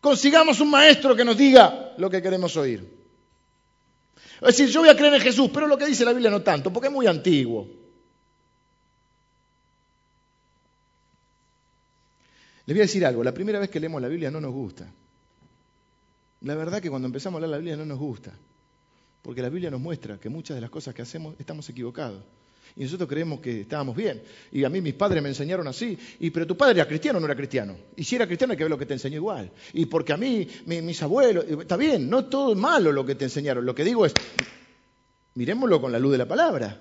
Consigamos 0.00 0.60
un 0.60 0.70
maestro 0.70 1.14
que 1.14 1.24
nos 1.24 1.36
diga 1.36 1.92
lo 1.98 2.08
que 2.08 2.22
queremos 2.22 2.56
oír. 2.56 3.02
Es 4.40 4.56
decir, 4.56 4.68
yo 4.68 4.80
voy 4.80 4.88
a 4.88 4.96
creer 4.96 5.14
en 5.14 5.20
Jesús, 5.20 5.50
pero 5.52 5.66
lo 5.66 5.76
que 5.76 5.86
dice 5.86 6.04
la 6.04 6.12
Biblia 6.12 6.30
no 6.30 6.42
tanto, 6.42 6.72
porque 6.72 6.88
es 6.88 6.92
muy 6.92 7.06
antiguo. 7.06 7.68
Les 12.66 12.74
voy 12.74 12.80
a 12.80 12.82
decir 12.82 13.04
algo, 13.04 13.22
la 13.22 13.34
primera 13.34 13.58
vez 13.58 13.70
que 13.70 13.80
leemos 13.80 14.00
la 14.00 14.08
Biblia 14.08 14.30
no 14.30 14.40
nos 14.40 14.52
gusta. 14.52 14.92
La 16.42 16.54
verdad 16.54 16.80
que 16.80 16.90
cuando 16.90 17.06
empezamos 17.06 17.38
a 17.38 17.40
leer 17.40 17.50
la 17.50 17.58
Biblia 17.58 17.76
no 17.76 17.84
nos 17.84 17.98
gusta, 17.98 18.32
porque 19.22 19.42
la 19.42 19.48
Biblia 19.48 19.70
nos 19.70 19.80
muestra 19.80 20.18
que 20.18 20.28
muchas 20.28 20.56
de 20.56 20.60
las 20.60 20.70
cosas 20.70 20.94
que 20.94 21.02
hacemos 21.02 21.36
estamos 21.38 21.68
equivocados. 21.68 22.22
Y 22.74 22.84
nosotros 22.84 23.08
creemos 23.08 23.40
que 23.40 23.60
estábamos 23.60 23.94
bien. 23.94 24.22
Y 24.50 24.64
a 24.64 24.70
mí 24.70 24.80
mis 24.80 24.94
padres 24.94 25.22
me 25.22 25.28
enseñaron 25.28 25.68
así. 25.68 25.96
Y 26.20 26.30
pero 26.30 26.46
tu 26.46 26.56
padre 26.56 26.80
era 26.80 26.88
cristiano 26.88 27.18
o 27.18 27.20
no 27.20 27.26
era 27.26 27.36
cristiano. 27.36 27.76
Y 27.96 28.02
si 28.02 28.16
era 28.16 28.26
cristiano 28.26 28.52
hay 28.52 28.56
que 28.56 28.64
ver 28.64 28.70
lo 28.70 28.78
que 28.78 28.86
te 28.86 28.94
enseñó 28.94 29.16
igual. 29.16 29.50
Y 29.74 29.86
porque 29.86 30.14
a 30.14 30.16
mí, 30.16 30.48
mis 30.66 31.02
abuelos, 31.02 31.44
está 31.46 31.76
bien, 31.76 32.08
no 32.08 32.24
todo 32.24 32.52
es 32.52 32.58
malo 32.58 32.90
lo 32.90 33.04
que 33.04 33.14
te 33.14 33.24
enseñaron. 33.24 33.66
Lo 33.66 33.74
que 33.74 33.84
digo 33.84 34.06
es, 34.06 34.14
miremoslo 35.34 35.80
con 35.80 35.92
la 35.92 35.98
luz 35.98 36.12
de 36.12 36.18
la 36.18 36.26
palabra. 36.26 36.80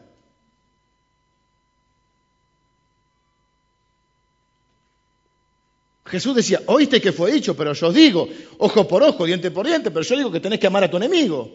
Jesús 6.11 6.35
decía, 6.35 6.61
oíste 6.65 6.99
que 6.99 7.13
fue 7.13 7.31
dicho, 7.31 7.55
pero 7.55 7.71
yo 7.71 7.89
digo, 7.89 8.27
ojo 8.57 8.85
por 8.85 9.01
ojo, 9.01 9.25
diente 9.25 9.49
por 9.49 9.65
diente, 9.65 9.91
pero 9.91 10.03
yo 10.03 10.17
digo 10.17 10.29
que 10.29 10.41
tenés 10.41 10.59
que 10.59 10.67
amar 10.67 10.83
a 10.83 10.91
tu 10.91 10.97
enemigo. 10.97 11.49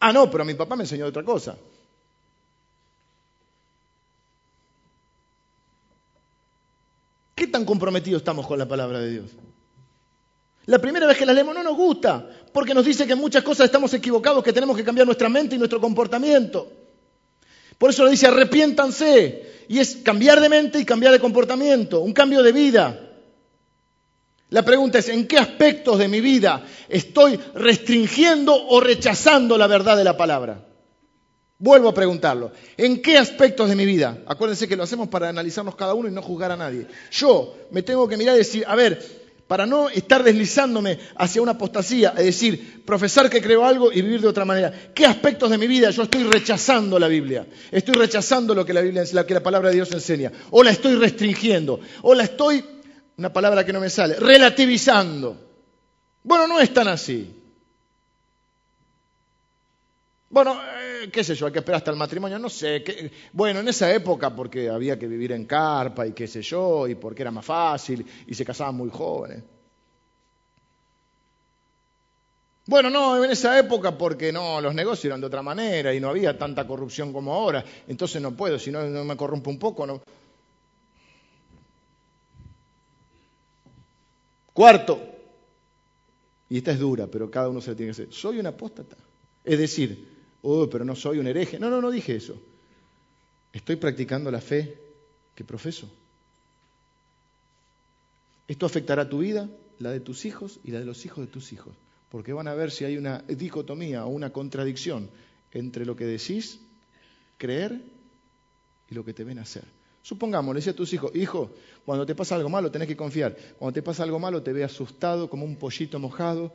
Ah, 0.00 0.12
no, 0.12 0.28
pero 0.28 0.44
mi 0.44 0.54
papá 0.54 0.74
me 0.74 0.82
enseñó 0.82 1.06
otra 1.06 1.22
cosa. 1.22 1.56
¿Qué 7.36 7.46
tan 7.46 7.64
comprometidos 7.64 8.22
estamos 8.22 8.48
con 8.48 8.58
la 8.58 8.66
palabra 8.66 8.98
de 8.98 9.10
Dios? 9.12 9.30
La 10.66 10.80
primera 10.80 11.06
vez 11.06 11.16
que 11.16 11.24
la 11.24 11.32
leemos 11.32 11.54
no 11.54 11.62
nos 11.62 11.76
gusta, 11.76 12.28
porque 12.52 12.74
nos 12.74 12.84
dice 12.84 13.06
que 13.06 13.12
en 13.12 13.20
muchas 13.20 13.44
cosas 13.44 13.66
estamos 13.66 13.94
equivocados, 13.94 14.42
que 14.42 14.52
tenemos 14.52 14.76
que 14.76 14.82
cambiar 14.82 15.06
nuestra 15.06 15.28
mente 15.28 15.54
y 15.54 15.58
nuestro 15.58 15.80
comportamiento. 15.80 16.68
Por 17.78 17.90
eso 17.90 18.04
le 18.04 18.10
dice, 18.10 18.26
arrepiéntanse. 18.26 19.52
Y 19.68 19.78
es 19.78 19.98
cambiar 20.02 20.40
de 20.40 20.48
mente 20.48 20.80
y 20.80 20.84
cambiar 20.84 21.12
de 21.12 21.20
comportamiento, 21.20 22.00
un 22.00 22.12
cambio 22.12 22.42
de 22.42 22.50
vida. 22.50 23.03
La 24.54 24.62
pregunta 24.64 25.00
es, 25.00 25.08
¿en 25.08 25.26
qué 25.26 25.36
aspectos 25.36 25.98
de 25.98 26.06
mi 26.06 26.20
vida 26.20 26.64
estoy 26.88 27.40
restringiendo 27.56 28.54
o 28.68 28.78
rechazando 28.80 29.58
la 29.58 29.66
verdad 29.66 29.96
de 29.96 30.04
la 30.04 30.16
palabra? 30.16 30.64
Vuelvo 31.58 31.88
a 31.88 31.94
preguntarlo. 31.94 32.52
¿En 32.76 33.02
qué 33.02 33.18
aspectos 33.18 33.68
de 33.68 33.74
mi 33.74 33.84
vida? 33.84 34.18
Acuérdense 34.28 34.68
que 34.68 34.76
lo 34.76 34.84
hacemos 34.84 35.08
para 35.08 35.28
analizarnos 35.28 35.74
cada 35.74 35.94
uno 35.94 36.08
y 36.08 36.12
no 36.12 36.22
juzgar 36.22 36.52
a 36.52 36.56
nadie. 36.56 36.86
Yo 37.10 37.56
me 37.72 37.82
tengo 37.82 38.06
que 38.06 38.16
mirar 38.16 38.36
y 38.36 38.38
decir, 38.38 38.64
a 38.68 38.76
ver, 38.76 39.04
para 39.48 39.66
no 39.66 39.88
estar 39.88 40.22
deslizándome 40.22 41.00
hacia 41.16 41.42
una 41.42 41.52
apostasía, 41.52 42.14
es 42.16 42.24
decir, 42.24 42.84
profesar 42.86 43.28
que 43.28 43.42
creo 43.42 43.64
algo 43.64 43.90
y 43.90 44.02
vivir 44.02 44.20
de 44.20 44.28
otra 44.28 44.44
manera. 44.44 44.72
¿Qué 44.94 45.04
aspectos 45.04 45.50
de 45.50 45.58
mi 45.58 45.66
vida 45.66 45.90
yo 45.90 46.04
estoy 46.04 46.22
rechazando 46.22 46.96
la 47.00 47.08
Biblia? 47.08 47.44
Estoy 47.72 47.94
rechazando 47.94 48.54
lo 48.54 48.64
que 48.64 48.72
la 48.72 48.82
Biblia, 48.82 49.02
la 49.14 49.26
que 49.26 49.34
la 49.34 49.42
palabra 49.42 49.70
de 49.70 49.74
Dios 49.74 49.90
enseña, 49.90 50.30
o 50.52 50.62
la 50.62 50.70
estoy 50.70 50.94
restringiendo, 50.94 51.80
o 52.02 52.14
la 52.14 52.22
estoy, 52.22 52.64
una 53.16 53.32
palabra 53.32 53.64
que 53.64 53.72
no 53.72 53.80
me 53.80 53.90
sale, 53.90 54.14
relativizando. 54.14 55.36
Bueno, 56.22 56.46
no 56.46 56.60
es 56.60 56.72
tan 56.72 56.88
así. 56.88 57.42
Bueno, 60.30 60.60
eh, 60.80 61.10
qué 61.12 61.22
sé 61.22 61.36
yo, 61.36 61.46
hay 61.46 61.52
que 61.52 61.60
esperar 61.60 61.78
hasta 61.78 61.92
el 61.92 61.96
matrimonio, 61.96 62.38
no 62.40 62.48
sé. 62.48 62.82
bueno, 63.32 63.60
en 63.60 63.68
esa 63.68 63.92
época 63.94 64.34
porque 64.34 64.68
había 64.68 64.98
que 64.98 65.06
vivir 65.06 65.30
en 65.30 65.44
carpa 65.44 66.06
y 66.06 66.12
qué 66.12 66.26
sé 66.26 66.42
yo, 66.42 66.88
y 66.88 66.96
porque 66.96 67.22
era 67.22 67.30
más 67.30 67.44
fácil 67.44 68.04
y 68.26 68.34
se 68.34 68.44
casaban 68.44 68.74
muy 68.74 68.90
jóvenes. 68.90 69.44
Bueno, 72.66 72.88
no, 72.90 73.22
en 73.22 73.30
esa 73.30 73.56
época 73.58 73.96
porque 73.96 74.32
no, 74.32 74.60
los 74.60 74.74
negocios 74.74 75.04
eran 75.04 75.20
de 75.20 75.26
otra 75.26 75.42
manera 75.42 75.94
y 75.94 76.00
no 76.00 76.08
había 76.08 76.36
tanta 76.36 76.66
corrupción 76.66 77.12
como 77.12 77.32
ahora, 77.32 77.62
entonces 77.86 78.20
no 78.20 78.32
puedo, 78.32 78.58
si 78.58 78.72
no 78.72 78.80
me 79.04 79.16
corrompo 79.16 79.50
un 79.50 79.58
poco, 79.58 79.86
no. 79.86 80.02
Cuarto, 84.54 85.02
y 86.48 86.58
esta 86.58 86.70
es 86.70 86.78
dura, 86.78 87.08
pero 87.08 87.30
cada 87.30 87.48
uno 87.48 87.60
se 87.60 87.70
la 87.70 87.76
tiene 87.76 87.88
que 87.88 88.02
hacer, 88.02 88.12
soy 88.14 88.38
un 88.38 88.46
apóstata. 88.46 88.96
Es 89.42 89.58
decir, 89.58 90.08
oh, 90.42 90.70
pero 90.70 90.84
no 90.84 90.94
soy 90.94 91.18
un 91.18 91.26
hereje. 91.26 91.58
No, 91.58 91.68
no, 91.68 91.80
no 91.80 91.90
dije 91.90 92.16
eso. 92.16 92.40
Estoy 93.52 93.76
practicando 93.76 94.30
la 94.30 94.40
fe 94.40 94.78
que 95.34 95.44
profeso. 95.44 95.90
Esto 98.46 98.66
afectará 98.66 99.08
tu 99.08 99.18
vida, 99.18 99.48
la 99.80 99.90
de 99.90 100.00
tus 100.00 100.24
hijos 100.24 100.60
y 100.64 100.70
la 100.70 100.78
de 100.78 100.86
los 100.86 101.04
hijos 101.04 101.26
de 101.26 101.32
tus 101.32 101.52
hijos, 101.52 101.74
porque 102.10 102.32
van 102.32 102.46
a 102.46 102.54
ver 102.54 102.70
si 102.70 102.84
hay 102.84 102.96
una 102.96 103.18
dicotomía 103.26 104.04
o 104.04 104.08
una 104.08 104.30
contradicción 104.30 105.10
entre 105.52 105.84
lo 105.84 105.96
que 105.96 106.04
decís, 106.04 106.60
creer 107.38 107.80
y 108.90 108.94
lo 108.94 109.04
que 109.04 109.14
te 109.14 109.24
ven 109.24 109.38
hacer. 109.38 109.64
Supongamos, 110.04 110.54
le 110.54 110.58
decía 110.58 110.74
a 110.74 110.76
tus 110.76 110.92
hijos, 110.92 111.10
hijo, 111.16 111.50
cuando 111.86 112.04
te 112.04 112.14
pasa 112.14 112.34
algo 112.34 112.50
malo 112.50 112.70
tenés 112.70 112.86
que 112.86 112.94
confiar. 112.94 113.34
Cuando 113.58 113.72
te 113.72 113.80
pasa 113.80 114.02
algo 114.02 114.18
malo 114.18 114.42
te 114.42 114.52
ve 114.52 114.62
asustado 114.62 115.30
como 115.30 115.46
un 115.46 115.56
pollito 115.56 115.98
mojado, 115.98 116.52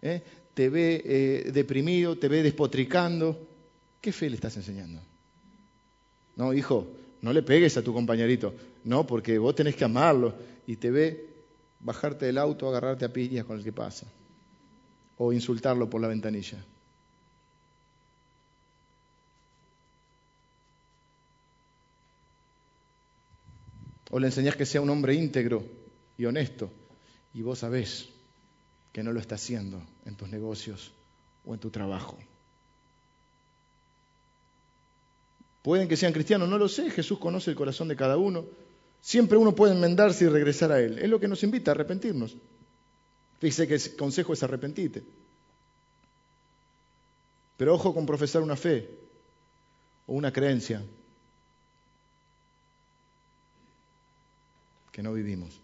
¿eh? 0.00 0.22
te 0.54 0.68
ve 0.68 1.02
eh, 1.04 1.50
deprimido, 1.52 2.16
te 2.16 2.28
ve 2.28 2.44
despotricando. 2.44 3.36
¿Qué 4.00 4.12
fe 4.12 4.30
le 4.30 4.36
estás 4.36 4.56
enseñando? 4.56 5.00
No, 6.36 6.54
hijo, 6.54 6.86
no 7.22 7.32
le 7.32 7.42
pegues 7.42 7.76
a 7.76 7.82
tu 7.82 7.92
compañerito. 7.92 8.54
No, 8.84 9.04
porque 9.04 9.36
vos 9.36 9.56
tenés 9.56 9.74
que 9.74 9.84
amarlo. 9.84 10.32
Y 10.68 10.76
te 10.76 10.92
ve 10.92 11.26
bajarte 11.80 12.26
del 12.26 12.38
auto, 12.38 12.68
agarrarte 12.68 13.04
a 13.04 13.12
piñas 13.12 13.44
con 13.44 13.58
el 13.58 13.64
que 13.64 13.72
pasa. 13.72 14.06
O 15.16 15.32
insultarlo 15.32 15.90
por 15.90 16.00
la 16.00 16.06
ventanilla. 16.06 16.64
O 24.12 24.20
le 24.20 24.26
enseñás 24.26 24.56
que 24.56 24.66
sea 24.66 24.82
un 24.82 24.90
hombre 24.90 25.14
íntegro 25.14 25.64
y 26.18 26.26
honesto. 26.26 26.70
Y 27.32 27.40
vos 27.40 27.60
sabés 27.60 28.10
que 28.92 29.02
no 29.02 29.10
lo 29.10 29.18
está 29.18 29.36
haciendo 29.36 29.82
en 30.04 30.16
tus 30.16 30.28
negocios 30.28 30.92
o 31.46 31.54
en 31.54 31.60
tu 31.60 31.70
trabajo. 31.70 32.18
Pueden 35.62 35.88
que 35.88 35.96
sean 35.96 36.12
cristianos, 36.12 36.46
no 36.46 36.58
lo 36.58 36.68
sé, 36.68 36.90
Jesús 36.90 37.18
conoce 37.18 37.50
el 37.50 37.56
corazón 37.56 37.88
de 37.88 37.96
cada 37.96 38.18
uno. 38.18 38.44
Siempre 39.00 39.38
uno 39.38 39.54
puede 39.54 39.72
enmendarse 39.72 40.26
y 40.26 40.28
regresar 40.28 40.72
a 40.72 40.80
Él. 40.80 40.98
Es 40.98 41.08
lo 41.08 41.18
que 41.18 41.28
nos 41.28 41.42
invita 41.42 41.70
a 41.70 41.74
arrepentirnos. 41.74 42.36
Dice 43.40 43.66
que 43.66 43.76
el 43.76 43.96
consejo 43.96 44.34
es 44.34 44.42
arrepentirte. 44.42 45.02
Pero 47.56 47.74
ojo 47.74 47.94
con 47.94 48.04
profesar 48.04 48.42
una 48.42 48.56
fe 48.56 48.90
o 50.06 50.12
una 50.12 50.30
creencia 50.34 50.82
que 54.92 55.02
no 55.02 55.12
vivimos. 55.14 55.58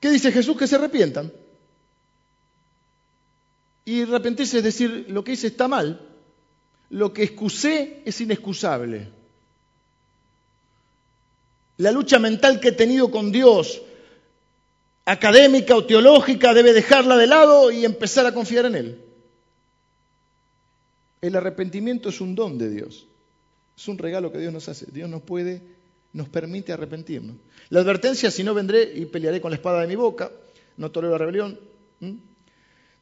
¿Qué 0.00 0.10
dice 0.10 0.32
Jesús? 0.32 0.56
Que 0.56 0.66
se 0.66 0.76
arrepientan. 0.76 1.32
Y 3.84 4.02
arrepentirse 4.02 4.58
es 4.58 4.64
decir, 4.64 5.06
lo 5.08 5.22
que 5.22 5.32
hice 5.32 5.48
está 5.48 5.68
mal, 5.68 6.00
lo 6.90 7.12
que 7.12 7.22
excusé 7.22 8.02
es 8.04 8.20
inexcusable. 8.20 9.08
La 11.76 11.92
lucha 11.92 12.18
mental 12.18 12.60
que 12.60 12.68
he 12.68 12.72
tenido 12.72 13.10
con 13.10 13.30
Dios, 13.30 13.82
académica 15.04 15.76
o 15.76 15.84
teológica, 15.84 16.54
debe 16.54 16.72
dejarla 16.72 17.16
de 17.16 17.26
lado 17.26 17.70
y 17.70 17.84
empezar 17.84 18.24
a 18.26 18.32
confiar 18.32 18.66
en 18.66 18.74
Él. 18.74 19.00
El 21.20 21.36
arrepentimiento 21.36 22.08
es 22.08 22.20
un 22.20 22.34
don 22.34 22.58
de 22.58 22.70
Dios, 22.70 23.06
es 23.76 23.88
un 23.88 23.98
regalo 23.98 24.30
que 24.30 24.38
Dios 24.38 24.52
nos 24.52 24.68
hace. 24.68 24.86
Dios 24.92 25.10
nos 25.10 25.22
puede 25.22 25.62
nos 26.14 26.28
permite 26.28 26.72
arrepentirnos. 26.72 27.36
La 27.68 27.80
advertencia, 27.80 28.30
si 28.30 28.42
no 28.42 28.54
vendré 28.54 28.90
y 28.94 29.04
pelearé 29.04 29.40
con 29.40 29.50
la 29.50 29.56
espada 29.56 29.82
de 29.82 29.88
mi 29.88 29.96
boca, 29.96 30.30
no 30.76 30.90
tolero 30.90 31.12
la 31.12 31.18
rebelión. 31.18 31.58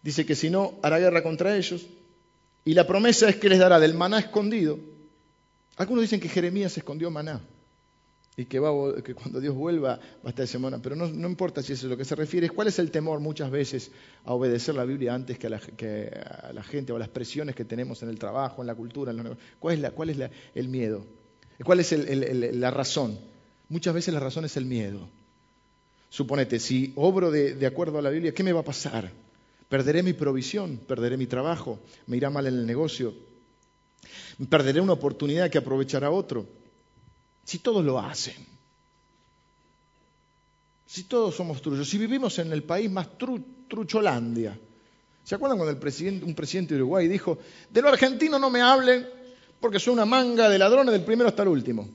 Dice 0.03 0.27
que 0.27 0.35
si 0.35 0.51
no, 0.51 0.75
hará 0.83 0.99
guerra 0.99 1.23
contra 1.23 1.57
ellos. 1.57 1.87
Y 2.65 2.75
la 2.75 2.87
promesa 2.87 3.29
es 3.29 3.37
que 3.37 3.49
les 3.49 3.59
dará 3.59 3.79
del 3.79 3.95
maná 3.95 4.19
escondido. 4.19 4.79
Algunos 5.77 6.03
dicen 6.03 6.21
que 6.21 6.29
Jeremías 6.29 6.77
escondió 6.77 7.11
maná 7.11 7.41
y 8.35 8.47
que, 8.47 8.59
que 9.05 9.15
cuando 9.15 9.41
Dios 9.41 9.55
vuelva 9.55 9.97
va 9.97 10.01
a 10.25 10.29
estar 10.31 10.45
ese 10.45 10.59
maná. 10.59 10.81
Pero 10.81 10.97
no, 10.97 11.29
importa 11.29 11.63
si 11.63 11.75
eso 11.75 11.87
es 11.87 11.91
lo 11.91 11.99
que 11.99 12.05
se 12.07 12.15
refiere. 12.15 12.49
¿Cuál 12.49 12.69
es 12.69 12.79
el 12.79 12.91
temor 12.91 13.21
muchas 13.21 13.51
veces 13.51 13.91
a 14.25 14.33
obedecer 14.33 14.75
la 14.75 14.85
Biblia 14.85 15.13
antes 15.15 15.39
que 15.39 15.49
a 15.49 15.51
la, 15.51 16.63
gente 16.63 16.93
o 16.93 16.97
a 16.97 16.99
las 16.99 17.09
presiones 17.09 17.55
que 17.55 17.67
tenemos 17.67 18.03
en 18.03 18.09
el 18.09 18.19
trabajo, 18.19 18.63
en 18.63 18.69
la 18.69 18.75
cultura? 18.75 19.13
¿Cuál 19.59 19.75
es, 19.75 19.81
la, 19.81 19.91
cuál 19.91 20.11
es 20.11 20.31
el 20.55 20.69
miedo? 20.69 21.05
¿Cuál 21.65 21.81
es 21.81 21.93
la 21.93 22.71
razón? 22.71 23.19
Muchas 23.69 23.95
veces 23.95 24.13
la 24.13 24.21
razón 24.21 24.45
es 24.45 24.57
el 24.57 24.67
miedo. 24.67 25.09
Suponete, 26.09 26.59
si 26.59 26.93
obro 26.97 27.31
de, 27.31 27.67
acuerdo 27.67 27.99
a 27.99 28.03
la 28.03 28.11
Biblia, 28.11 28.35
¿qué 28.35 28.43
me 28.43 28.53
va 28.53 28.61
a 28.61 28.65
pasar? 28.65 29.11
Perderé 29.69 30.03
mi 30.03 30.13
provisión, 30.13 30.79
perderé 30.87 31.17
mi 31.17 31.27
trabajo, 31.27 31.81
me 32.07 32.19
irá 32.19 32.29
mal 32.29 32.47
en 32.47 32.55
el 32.55 32.67
negocio, 32.67 33.15
perderé 34.51 34.81
una 34.81 34.93
oportunidad 34.93 35.51
que 35.51 35.57
aprovechará 35.57 36.11
otro. 36.11 36.47
Si 37.45 37.61
todos 37.61 37.83
lo 37.83 37.99
hacen, 37.99 38.47
si 40.85 41.05
todos 41.05 41.35
somos 41.35 41.63
truchos, 41.63 41.89
si 41.89 41.97
vivimos 41.97 42.39
en 42.39 42.53
el 42.53 42.65
país 42.65 42.91
más 42.91 43.09
trucholandia. 43.67 44.59
¿Se 45.25 45.35
acuerdan 45.35 45.57
cuando 45.57 45.71
el 45.73 46.23
un 46.23 46.35
presidente 46.35 46.75
de 46.75 46.83
Uruguay 46.83 47.09
dijo, 47.09 47.39
de 47.71 47.81
lo 47.81 47.89
argentino 47.89 48.39
no 48.39 48.51
me 48.51 48.61
hablen, 48.61 49.07
porque 49.63 49.79
son 49.79 49.95
una 49.95 50.05
manga 50.05 50.51
de 50.51 50.59
ladrones 50.59 50.93
del 50.93 51.05
primero 51.05 51.29
hasta 51.29 51.43
el 51.43 51.49
último. 51.49 51.89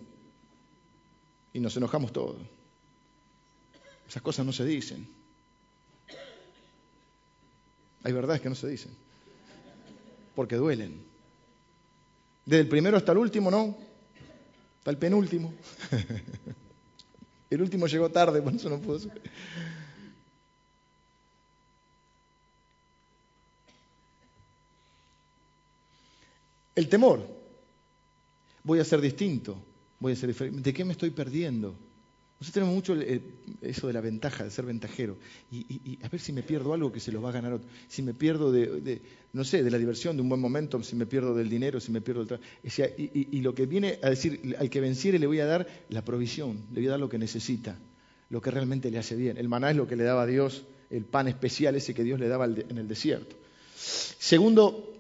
Y 1.52 1.60
nos 1.60 1.76
enojamos 1.76 2.14
todos. 2.14 2.38
Esas 4.08 4.22
cosas 4.22 4.46
no 4.46 4.54
se 4.54 4.64
dicen. 4.64 5.06
Hay 8.04 8.14
verdades 8.14 8.40
que 8.40 8.48
no 8.48 8.56
se 8.56 8.70
dicen. 8.70 8.96
Porque 10.34 10.56
duelen. 10.56 11.04
Desde 12.46 12.62
el 12.62 12.70
primero 12.70 12.96
hasta 12.96 13.12
el 13.12 13.18
último, 13.18 13.52
no. 13.52 13.78
Hasta 14.80 14.92
el 14.92 14.98
penúltimo. 14.98 15.54
El 17.50 17.62
último 17.62 17.88
llegó 17.88 18.10
tarde, 18.10 18.42
por 18.42 18.54
eso 18.54 18.70
no 18.70 18.78
pudo 18.78 19.00
ser. 19.00 19.22
El 26.76 26.90
temor 26.90 27.37
voy 28.68 28.80
a 28.80 28.84
ser 28.84 29.00
distinto, 29.00 29.58
voy 29.98 30.12
a 30.12 30.16
ser 30.16 30.28
diferente. 30.28 30.62
¿De 30.62 30.74
qué 30.74 30.84
me 30.84 30.92
estoy 30.92 31.12
perdiendo? 31.12 31.70
Nosotros 32.40 32.54
tenemos 32.54 32.76
mucho 32.76 32.96
eso 33.62 33.88
de 33.88 33.94
la 33.94 34.02
ventaja, 34.02 34.44
de 34.44 34.52
ser 34.52 34.66
ventajero. 34.66 35.18
Y, 35.50 35.98
a 36.04 36.10
ver 36.10 36.20
si 36.20 36.34
me 36.34 36.44
pierdo 36.44 36.74
algo 36.74 36.92
que 36.92 37.00
se 37.00 37.12
lo 37.12 37.22
va 37.22 37.30
a 37.30 37.32
ganar 37.32 37.54
otro. 37.54 37.68
Si 37.88 38.04
me 38.04 38.14
pierdo 38.14 38.52
de, 38.52 39.02
no 39.34 39.44
sé, 39.44 39.64
de 39.64 39.72
la 39.72 39.78
diversión, 39.80 40.18
de 40.18 40.22
un 40.22 40.30
buen 40.30 40.42
momento, 40.42 40.84
si 40.84 40.96
me 40.96 41.08
pierdo 41.08 41.34
del 41.34 41.50
dinero, 41.50 41.80
si 41.80 41.92
me 41.92 42.02
pierdo 42.02 42.26
del 42.26 42.28
trabajo. 42.28 42.48
y, 42.98 43.42
lo 43.42 43.56
que 43.56 43.66
viene 43.66 44.00
a 44.04 44.10
decir, 44.10 44.56
al 44.60 44.70
que 44.70 44.82
venciere 44.82 45.18
le 45.18 45.28
voy 45.28 45.40
a 45.40 45.46
dar 45.46 45.66
la 45.90 46.04
provisión, 46.04 46.66
le 46.74 46.82
voy 46.82 46.88
a 46.88 46.92
dar 46.92 47.00
lo 47.00 47.10
que 47.10 47.18
necesita. 47.18 47.80
lo 48.30 48.42
que 48.42 48.52
realmente 48.52 48.92
le 48.92 49.00
hace 49.00 49.16
bien. 49.16 49.38
El 49.38 49.48
maná 49.48 49.72
es 49.72 49.78
lo 49.78 49.88
que 49.88 49.96
le 49.96 50.04
daba 50.04 50.24
a 50.24 50.28
Dios, 50.28 50.66
el 50.90 51.06
pan 51.06 51.30
especial 51.30 51.76
ese 51.76 51.94
que 51.94 52.04
Dios 52.04 52.20
le 52.20 52.28
daba 52.28 52.46
en 52.46 52.78
el 52.78 52.88
desierto. 52.88 53.38
Segundo, 53.78 54.97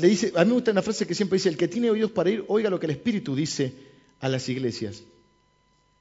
dice, 0.00 0.32
a 0.34 0.44
mí 0.44 0.48
me 0.48 0.54
gusta 0.54 0.70
una 0.72 0.82
frase 0.82 1.06
que 1.06 1.14
siempre 1.14 1.36
dice, 1.36 1.48
el 1.48 1.56
que 1.56 1.68
tiene 1.68 1.90
oídos 1.90 2.10
para 2.10 2.30
ir, 2.30 2.44
oiga 2.48 2.70
lo 2.70 2.80
que 2.80 2.86
el 2.86 2.92
Espíritu 2.92 3.34
dice 3.34 3.72
a 4.20 4.28
las 4.28 4.48
iglesias. 4.48 5.02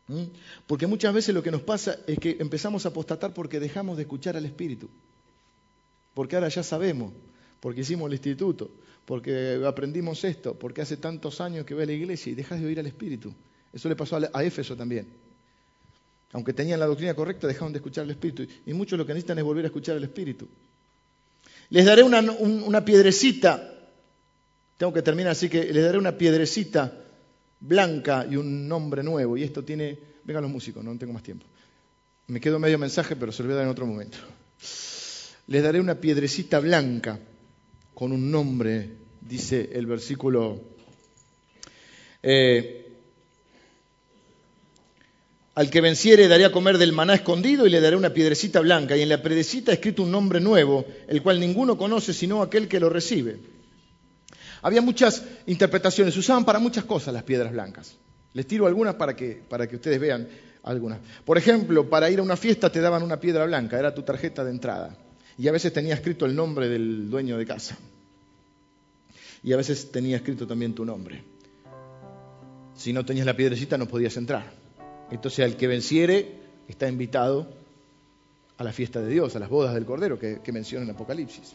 ¿Mm? 0.07 0.23
Porque 0.65 0.87
muchas 0.87 1.13
veces 1.13 1.35
lo 1.35 1.43
que 1.43 1.51
nos 1.51 1.61
pasa 1.61 1.99
es 2.07 2.17
que 2.17 2.37
empezamos 2.39 2.85
a 2.85 2.89
apostatar 2.89 3.33
porque 3.33 3.59
dejamos 3.59 3.97
de 3.97 4.03
escuchar 4.03 4.35
al 4.35 4.45
Espíritu. 4.45 4.89
Porque 6.13 6.35
ahora 6.35 6.49
ya 6.49 6.63
sabemos, 6.63 7.13
porque 7.59 7.81
hicimos 7.81 8.07
el 8.07 8.13
instituto, 8.13 8.71
porque 9.05 9.61
aprendimos 9.65 10.23
esto, 10.23 10.55
porque 10.55 10.81
hace 10.81 10.97
tantos 10.97 11.39
años 11.39 11.65
que 11.65 11.75
ve 11.75 11.83
a 11.83 11.85
la 11.85 11.93
iglesia 11.93 12.31
y 12.31 12.35
dejas 12.35 12.59
de 12.59 12.65
oír 12.65 12.79
al 12.79 12.87
Espíritu. 12.87 13.33
Eso 13.71 13.87
le 13.87 13.95
pasó 13.95 14.19
a 14.33 14.43
Éfeso 14.43 14.75
también. 14.75 15.07
Aunque 16.31 16.53
tenían 16.53 16.79
la 16.79 16.85
doctrina 16.85 17.13
correcta, 17.13 17.47
dejaron 17.47 17.73
de 17.73 17.77
escuchar 17.77 18.03
al 18.03 18.11
Espíritu. 18.11 18.45
Y 18.65 18.73
muchos 18.73 18.97
lo 18.97 19.05
que 19.05 19.13
necesitan 19.13 19.37
es 19.37 19.43
volver 19.43 19.65
a 19.65 19.67
escuchar 19.67 19.95
al 19.95 20.03
Espíritu. 20.03 20.47
Les 21.71 21.85
daré 21.85 22.01
una, 22.03 22.83
piedrecita, 22.83 23.73
tengo 24.77 24.91
que 24.91 25.01
terminar 25.01 25.33
así 25.33 25.49
que 25.49 25.71
les 25.71 25.83
daré 25.83 25.97
una 25.97 26.17
piedrecita 26.17 26.91
blanca 27.59 28.25
y 28.29 28.37
un 28.37 28.67
nombre 28.67 29.03
nuevo. 29.03 29.37
Y 29.37 29.43
esto 29.43 29.63
tiene, 29.63 29.97
vengan 30.23 30.43
los 30.43 30.51
músicos, 30.51 30.83
no 30.83 30.97
tengo 30.97 31.13
más 31.13 31.23
tiempo. 31.23 31.45
Me 32.27 32.39
quedo 32.39 32.59
medio 32.59 32.79
mensaje, 32.79 33.15
pero 33.15 33.31
se 33.31 33.43
lo 33.43 33.49
voy 33.49 33.53
a 33.53 33.57
dar 33.57 33.65
en 33.65 33.71
otro 33.71 33.85
momento. 33.85 34.17
Les 35.47 35.63
daré 35.63 35.79
una 35.79 35.95
piedrecita 35.95 36.59
blanca 36.59 37.19
con 37.93 38.11
un 38.11 38.31
nombre, 38.31 38.89
dice 39.21 39.69
el 39.73 39.85
versículo. 39.85 40.61
Eh, 42.23 42.88
al 45.59 45.69
que 45.69 45.81
venciere 45.81 46.29
daré 46.29 46.45
a 46.45 46.53
comer 46.53 46.77
del 46.77 46.93
maná 46.93 47.15
escondido 47.15 47.67
y 47.67 47.69
le 47.69 47.81
daré 47.81 47.97
una 47.97 48.13
piedrecita 48.13 48.61
blanca. 48.61 48.95
Y 48.95 49.01
en 49.01 49.09
la 49.09 49.21
piedrecita 49.21 49.73
escrito 49.73 50.03
un 50.03 50.11
nombre 50.11 50.39
nuevo, 50.39 50.85
el 51.05 51.21
cual 51.21 51.37
ninguno 51.37 51.77
conoce 51.77 52.13
sino 52.13 52.41
aquel 52.41 52.69
que 52.69 52.79
lo 52.79 52.87
recibe. 52.87 53.39
Había 54.61 54.81
muchas 54.81 55.21
interpretaciones, 55.47 56.15
usaban 56.15 56.45
para 56.45 56.59
muchas 56.59 56.85
cosas 56.85 57.13
las 57.13 57.23
piedras 57.23 57.51
blancas. 57.51 57.97
Les 58.31 58.47
tiro 58.47 58.67
algunas 58.67 58.95
para 58.95 59.17
que, 59.17 59.41
para 59.49 59.67
que 59.67 59.75
ustedes 59.75 59.99
vean 59.99 60.29
algunas. 60.63 60.99
Por 61.25 61.37
ejemplo, 61.37 61.89
para 61.89 62.09
ir 62.09 62.19
a 62.19 62.23
una 62.23 62.37
fiesta 62.37 62.71
te 62.71 62.79
daban 62.79 63.03
una 63.03 63.19
piedra 63.19 63.43
blanca, 63.43 63.77
era 63.77 63.93
tu 63.93 64.03
tarjeta 64.03 64.45
de 64.45 64.51
entrada. 64.51 64.95
Y 65.37 65.49
a 65.49 65.51
veces 65.51 65.73
tenía 65.73 65.93
escrito 65.93 66.25
el 66.25 66.37
nombre 66.37 66.69
del 66.69 67.09
dueño 67.09 67.37
de 67.37 67.45
casa. 67.45 67.77
Y 69.43 69.51
a 69.51 69.57
veces 69.57 69.91
tenía 69.91 70.15
escrito 70.15 70.47
también 70.47 70.73
tu 70.73 70.85
nombre. 70.85 71.21
Si 72.77 72.93
no 72.93 73.03
tenías 73.03 73.25
la 73.25 73.35
piedrecita 73.35 73.77
no 73.77 73.89
podías 73.89 74.15
entrar. 74.15 74.58
Entonces 75.11 75.43
al 75.45 75.57
que 75.57 75.67
venciere 75.67 76.39
está 76.67 76.87
invitado 76.87 77.47
a 78.57 78.63
la 78.63 78.73
fiesta 78.73 79.01
de 79.01 79.09
Dios, 79.09 79.35
a 79.35 79.39
las 79.39 79.49
bodas 79.49 79.73
del 79.73 79.85
Cordero 79.85 80.19
que, 80.19 80.51
menciona 80.51 80.85
en 80.85 80.91
Apocalipsis. 80.91 81.53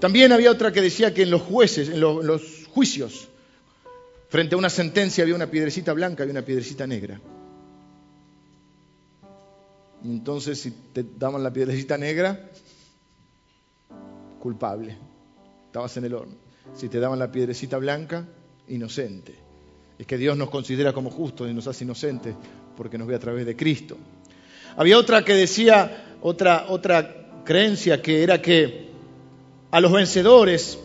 También 0.00 0.32
había 0.32 0.50
otra 0.50 0.72
que 0.72 0.80
decía 0.80 1.14
que 1.14 1.22
en 1.22 1.30
los 1.30 1.42
jueces, 1.42 1.90
en 1.90 2.00
los, 2.00 2.66
juicios, 2.68 3.28
frente 4.28 4.54
a 4.54 4.58
una 4.58 4.70
sentencia 4.70 5.22
había 5.22 5.36
una 5.36 5.50
piedrecita 5.50 5.92
blanca 5.92 6.24
y 6.24 6.30
una 6.30 6.42
piedrecita 6.42 6.86
negra. 6.86 7.20
entonces 10.02 10.60
si 10.60 10.70
te 10.70 11.04
daban 11.16 11.42
la 11.42 11.52
piedrecita 11.52 11.96
negra, 11.96 12.50
culpable, 14.40 14.96
estabas 15.66 15.96
en 15.98 16.06
el 16.06 16.14
horno. 16.14 16.34
Si 16.74 16.88
te 16.88 16.98
daban 16.98 17.18
la 17.18 17.30
piedrecita 17.30 17.78
blanca, 17.78 18.26
inocente. 18.68 19.34
Es 19.98 20.06
que 20.06 20.18
Dios 20.18 20.36
nos 20.36 20.50
considera 20.50 20.92
como 20.92 21.10
justos 21.10 21.48
y 21.48 21.54
nos 21.54 21.66
hace 21.68 21.84
inocentes 21.84 22.34
porque 22.76 22.98
nos 22.98 23.06
ve 23.06 23.14
a 23.14 23.18
través 23.18 23.46
de 23.46 23.56
Cristo. 23.56 23.96
Había 24.76 24.98
otra 24.98 25.24
que 25.24 25.34
decía, 25.34 26.16
otra, 26.20 26.66
otra 26.68 27.42
creencia 27.44 28.02
que 28.02 28.22
era 28.22 28.40
que 28.42 28.90
a 29.70 29.80
los 29.80 29.92
vencedores, 29.92 30.78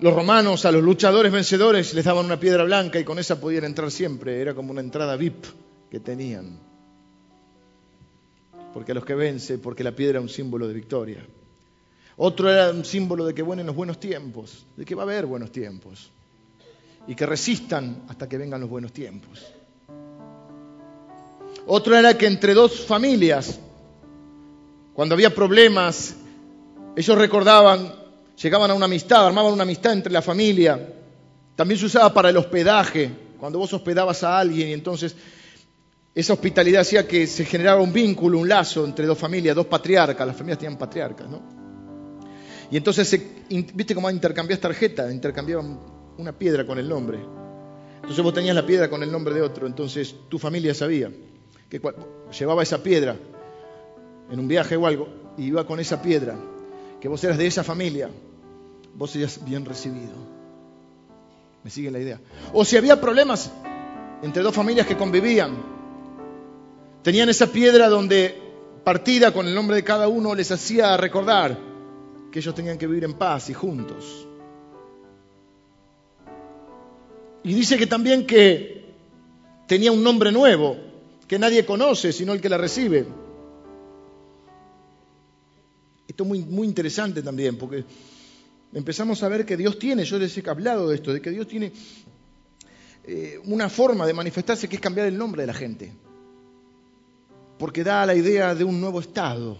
los 0.00 0.14
romanos, 0.14 0.64
a 0.64 0.72
los 0.72 0.82
luchadores 0.82 1.32
vencedores 1.32 1.94
les 1.94 2.04
daban 2.04 2.26
una 2.26 2.38
piedra 2.38 2.64
blanca 2.64 2.98
y 2.98 3.04
con 3.04 3.18
esa 3.18 3.40
podían 3.40 3.64
entrar 3.64 3.90
siempre, 3.90 4.40
era 4.40 4.54
como 4.54 4.70
una 4.70 4.80
entrada 4.80 5.16
VIP 5.16 5.44
que 5.90 6.00
tenían. 6.00 6.58
Porque 8.72 8.92
a 8.92 8.94
los 8.94 9.04
que 9.04 9.14
vence, 9.14 9.58
porque 9.58 9.82
la 9.82 9.92
piedra 9.92 10.18
era 10.18 10.20
un 10.20 10.28
símbolo 10.28 10.68
de 10.68 10.74
victoria. 10.74 11.24
Otro 12.16 12.50
era 12.50 12.70
un 12.70 12.84
símbolo 12.84 13.24
de 13.24 13.34
que 13.34 13.42
vienen 13.42 13.66
los 13.66 13.74
buenos 13.74 14.00
tiempos, 14.00 14.66
de 14.76 14.84
que 14.84 14.94
va 14.94 15.02
a 15.02 15.06
haber 15.06 15.26
buenos 15.26 15.50
tiempos. 15.50 16.10
Y 17.06 17.14
que 17.14 17.24
resistan 17.24 18.02
hasta 18.08 18.28
que 18.28 18.36
vengan 18.36 18.60
los 18.60 18.70
buenos 18.70 18.92
tiempos. 18.92 19.46
Otro 21.66 21.96
era 21.96 22.16
que 22.16 22.26
entre 22.26 22.54
dos 22.54 22.80
familias, 22.80 23.58
cuando 24.94 25.16
había 25.16 25.34
problemas, 25.34 26.14
ellos 26.94 27.18
recordaban, 27.18 27.92
llegaban 28.40 28.70
a 28.70 28.74
una 28.74 28.84
amistad, 28.84 29.26
armaban 29.26 29.52
una 29.52 29.64
amistad 29.64 29.92
entre 29.92 30.12
la 30.12 30.22
familia. 30.22 30.94
También 31.56 31.80
se 31.80 31.86
usaba 31.86 32.14
para 32.14 32.30
el 32.30 32.36
hospedaje, 32.36 33.10
cuando 33.40 33.58
vos 33.58 33.72
hospedabas 33.72 34.22
a 34.22 34.38
alguien 34.38 34.68
y 34.68 34.72
entonces 34.72 35.16
esa 36.14 36.32
hospitalidad 36.32 36.82
hacía 36.82 37.06
que 37.06 37.26
se 37.26 37.44
generaba 37.44 37.82
un 37.82 37.92
vínculo, 37.92 38.38
un 38.38 38.48
lazo 38.48 38.84
entre 38.84 39.04
dos 39.04 39.18
familias, 39.18 39.56
dos 39.56 39.66
patriarcas, 39.66 40.24
las 40.24 40.36
familias 40.36 40.58
tenían 40.58 40.78
patriarcas, 40.78 41.28
¿no? 41.28 41.42
Y 42.70 42.76
entonces, 42.76 43.20
¿viste 43.48 43.94
cómo 43.94 44.08
intercambias 44.08 44.60
tarjeta? 44.60 45.12
Intercambiaban 45.12 45.78
una 46.16 46.32
piedra 46.32 46.64
con 46.64 46.78
el 46.78 46.88
nombre. 46.88 47.18
Entonces 47.96 48.22
vos 48.24 48.32
tenías 48.32 48.54
la 48.54 48.64
piedra 48.64 48.88
con 48.88 49.02
el 49.02 49.10
nombre 49.10 49.34
de 49.34 49.42
otro, 49.42 49.66
entonces 49.66 50.14
tu 50.28 50.38
familia 50.38 50.72
sabía 50.72 51.10
que 51.68 51.80
llevaba 52.38 52.62
esa 52.62 52.82
piedra 52.82 53.16
en 54.30 54.40
un 54.40 54.48
viaje 54.48 54.76
o 54.76 54.86
algo, 54.86 55.08
y 55.36 55.44
iba 55.44 55.66
con 55.66 55.80
esa 55.80 56.00
piedra, 56.02 56.36
que 57.00 57.08
vos 57.08 57.22
eras 57.22 57.38
de 57.38 57.46
esa 57.46 57.62
familia, 57.62 58.10
vos 58.94 59.10
serías 59.10 59.44
bien 59.44 59.64
recibido. 59.64 60.14
¿Me 61.62 61.70
sigue 61.70 61.90
la 61.90 61.98
idea? 61.98 62.20
O 62.52 62.64
si 62.64 62.76
había 62.76 63.00
problemas 63.00 63.50
entre 64.22 64.42
dos 64.42 64.54
familias 64.54 64.86
que 64.86 64.96
convivían, 64.96 65.56
tenían 67.02 67.28
esa 67.28 67.48
piedra 67.48 67.88
donde 67.88 68.40
partida 68.84 69.32
con 69.32 69.46
el 69.46 69.54
nombre 69.54 69.76
de 69.76 69.84
cada 69.84 70.08
uno 70.08 70.34
les 70.34 70.50
hacía 70.50 70.96
recordar 70.96 71.58
que 72.30 72.38
ellos 72.38 72.54
tenían 72.54 72.78
que 72.78 72.86
vivir 72.86 73.04
en 73.04 73.14
paz 73.14 73.50
y 73.50 73.54
juntos. 73.54 74.26
Y 77.42 77.54
dice 77.54 77.76
que 77.76 77.86
también 77.86 78.26
que 78.26 78.94
tenía 79.66 79.92
un 79.92 80.02
nombre 80.02 80.32
nuevo, 80.32 80.76
que 81.26 81.38
nadie 81.38 81.66
conoce, 81.66 82.12
sino 82.12 82.32
el 82.32 82.40
que 82.40 82.48
la 82.48 82.58
recibe. 82.58 83.06
Esto 86.06 86.22
es 86.22 86.28
muy, 86.28 86.38
muy 86.40 86.66
interesante 86.66 87.22
también, 87.22 87.58
porque 87.58 87.84
empezamos 88.72 89.22
a 89.22 89.28
ver 89.28 89.44
que 89.44 89.56
Dios 89.56 89.78
tiene, 89.78 90.04
yo 90.04 90.18
les 90.18 90.36
he 90.36 90.48
hablado 90.48 90.88
de 90.88 90.96
esto, 90.96 91.12
de 91.12 91.20
que 91.20 91.30
Dios 91.30 91.48
tiene 91.48 91.72
eh, 93.04 93.40
una 93.44 93.68
forma 93.68 94.06
de 94.06 94.12
manifestarse 94.12 94.68
que 94.68 94.76
es 94.76 94.82
cambiar 94.82 95.06
el 95.06 95.18
nombre 95.18 95.42
de 95.42 95.46
la 95.46 95.54
gente. 95.54 95.92
Porque 97.58 97.82
da 97.82 98.06
la 98.06 98.14
idea 98.14 98.54
de 98.54 98.64
un 98.64 98.80
nuevo 98.80 99.00
estado. 99.00 99.58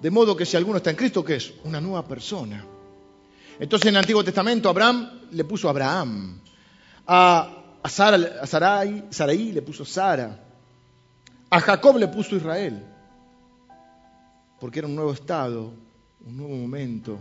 De 0.00 0.10
modo 0.10 0.36
que 0.36 0.44
si 0.44 0.56
alguno 0.56 0.76
está 0.76 0.90
en 0.90 0.96
Cristo, 0.96 1.24
¿qué 1.24 1.36
es? 1.36 1.54
Una 1.64 1.80
nueva 1.80 2.06
persona. 2.06 2.64
Entonces 3.58 3.88
en 3.88 3.94
el 3.94 4.00
Antiguo 4.00 4.22
Testamento 4.22 4.68
Abraham 4.68 5.28
le 5.30 5.44
puso 5.44 5.68
Abraham. 5.68 6.40
A, 7.06 7.78
a, 7.82 7.88
Sara, 7.88 8.40
a 8.42 8.46
Sarai, 8.46 9.06
Sarai 9.10 9.52
le 9.52 9.62
puso 9.62 9.84
Sara. 9.84 10.45
A 11.56 11.60
Jacob 11.62 11.96
le 11.96 12.06
puso 12.08 12.36
Israel, 12.36 12.82
porque 14.60 14.80
era 14.80 14.88
un 14.88 14.94
nuevo 14.94 15.14
estado, 15.14 15.72
un 16.26 16.36
nuevo 16.36 16.54
momento, 16.54 17.18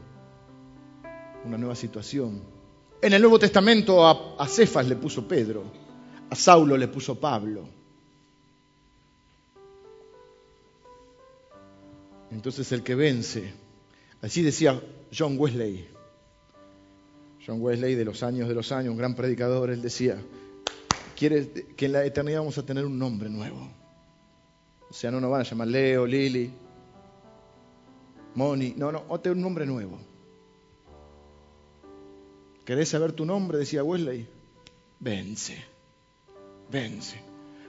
una 1.46 1.58
nueva 1.58 1.74
situación. 1.74 2.44
En 3.02 3.14
el 3.14 3.22
Nuevo 3.22 3.40
Testamento 3.40 4.06
a, 4.06 4.46
Cefas 4.46 4.90
le 4.90 4.98
puso 4.98 5.26
Pedro, 5.26 5.64
a 6.30 6.36
Saulo 6.36 6.76
le 6.76 6.90
puso 6.90 7.18
Pablo. 7.18 7.70
Entonces 12.30 12.70
el 12.74 12.84
que 12.84 12.96
vence, 12.96 13.54
así 14.22 14.42
decía 14.42 14.82
John 15.18 15.38
Wesley, 15.40 15.88
John 17.48 17.62
Wesley 17.62 17.96
de 17.96 18.04
los 18.04 18.22
años 18.22 18.50
de 18.50 18.54
los 18.54 18.74
años, 18.74 18.92
un 18.92 18.98
gran 18.98 19.16
predicador, 19.16 19.70
él 19.70 19.82
decía, 19.82 20.18
que 21.16 21.56
en 21.78 21.92
la 21.94 22.04
eternidad 22.04 22.40
vamos 22.40 22.58
a 22.58 22.66
tener 22.66 22.86
un 22.86 23.00
nombre 23.00 23.30
nuevo. 23.30 23.85
O 24.90 24.94
sea, 24.94 25.12
no 25.12 25.20
nos 25.20 25.32
van 25.32 25.42
a 25.42 25.44
llamar 25.44 25.68
Leo, 25.68 26.06
Lili, 26.06 26.52
Moni. 28.36 28.74
No, 28.78 28.92
no, 28.92 29.04
o 29.08 29.20
un 29.26 29.42
nombre 29.42 29.66
nuevo. 29.66 29.98
¿Querés 32.64 32.90
saber 32.90 33.12
tu 33.14 33.26
nombre? 33.26 33.58
Decía 33.58 33.84
Wesley. 33.84 34.28
Vence. 35.00 35.64
Vence. 36.72 37.22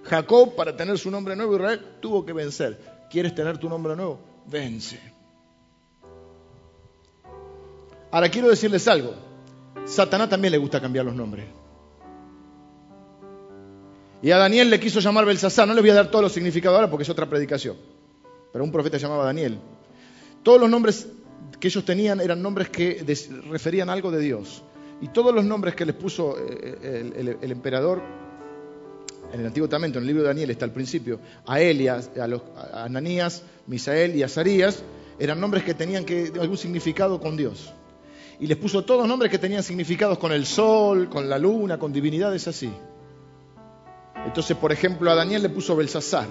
Jacob, 0.04 0.54
para 0.54 0.76
tener 0.76 0.98
su 0.98 1.10
nombre 1.10 1.36
nuevo, 1.36 1.56
Israel, 1.56 1.96
tuvo 2.00 2.24
que 2.24 2.32
vencer. 2.32 3.06
¿Quieres 3.10 3.34
tener 3.34 3.58
tu 3.58 3.68
nombre 3.68 3.94
nuevo? 3.96 4.20
Vence. 4.46 5.00
Ahora 8.10 8.30
quiero 8.30 8.48
decirles 8.48 8.86
algo. 8.88 9.14
Satanás 9.84 10.28
también 10.28 10.52
le 10.52 10.58
gusta 10.58 10.80
cambiar 10.80 11.04
los 11.04 11.14
nombres. 11.14 11.46
Y 14.22 14.30
a 14.30 14.38
Daniel 14.38 14.70
le 14.70 14.80
quiso 14.80 15.00
llamar 15.00 15.24
Belsasar. 15.24 15.68
No 15.68 15.74
les 15.74 15.82
voy 15.82 15.90
a 15.90 15.94
dar 15.94 16.10
todos 16.10 16.22
los 16.22 16.32
significados 16.32 16.76
ahora 16.76 16.90
porque 16.90 17.04
es 17.04 17.10
otra 17.10 17.28
predicación. 17.28 17.76
Pero 18.52 18.64
un 18.64 18.72
profeta 18.72 18.96
llamaba 18.96 19.24
Daniel. 19.24 19.58
Todos 20.42 20.60
los 20.60 20.70
nombres 20.70 21.08
que 21.60 21.68
ellos 21.68 21.84
tenían 21.84 22.20
eran 22.20 22.42
nombres 22.42 22.68
que 22.70 23.04
referían 23.50 23.90
algo 23.90 24.10
de 24.10 24.20
Dios. 24.20 24.62
Y 25.00 25.08
todos 25.08 25.34
los 25.34 25.44
nombres 25.44 25.74
que 25.74 25.84
les 25.84 25.94
puso 25.94 26.36
eh, 26.38 27.36
el, 27.42 27.52
emperador 27.52 28.00
en 29.32 29.40
el 29.40 29.46
Antiguo 29.46 29.68
Testamento, 29.68 29.98
en 29.98 30.04
el 30.04 30.06
libro 30.06 30.22
de 30.22 30.28
Daniel 30.28 30.50
está 30.50 30.64
al 30.64 30.72
principio, 30.72 31.20
a 31.46 31.60
él 31.60 31.86
a, 31.88 31.96
a, 31.96 32.84
Ananías, 32.84 33.42
Misael 33.66 34.16
y 34.16 34.22
Azarías, 34.22 34.82
eran 35.18 35.40
nombres 35.40 35.64
que 35.64 35.74
tenían 35.74 36.06
algún 36.40 36.56
significado 36.56 37.20
con 37.20 37.36
Dios. 37.36 37.72
Y 38.40 38.46
les 38.46 38.56
puso 38.56 38.84
todos 38.84 39.06
nombres 39.06 39.30
que 39.30 39.38
tenían 39.38 39.62
significados 39.62 40.18
con 40.18 40.32
el 40.32 40.46
sol, 40.46 41.08
con 41.10 41.28
la 41.28 41.38
luna, 41.38 41.78
con 41.78 41.92
divinidades 41.92 42.48
así. 42.48 42.70
Entonces, 44.26 44.56
por 44.56 44.72
ejemplo, 44.72 45.10
a 45.10 45.14
Daniel 45.14 45.42
le 45.42 45.48
puso 45.48 45.76
Belsasar. 45.76 46.28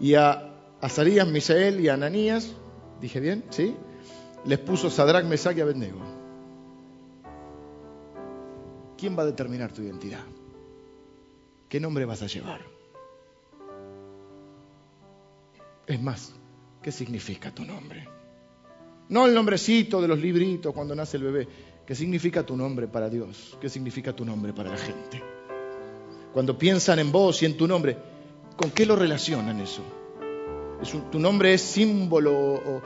Y 0.00 0.14
a 0.14 0.54
Azarías, 0.80 1.28
Misael 1.28 1.80
y 1.80 1.88
a 1.88 1.94
Ananías, 1.94 2.54
dije 3.00 3.20
bien, 3.20 3.44
¿sí? 3.50 3.76
Les 4.46 4.58
puso 4.58 4.90
Sadrach, 4.90 5.24
Mesach 5.24 5.56
y 5.56 5.60
Abednego. 5.60 6.00
¿Quién 8.96 9.16
va 9.16 9.22
a 9.22 9.26
determinar 9.26 9.70
tu 9.72 9.82
identidad? 9.82 10.24
¿Qué 11.68 11.78
nombre 11.78 12.06
vas 12.06 12.22
a 12.22 12.26
llevar? 12.26 12.60
Es 15.86 16.00
más, 16.02 16.34
¿qué 16.82 16.90
significa 16.90 17.54
tu 17.54 17.64
nombre? 17.64 18.08
No 19.10 19.26
el 19.26 19.34
nombrecito 19.34 20.00
de 20.00 20.08
los 20.08 20.18
libritos 20.18 20.72
cuando 20.72 20.94
nace 20.94 21.18
el 21.18 21.24
bebé. 21.24 21.48
¿Qué 21.86 21.94
significa 21.94 22.44
tu 22.44 22.56
nombre 22.56 22.88
para 22.88 23.10
Dios? 23.10 23.56
¿Qué 23.60 23.68
significa 23.68 24.14
tu 24.14 24.24
nombre 24.24 24.52
para 24.52 24.70
la 24.70 24.78
gente? 24.78 25.35
Cuando 26.36 26.58
piensan 26.58 26.98
en 26.98 27.10
vos 27.10 27.42
y 27.42 27.46
en 27.46 27.56
tu 27.56 27.66
nombre, 27.66 27.96
¿con 28.58 28.70
qué 28.70 28.84
lo 28.84 28.94
relacionan 28.94 29.58
eso? 29.58 29.80
¿Tu 31.10 31.18
nombre 31.18 31.54
es 31.54 31.62
símbolo 31.62 32.32
o 32.34 32.82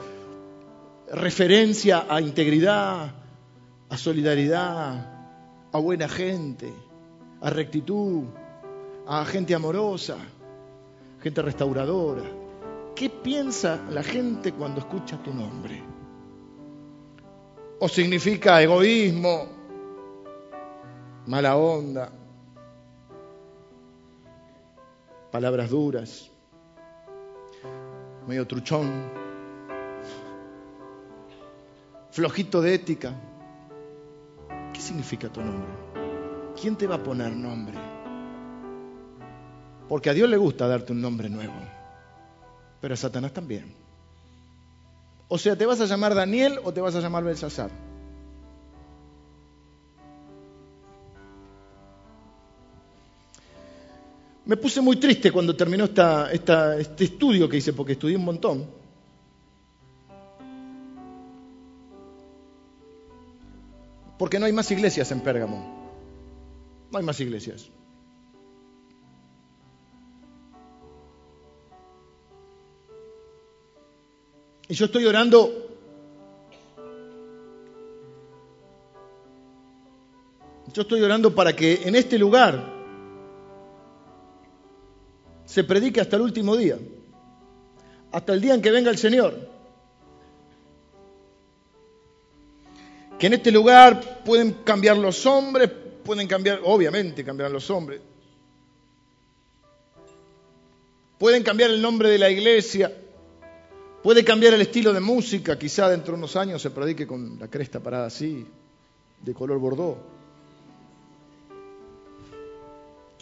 referencia 1.11 2.05
a 2.07 2.21
integridad, 2.21 3.11
a 3.89 3.97
solidaridad, 3.97 5.69
a 5.69 5.77
buena 5.79 6.07
gente, 6.07 6.71
a 7.41 7.49
rectitud, 7.49 8.23
a 9.05 9.25
gente 9.25 9.53
amorosa, 9.53 10.15
gente 11.21 11.41
restauradora? 11.41 12.23
¿Qué 12.95 13.09
piensa 13.09 13.81
la 13.89 14.01
gente 14.01 14.53
cuando 14.53 14.79
escucha 14.79 15.21
tu 15.21 15.33
nombre? 15.33 15.83
¿O 17.81 17.89
significa 17.89 18.61
egoísmo, 18.61 19.45
mala 21.25 21.57
onda, 21.57 22.13
palabras 25.31 25.69
duras, 25.69 26.29
medio 28.27 28.45
truchón, 28.45 29.09
flojito 32.11 32.61
de 32.61 32.73
ética. 32.75 33.13
¿Qué 34.73 34.81
significa 34.81 35.29
tu 35.29 35.41
nombre? 35.41 35.69
¿Quién 36.59 36.75
te 36.75 36.85
va 36.85 36.95
a 36.95 37.03
poner 37.03 37.31
nombre? 37.31 37.77
Porque 39.87 40.09
a 40.09 40.13
Dios 40.13 40.29
le 40.29 40.37
gusta 40.37 40.67
darte 40.67 40.91
un 40.91 41.01
nombre 41.01 41.29
nuevo, 41.29 41.53
pero 42.81 42.93
a 42.93 42.97
Satanás 42.97 43.33
también. 43.33 43.73
O 45.27 45.37
sea, 45.37 45.55
¿te 45.55 45.65
vas 45.65 45.79
a 45.79 45.85
llamar 45.85 46.13
Daniel 46.13 46.59
o 46.63 46.73
te 46.73 46.81
vas 46.81 46.95
a 46.95 46.99
llamar 46.99 47.23
Belsasar? 47.23 47.71
Me 54.45 54.57
puse 54.57 54.81
muy 54.81 54.97
triste 54.97 55.31
cuando 55.31 55.55
terminó 55.55 55.85
este 55.85 57.03
estudio 57.03 57.47
que 57.47 57.57
hice, 57.57 57.73
porque 57.73 57.93
estudié 57.93 58.17
un 58.17 58.25
montón. 58.25 58.65
Porque 64.17 64.39
no 64.39 64.45
hay 64.45 64.53
más 64.53 64.69
iglesias 64.71 65.11
en 65.11 65.21
Pérgamo. 65.21 65.91
No 66.91 66.97
hay 66.97 67.03
más 67.03 67.19
iglesias. 67.19 67.69
Y 74.67 74.73
yo 74.73 74.85
estoy 74.85 75.05
orando 75.05 75.71
Yo 80.73 80.83
estoy 80.83 81.01
orando 81.01 81.35
para 81.35 81.53
que 81.53 81.81
en 81.83 81.95
este 81.95 82.17
lugar 82.17 82.80
se 85.51 85.65
predique 85.65 85.99
hasta 85.99 86.15
el 86.15 86.21
último 86.21 86.55
día, 86.55 86.79
hasta 88.13 88.31
el 88.31 88.39
día 88.39 88.53
en 88.53 88.61
que 88.61 88.71
venga 88.71 88.89
el 88.89 88.97
Señor. 88.97 89.49
Que 93.19 93.27
en 93.27 93.33
este 93.33 93.51
lugar 93.51 94.23
pueden 94.23 94.53
cambiar 94.63 94.97
los 94.97 95.25
hombres, 95.25 95.69
pueden 96.05 96.25
cambiar, 96.25 96.61
obviamente 96.63 97.25
cambiarán 97.25 97.51
los 97.51 97.69
hombres, 97.69 97.99
pueden 101.17 101.43
cambiar 101.43 101.71
el 101.71 101.81
nombre 101.81 102.07
de 102.07 102.17
la 102.17 102.29
iglesia, 102.29 102.89
puede 104.01 104.23
cambiar 104.23 104.53
el 104.53 104.61
estilo 104.61 104.93
de 104.93 105.01
música, 105.01 105.59
quizá 105.59 105.89
dentro 105.89 106.13
de 106.13 106.19
unos 106.19 106.37
años 106.37 106.61
se 106.61 106.69
predique 106.71 107.05
con 107.05 107.37
la 107.37 107.49
cresta 107.49 107.81
parada 107.81 108.05
así, 108.05 108.47
de 109.21 109.33
color 109.33 109.59
bordó. 109.59 109.97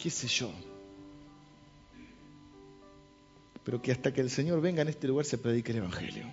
¿Qué 0.00 0.08
sé 0.08 0.28
yo? 0.28 0.69
Pero 3.70 3.80
que 3.80 3.92
hasta 3.92 4.12
que 4.12 4.20
el 4.20 4.30
Señor 4.30 4.60
venga 4.60 4.82
en 4.82 4.88
este 4.88 5.06
lugar 5.06 5.24
se 5.24 5.38
predique 5.38 5.70
el 5.70 5.78
Evangelio. 5.78 6.24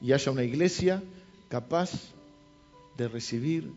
Y 0.00 0.10
haya 0.10 0.32
una 0.32 0.42
iglesia 0.42 1.00
capaz 1.48 1.92
de 2.96 3.06
recibir 3.06 3.72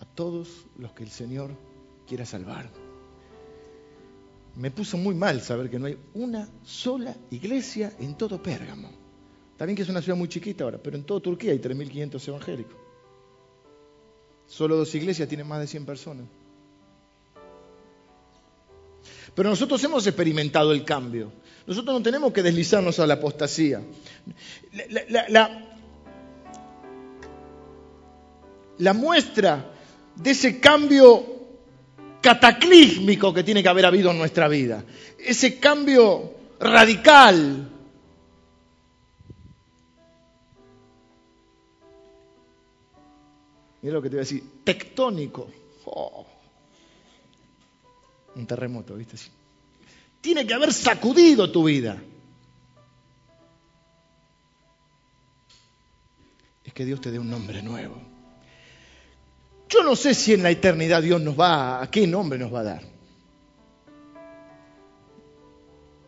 a 0.00 0.04
todos 0.04 0.66
los 0.76 0.90
que 0.94 1.04
el 1.04 1.10
Señor 1.10 1.52
quiera 2.08 2.26
salvar. 2.26 2.68
Me 4.56 4.72
puso 4.72 4.96
muy 4.96 5.14
mal 5.14 5.42
saber 5.42 5.70
que 5.70 5.78
no 5.78 5.86
hay 5.86 5.96
una 6.12 6.48
sola 6.64 7.16
iglesia 7.30 7.92
en 8.00 8.16
todo 8.16 8.42
Pérgamo. 8.42 8.90
También 9.56 9.76
que 9.76 9.82
es 9.82 9.88
una 9.88 10.02
ciudad 10.02 10.18
muy 10.18 10.26
chiquita 10.26 10.64
ahora, 10.64 10.78
pero 10.82 10.96
en 10.96 11.04
toda 11.04 11.20
Turquía 11.20 11.52
hay 11.52 11.60
3.500 11.60 12.28
evangélicos. 12.30 12.76
Solo 14.48 14.74
dos 14.76 14.92
iglesias 14.96 15.28
tienen 15.28 15.46
más 15.46 15.60
de 15.60 15.68
100 15.68 15.86
personas. 15.86 16.26
Pero 19.36 19.50
nosotros 19.50 19.84
hemos 19.84 20.04
experimentado 20.04 20.72
el 20.72 20.84
cambio. 20.84 21.30
Nosotros 21.70 21.94
no 21.94 22.02
tenemos 22.02 22.32
que 22.32 22.42
deslizarnos 22.42 22.98
a 22.98 23.06
la 23.06 23.14
apostasía. 23.14 23.80
La, 28.78 28.92
muestra 28.92 29.70
de 30.16 30.30
ese 30.32 30.58
cambio 30.58 31.24
cataclísmico 32.20 33.32
que 33.32 33.44
tiene 33.44 33.62
que 33.62 33.68
haber 33.68 33.86
habido 33.86 34.10
en 34.10 34.18
nuestra 34.18 34.48
vida, 34.48 34.84
ese 35.16 35.60
cambio 35.60 36.34
radical. 36.58 37.70
Mira 43.80 43.94
lo 43.94 44.02
que 44.02 44.08
te 44.10 44.16
voy 44.16 44.18
a 44.18 44.26
decir, 44.26 44.42
tectónico. 44.64 45.48
Oh. 45.84 46.26
Un 48.34 48.44
terremoto, 48.44 48.96
¿viste? 48.96 49.39
Tiene 50.20 50.46
que 50.46 50.54
haber 50.54 50.72
sacudido 50.72 51.50
tu 51.50 51.64
vida. 51.64 52.02
Es 56.64 56.72
que 56.72 56.84
Dios 56.84 57.00
te 57.00 57.10
dé 57.10 57.18
un 57.18 57.30
nombre 57.30 57.62
nuevo. 57.62 57.96
Yo 59.68 59.82
no 59.82 59.96
sé 59.96 60.14
si 60.14 60.34
en 60.34 60.42
la 60.42 60.50
eternidad 60.50 61.02
Dios 61.02 61.20
nos 61.20 61.38
va, 61.38 61.80
a 61.82 61.90
qué 61.90 62.06
nombre 62.06 62.38
nos 62.38 62.52
va 62.52 62.60
a 62.60 62.64
dar. 62.64 62.82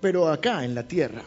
Pero 0.01 0.29
acá 0.29 0.65
en 0.65 0.75
la 0.75 0.87
tierra, 0.87 1.25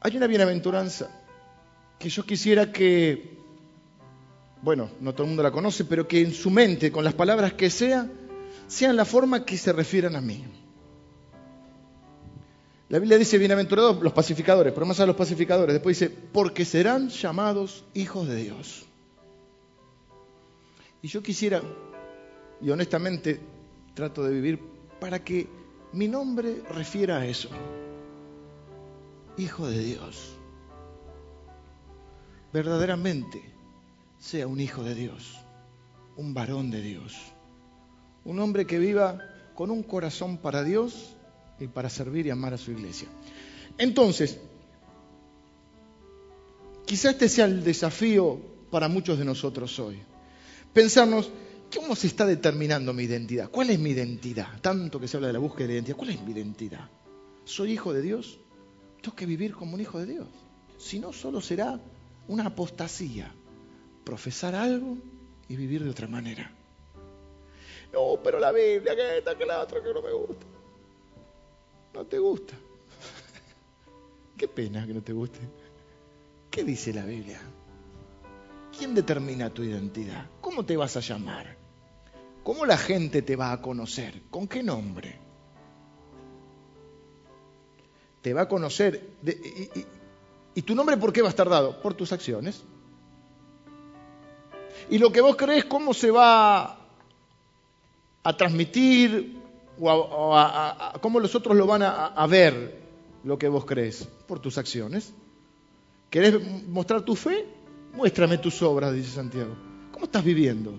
hay 0.00 0.16
una 0.16 0.26
bienaventuranza 0.26 1.08
que 2.00 2.08
yo 2.08 2.24
quisiera 2.24 2.72
que 2.72 3.35
bueno, 4.66 4.90
no 4.98 5.12
todo 5.12 5.22
el 5.22 5.28
mundo 5.28 5.44
la 5.44 5.52
conoce, 5.52 5.84
pero 5.84 6.08
que 6.08 6.20
en 6.20 6.34
su 6.34 6.50
mente, 6.50 6.90
con 6.90 7.04
las 7.04 7.14
palabras 7.14 7.52
que 7.52 7.70
sea, 7.70 8.10
sean 8.66 8.96
la 8.96 9.04
forma 9.04 9.44
que 9.44 9.56
se 9.56 9.72
refieran 9.72 10.16
a 10.16 10.20
mí. 10.20 10.44
La 12.88 12.98
Biblia 12.98 13.16
dice, 13.16 13.38
bienaventurados 13.38 14.02
los 14.02 14.12
pacificadores, 14.12 14.72
pero 14.72 14.84
más 14.84 14.98
a 14.98 15.06
los 15.06 15.14
pacificadores. 15.14 15.72
Después 15.72 16.00
dice, 16.00 16.12
porque 16.32 16.64
serán 16.64 17.10
llamados 17.10 17.84
hijos 17.94 18.26
de 18.26 18.34
Dios. 18.34 18.86
Y 21.00 21.06
yo 21.06 21.22
quisiera, 21.22 21.62
y 22.60 22.68
honestamente 22.68 23.38
trato 23.94 24.24
de 24.24 24.34
vivir 24.34 24.58
para 24.98 25.22
que 25.22 25.46
mi 25.92 26.08
nombre 26.08 26.62
refiera 26.74 27.18
a 27.18 27.26
eso. 27.26 27.50
Hijo 29.36 29.68
de 29.68 29.78
Dios. 29.78 30.34
Verdaderamente 32.52 33.55
sea 34.18 34.46
un 34.46 34.60
hijo 34.60 34.82
de 34.82 34.94
Dios, 34.94 35.38
un 36.16 36.34
varón 36.34 36.70
de 36.70 36.80
Dios, 36.80 37.14
un 38.24 38.38
hombre 38.40 38.66
que 38.66 38.78
viva 38.78 39.18
con 39.54 39.70
un 39.70 39.82
corazón 39.82 40.38
para 40.38 40.62
Dios 40.62 41.16
y 41.58 41.66
para 41.66 41.88
servir 41.88 42.26
y 42.26 42.30
amar 42.30 42.54
a 42.54 42.58
su 42.58 42.70
iglesia. 42.70 43.08
Entonces, 43.78 44.38
quizá 46.86 47.10
este 47.10 47.28
sea 47.28 47.46
el 47.46 47.62
desafío 47.64 48.40
para 48.70 48.88
muchos 48.88 49.18
de 49.18 49.24
nosotros 49.24 49.78
hoy. 49.78 49.98
Pensarnos, 50.72 51.30
¿cómo 51.74 51.96
se 51.96 52.06
está 52.06 52.26
determinando 52.26 52.92
mi 52.92 53.04
identidad? 53.04 53.50
¿Cuál 53.50 53.70
es 53.70 53.78
mi 53.78 53.90
identidad? 53.90 54.60
Tanto 54.60 55.00
que 55.00 55.08
se 55.08 55.16
habla 55.16 55.28
de 55.28 55.32
la 55.32 55.38
búsqueda 55.38 55.68
de 55.68 55.74
identidad. 55.74 55.96
¿Cuál 55.96 56.10
es 56.10 56.22
mi 56.22 56.32
identidad? 56.32 56.90
¿Soy 57.44 57.72
hijo 57.72 57.92
de 57.92 58.02
Dios? 58.02 58.38
Tengo 59.00 59.16
que 59.16 59.26
vivir 59.26 59.54
como 59.54 59.74
un 59.74 59.80
hijo 59.80 59.98
de 59.98 60.06
Dios. 60.06 60.28
Si 60.78 60.98
no, 60.98 61.12
solo 61.12 61.40
será 61.40 61.80
una 62.28 62.46
apostasía. 62.46 63.32
Profesar 64.06 64.54
algo 64.54 64.98
y 65.48 65.56
vivir 65.56 65.82
de 65.82 65.90
otra 65.90 66.06
manera. 66.06 66.48
No, 67.92 68.20
pero 68.22 68.38
la 68.38 68.52
Biblia, 68.52 68.94
que 68.94 69.18
esta, 69.18 69.36
que 69.36 69.44
la 69.44 69.60
otra, 69.60 69.82
que 69.82 69.92
no 69.92 70.00
me 70.00 70.12
gusta. 70.12 70.46
No 71.92 72.04
te 72.06 72.16
gusta. 72.20 72.54
Qué 74.38 74.46
pena 74.46 74.86
que 74.86 74.94
no 74.94 75.02
te 75.02 75.12
guste. 75.12 75.40
¿Qué 76.48 76.62
dice 76.62 76.92
la 76.92 77.04
Biblia? 77.04 77.40
¿Quién 78.78 78.94
determina 78.94 79.50
tu 79.50 79.64
identidad? 79.64 80.24
¿Cómo 80.40 80.64
te 80.64 80.76
vas 80.76 80.96
a 80.96 81.00
llamar? 81.00 81.56
¿Cómo 82.44 82.64
la 82.64 82.78
gente 82.78 83.22
te 83.22 83.34
va 83.34 83.50
a 83.50 83.60
conocer? 83.60 84.22
¿Con 84.30 84.46
qué 84.46 84.62
nombre? 84.62 85.18
Te 88.22 88.32
va 88.32 88.42
a 88.42 88.48
conocer. 88.48 89.14
y, 90.54 90.62
tu 90.62 90.76
nombre 90.76 90.96
por 90.96 91.12
qué 91.12 91.22
va 91.22 91.28
a 91.28 91.30
estar 91.30 91.48
dado? 91.48 91.82
Por 91.82 91.94
tus 91.94 92.12
acciones. 92.12 92.62
Y 94.88 94.98
lo 94.98 95.10
que 95.10 95.20
vos 95.20 95.36
crees, 95.36 95.64
¿cómo 95.64 95.92
se 95.92 96.10
va 96.10 96.78
a 98.22 98.36
transmitir 98.36 99.36
o, 99.80 100.36
a, 100.36 100.94
cómo 101.00 101.20
los 101.20 101.34
otros 101.34 101.56
lo 101.56 101.66
van 101.66 101.82
a, 101.82 102.26
ver 102.26 102.80
lo 103.24 103.38
que 103.38 103.48
vos 103.48 103.64
crees? 103.64 104.08
Por 104.26 104.38
tus 104.38 104.58
acciones. 104.58 105.12
¿Querés 106.10 106.34
mostrar 106.68 107.02
tu 107.02 107.16
fe? 107.16 107.46
Muéstrame 107.94 108.38
tus 108.38 108.62
obras, 108.62 108.94
dice 108.94 109.10
Santiago. 109.10 109.56
¿Cómo 109.92 110.04
estás 110.04 110.22
viviendo? 110.22 110.74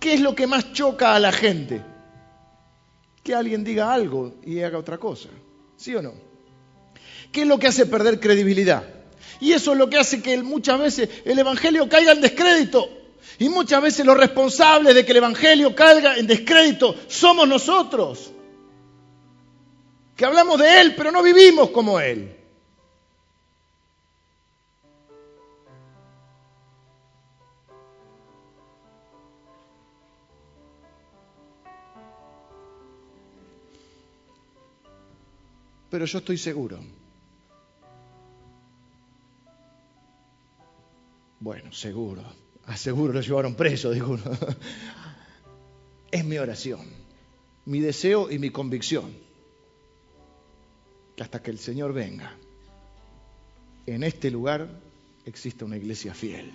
¿Qué 0.00 0.14
es 0.14 0.20
lo 0.20 0.34
que 0.34 0.46
más 0.46 0.72
choca 0.72 1.14
a 1.14 1.20
la 1.20 1.32
gente? 1.32 1.82
Que 3.22 3.34
alguien 3.34 3.64
diga 3.64 3.92
algo 3.92 4.34
y 4.44 4.60
haga 4.60 4.78
otra 4.78 4.98
cosa. 4.98 5.28
¿Sí 5.76 5.94
o 5.94 6.02
no? 6.02 6.12
¿Qué 7.32 7.42
es 7.42 7.48
lo 7.48 7.58
que 7.58 7.66
hace 7.66 7.86
perder 7.86 8.20
credibilidad? 8.20 8.95
Y 9.40 9.52
eso 9.52 9.72
es 9.72 9.78
lo 9.78 9.88
que 9.88 9.98
hace 9.98 10.22
que 10.22 10.42
muchas 10.42 10.78
veces 10.78 11.08
el 11.24 11.38
Evangelio 11.38 11.88
caiga 11.88 12.12
en 12.12 12.20
descrédito. 12.20 12.88
Y 13.38 13.48
muchas 13.48 13.82
veces 13.82 14.06
los 14.06 14.16
responsables 14.16 14.94
de 14.94 15.04
que 15.04 15.12
el 15.12 15.18
Evangelio 15.18 15.74
caiga 15.74 16.16
en 16.16 16.26
descrédito 16.26 16.94
somos 17.08 17.46
nosotros. 17.46 18.30
Que 20.16 20.24
hablamos 20.24 20.58
de 20.58 20.80
Él, 20.80 20.94
pero 20.96 21.10
no 21.10 21.22
vivimos 21.22 21.70
como 21.70 22.00
Él. 22.00 22.34
Pero 35.90 36.04
yo 36.04 36.18
estoy 36.18 36.36
seguro. 36.36 36.78
Bueno, 41.40 41.72
seguro. 41.72 42.22
Aseguro 42.64 43.12
lo 43.12 43.20
llevaron 43.20 43.54
preso, 43.54 43.90
digo. 43.90 44.18
Es 46.10 46.24
mi 46.24 46.38
oración, 46.38 46.86
mi 47.66 47.80
deseo 47.80 48.30
y 48.30 48.38
mi 48.38 48.50
convicción. 48.50 49.12
Que 51.14 51.22
hasta 51.22 51.42
que 51.42 51.50
el 51.50 51.58
Señor 51.58 51.92
venga, 51.92 52.32
en 53.86 54.02
este 54.02 54.30
lugar 54.30 54.68
existe 55.24 55.64
una 55.64 55.76
iglesia 55.76 56.14
fiel. 56.14 56.50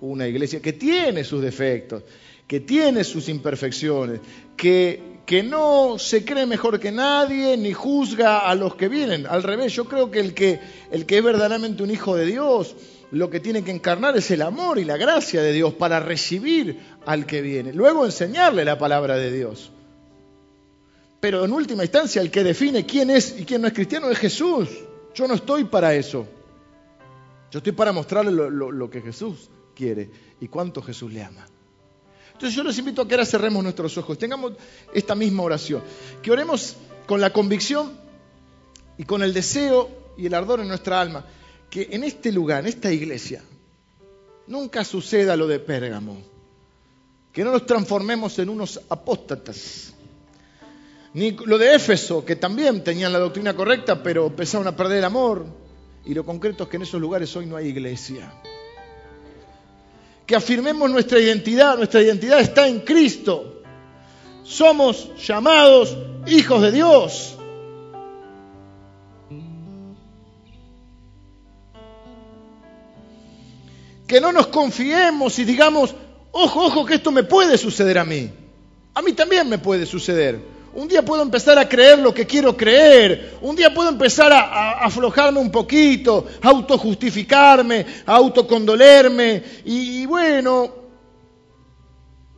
Una 0.00 0.28
iglesia 0.28 0.60
que 0.60 0.74
tiene 0.74 1.24
sus 1.24 1.42
defectos, 1.42 2.02
que 2.46 2.60
tiene 2.60 3.04
sus 3.04 3.28
imperfecciones, 3.28 4.20
que, 4.56 5.20
que 5.24 5.42
no 5.42 5.98
se 5.98 6.24
cree 6.24 6.46
mejor 6.46 6.78
que 6.78 6.92
nadie 6.92 7.56
ni 7.56 7.72
juzga 7.72 8.40
a 8.40 8.54
los 8.54 8.76
que 8.76 8.88
vienen. 8.88 9.26
Al 9.26 9.42
revés, 9.42 9.72
yo 9.72 9.86
creo 9.86 10.10
que 10.10 10.20
el 10.20 10.34
que, 10.34 10.60
el 10.90 11.06
que 11.06 11.18
es 11.18 11.24
verdaderamente 11.24 11.82
un 11.82 11.90
hijo 11.90 12.14
de 12.14 12.26
Dios, 12.26 12.76
lo 13.12 13.30
que 13.30 13.40
tiene 13.40 13.62
que 13.62 13.70
encarnar 13.70 14.16
es 14.16 14.30
el 14.30 14.42
amor 14.42 14.78
y 14.78 14.84
la 14.84 14.96
gracia 14.96 15.42
de 15.42 15.52
Dios 15.52 15.74
para 15.74 16.00
recibir 16.00 16.80
al 17.04 17.26
que 17.26 17.40
viene. 17.40 17.72
Luego 17.72 18.04
enseñarle 18.04 18.64
la 18.64 18.78
palabra 18.78 19.16
de 19.16 19.30
Dios. 19.30 19.70
Pero 21.20 21.44
en 21.44 21.52
última 21.52 21.84
instancia, 21.84 22.20
el 22.20 22.30
que 22.30 22.44
define 22.44 22.84
quién 22.84 23.10
es 23.10 23.38
y 23.38 23.44
quién 23.44 23.62
no 23.62 23.68
es 23.68 23.74
cristiano 23.74 24.10
es 24.10 24.18
Jesús. 24.18 24.68
Yo 25.14 25.26
no 25.26 25.34
estoy 25.34 25.64
para 25.64 25.94
eso. 25.94 26.26
Yo 27.50 27.58
estoy 27.58 27.72
para 27.72 27.92
mostrarle 27.92 28.32
lo, 28.32 28.90
que 28.90 29.00
Jesús 29.00 29.50
quiere 29.74 30.10
y 30.40 30.48
cuánto 30.48 30.82
Jesús 30.82 31.12
le 31.12 31.22
ama. 31.22 31.46
Entonces 32.32 32.54
yo 32.54 32.62
les 32.62 32.76
invito 32.78 33.00
a 33.00 33.08
que 33.08 33.14
ahora 33.14 33.24
cerremos 33.24 33.62
nuestros 33.62 33.96
ojos, 33.96 34.18
tengamos 34.18 34.52
esta 34.92 35.14
misma 35.14 35.42
oración, 35.42 35.82
que 36.22 36.30
oremos 36.30 36.76
con 37.06 37.20
la 37.20 37.32
convicción 37.32 37.92
y 38.98 39.04
con 39.04 39.22
el 39.22 39.32
deseo 39.32 39.88
y 40.18 40.26
el 40.26 40.34
ardor 40.34 40.60
en 40.60 40.68
nuestra 40.68 41.00
alma, 41.00 41.24
que 41.70 41.88
en 41.90 42.04
este 42.04 42.32
lugar, 42.32 42.60
en 42.60 42.66
esta 42.66 42.92
iglesia, 42.92 43.42
nunca 44.46 44.84
suceda 44.84 45.36
lo 45.36 45.46
de 45.46 45.58
Pérgamo, 45.58 46.18
que 47.32 47.44
no 47.44 47.52
nos 47.52 47.66
transformemos 47.66 48.38
en 48.38 48.48
unos 48.48 48.80
apóstatas, 48.88 49.92
ni 51.14 51.32
lo 51.32 51.58
de 51.58 51.74
Éfeso, 51.74 52.24
que 52.24 52.36
también 52.36 52.84
tenían 52.84 53.12
la 53.12 53.18
doctrina 53.18 53.54
correcta, 53.54 54.02
pero 54.02 54.26
empezaron 54.26 54.66
a 54.66 54.76
perder 54.76 54.98
el 54.98 55.04
amor, 55.04 55.46
y 56.04 56.14
lo 56.14 56.24
concreto 56.24 56.64
es 56.64 56.70
que 56.70 56.76
en 56.76 56.82
esos 56.82 57.00
lugares 57.00 57.34
hoy 57.36 57.46
no 57.46 57.56
hay 57.56 57.68
iglesia 57.68 58.32
que 60.26 60.34
afirmemos 60.34 60.90
nuestra 60.90 61.20
identidad. 61.20 61.76
Nuestra 61.76 62.02
identidad 62.02 62.40
está 62.40 62.66
en 62.66 62.80
Cristo. 62.80 63.62
Somos 64.42 65.10
llamados 65.24 65.96
hijos 66.26 66.60
de 66.62 66.72
Dios. 66.72 67.35
Que 74.06 74.20
no 74.20 74.32
nos 74.32 74.48
confiemos 74.48 75.38
y 75.38 75.44
digamos, 75.44 75.94
ojo, 76.32 76.66
ojo, 76.66 76.86
que 76.86 76.94
esto 76.94 77.10
me 77.10 77.24
puede 77.24 77.58
suceder 77.58 77.98
a 77.98 78.04
mí. 78.04 78.30
A 78.94 79.02
mí 79.02 79.12
también 79.12 79.48
me 79.48 79.58
puede 79.58 79.84
suceder. 79.84 80.40
Un 80.76 80.88
día 80.88 81.02
puedo 81.02 81.22
empezar 81.22 81.58
a 81.58 81.68
creer 81.68 81.98
lo 81.98 82.12
que 82.12 82.26
quiero 82.26 82.54
creer. 82.54 83.38
Un 83.40 83.56
día 83.56 83.72
puedo 83.72 83.88
empezar 83.88 84.30
a, 84.30 84.84
aflojarme 84.84 85.40
un 85.40 85.50
poquito, 85.50 86.26
a 86.42 86.48
autojustificarme, 86.48 87.86
a 88.04 88.16
autocondolerme. 88.16 89.42
Y, 89.64 90.02
y, 90.02 90.06
bueno, 90.06 90.70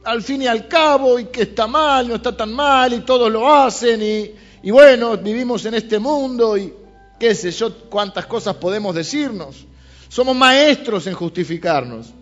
al 0.04 0.22
fin 0.22 0.42
y 0.42 0.46
al 0.46 0.68
cabo, 0.68 1.18
y 1.18 1.26
que 1.26 1.42
está 1.42 1.66
mal, 1.66 2.06
no 2.06 2.14
está 2.14 2.36
tan 2.36 2.52
mal, 2.52 2.92
y 2.92 3.00
todos 3.00 3.30
lo 3.30 3.52
hacen. 3.52 4.00
Y, 4.00 4.30
y 4.62 4.70
bueno, 4.70 5.16
vivimos 5.16 5.64
en 5.64 5.74
este 5.74 5.98
mundo 5.98 6.56
y 6.56 6.72
qué 7.18 7.34
sé 7.34 7.50
yo, 7.50 7.74
cuántas 7.88 8.26
cosas 8.26 8.54
podemos 8.56 8.94
decirnos. 8.94 9.66
Somos 10.08 10.34
maestros 10.34 11.06
en 11.06 11.14
justificarnos. 11.14 12.12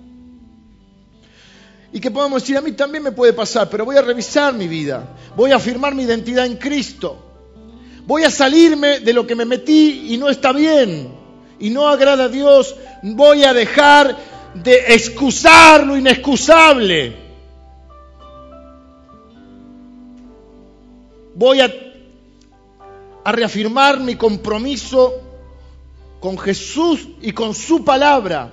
Y 1.93 2.01
que 2.01 2.11
podamos 2.11 2.43
decir, 2.43 2.57
a 2.57 2.61
mí 2.61 2.73
también 2.73 3.05
me 3.05 3.13
puede 3.13 3.33
pasar, 3.33 3.71
pero 3.71 3.85
voy 3.85 3.97
a 3.97 4.03
revisar 4.03 4.53
mi 4.53 4.69
vida, 4.69 5.17
voy 5.37 5.53
a 5.53 5.57
afirmar 5.57 5.95
mi 5.95 6.03
identidad 6.03 6.45
en 6.45 6.57
Cristo, 6.57 7.17
voy 8.07 8.25
a 8.25 8.31
salirme 8.31 9.01
de 9.01 9.13
lo 9.13 9.27
que 9.27 9.35
me 9.35 9.45
metí 9.45 10.13
y 10.13 10.19
no 10.19 10.29
está 10.29 10.53
bien. 10.53 11.15
Y 11.59 11.71
no 11.71 11.89
agrada 11.89 12.25
a 12.25 12.29
Dios, 12.29 12.77
voy 13.03 13.45
a 13.45 13.55
dejar 13.55 14.15
de 14.63 14.95
excusar 14.95 15.87
lo 15.87 15.97
inexcusable. 15.97 17.17
Voy 21.35 21.61
a, 21.61 21.73
a 23.25 23.33
reafirmar 23.33 24.01
mi 24.01 24.17
compromiso 24.17 25.26
con 26.21 26.39
Jesús 26.39 27.09
y 27.21 27.33
con 27.33 27.55
su 27.55 27.85
palabra. 27.85 28.53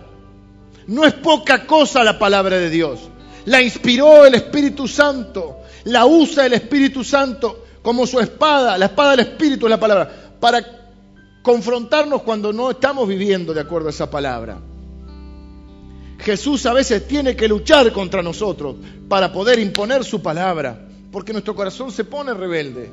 No 0.87 1.05
es 1.05 1.13
poca 1.13 1.65
cosa 1.65 2.03
la 2.03 2.19
palabra 2.19 2.57
de 2.57 2.69
Dios 2.69 2.99
la 3.45 3.61
inspiró 3.61 4.25
el 4.25 4.35
Espíritu 4.35 4.87
Santo, 4.87 5.59
la 5.85 6.05
usa 6.05 6.45
el 6.45 6.53
Espíritu 6.53 7.03
Santo 7.03 7.65
como 7.81 8.07
su 8.07 8.19
espada, 8.19 8.77
la 8.77 8.85
espada 8.85 9.11
del 9.11 9.21
Espíritu 9.21 9.65
es 9.65 9.69
la 9.69 9.79
palabra, 9.79 10.35
para 10.39 10.63
confrontarnos 11.41 12.21
cuando 12.21 12.53
no 12.53 12.71
estamos 12.71 13.07
viviendo 13.07 13.53
de 13.53 13.61
acuerdo 13.61 13.87
a 13.87 13.91
esa 13.91 14.09
palabra. 14.09 14.59
Jesús 16.19 16.65
a 16.65 16.73
veces 16.73 17.05
tiene 17.05 17.35
que 17.35 17.49
luchar 17.49 17.91
contra 17.91 18.21
nosotros 18.21 18.77
para 19.09 19.33
poder 19.33 19.59
imponer 19.59 20.05
su 20.05 20.21
palabra, 20.21 20.87
porque 21.11 21.33
nuestro 21.33 21.53
corazón 21.53 21.91
se 21.91 22.05
pone 22.05 22.33
rebelde. 22.33 22.89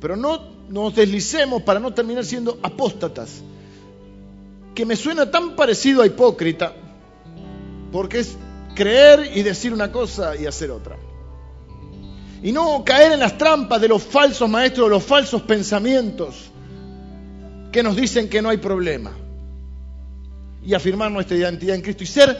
Pero 0.00 0.16
no 0.16 0.55
nos 0.68 0.94
deslicemos 0.94 1.62
para 1.62 1.80
no 1.80 1.92
terminar 1.92 2.24
siendo 2.24 2.58
apóstatas, 2.62 3.42
que 4.74 4.84
me 4.84 4.96
suena 4.96 5.30
tan 5.30 5.56
parecido 5.56 6.02
a 6.02 6.06
hipócrita, 6.06 6.74
porque 7.92 8.20
es 8.20 8.36
creer 8.74 9.32
y 9.34 9.42
decir 9.42 9.72
una 9.72 9.90
cosa 9.90 10.36
y 10.36 10.46
hacer 10.46 10.70
otra. 10.70 10.96
Y 12.42 12.52
no 12.52 12.84
caer 12.84 13.12
en 13.12 13.20
las 13.20 13.38
trampas 13.38 13.80
de 13.80 13.88
los 13.88 14.02
falsos 14.02 14.48
maestros, 14.48 14.86
de 14.86 14.90
los 14.90 15.02
falsos 15.02 15.42
pensamientos 15.42 16.50
que 17.72 17.82
nos 17.82 17.96
dicen 17.96 18.28
que 18.28 18.42
no 18.42 18.50
hay 18.50 18.58
problema. 18.58 19.12
Y 20.62 20.74
afirmar 20.74 21.10
nuestra 21.10 21.36
identidad 21.36 21.76
en 21.76 21.82
Cristo 21.82 22.04
y 22.04 22.06
ser 22.06 22.36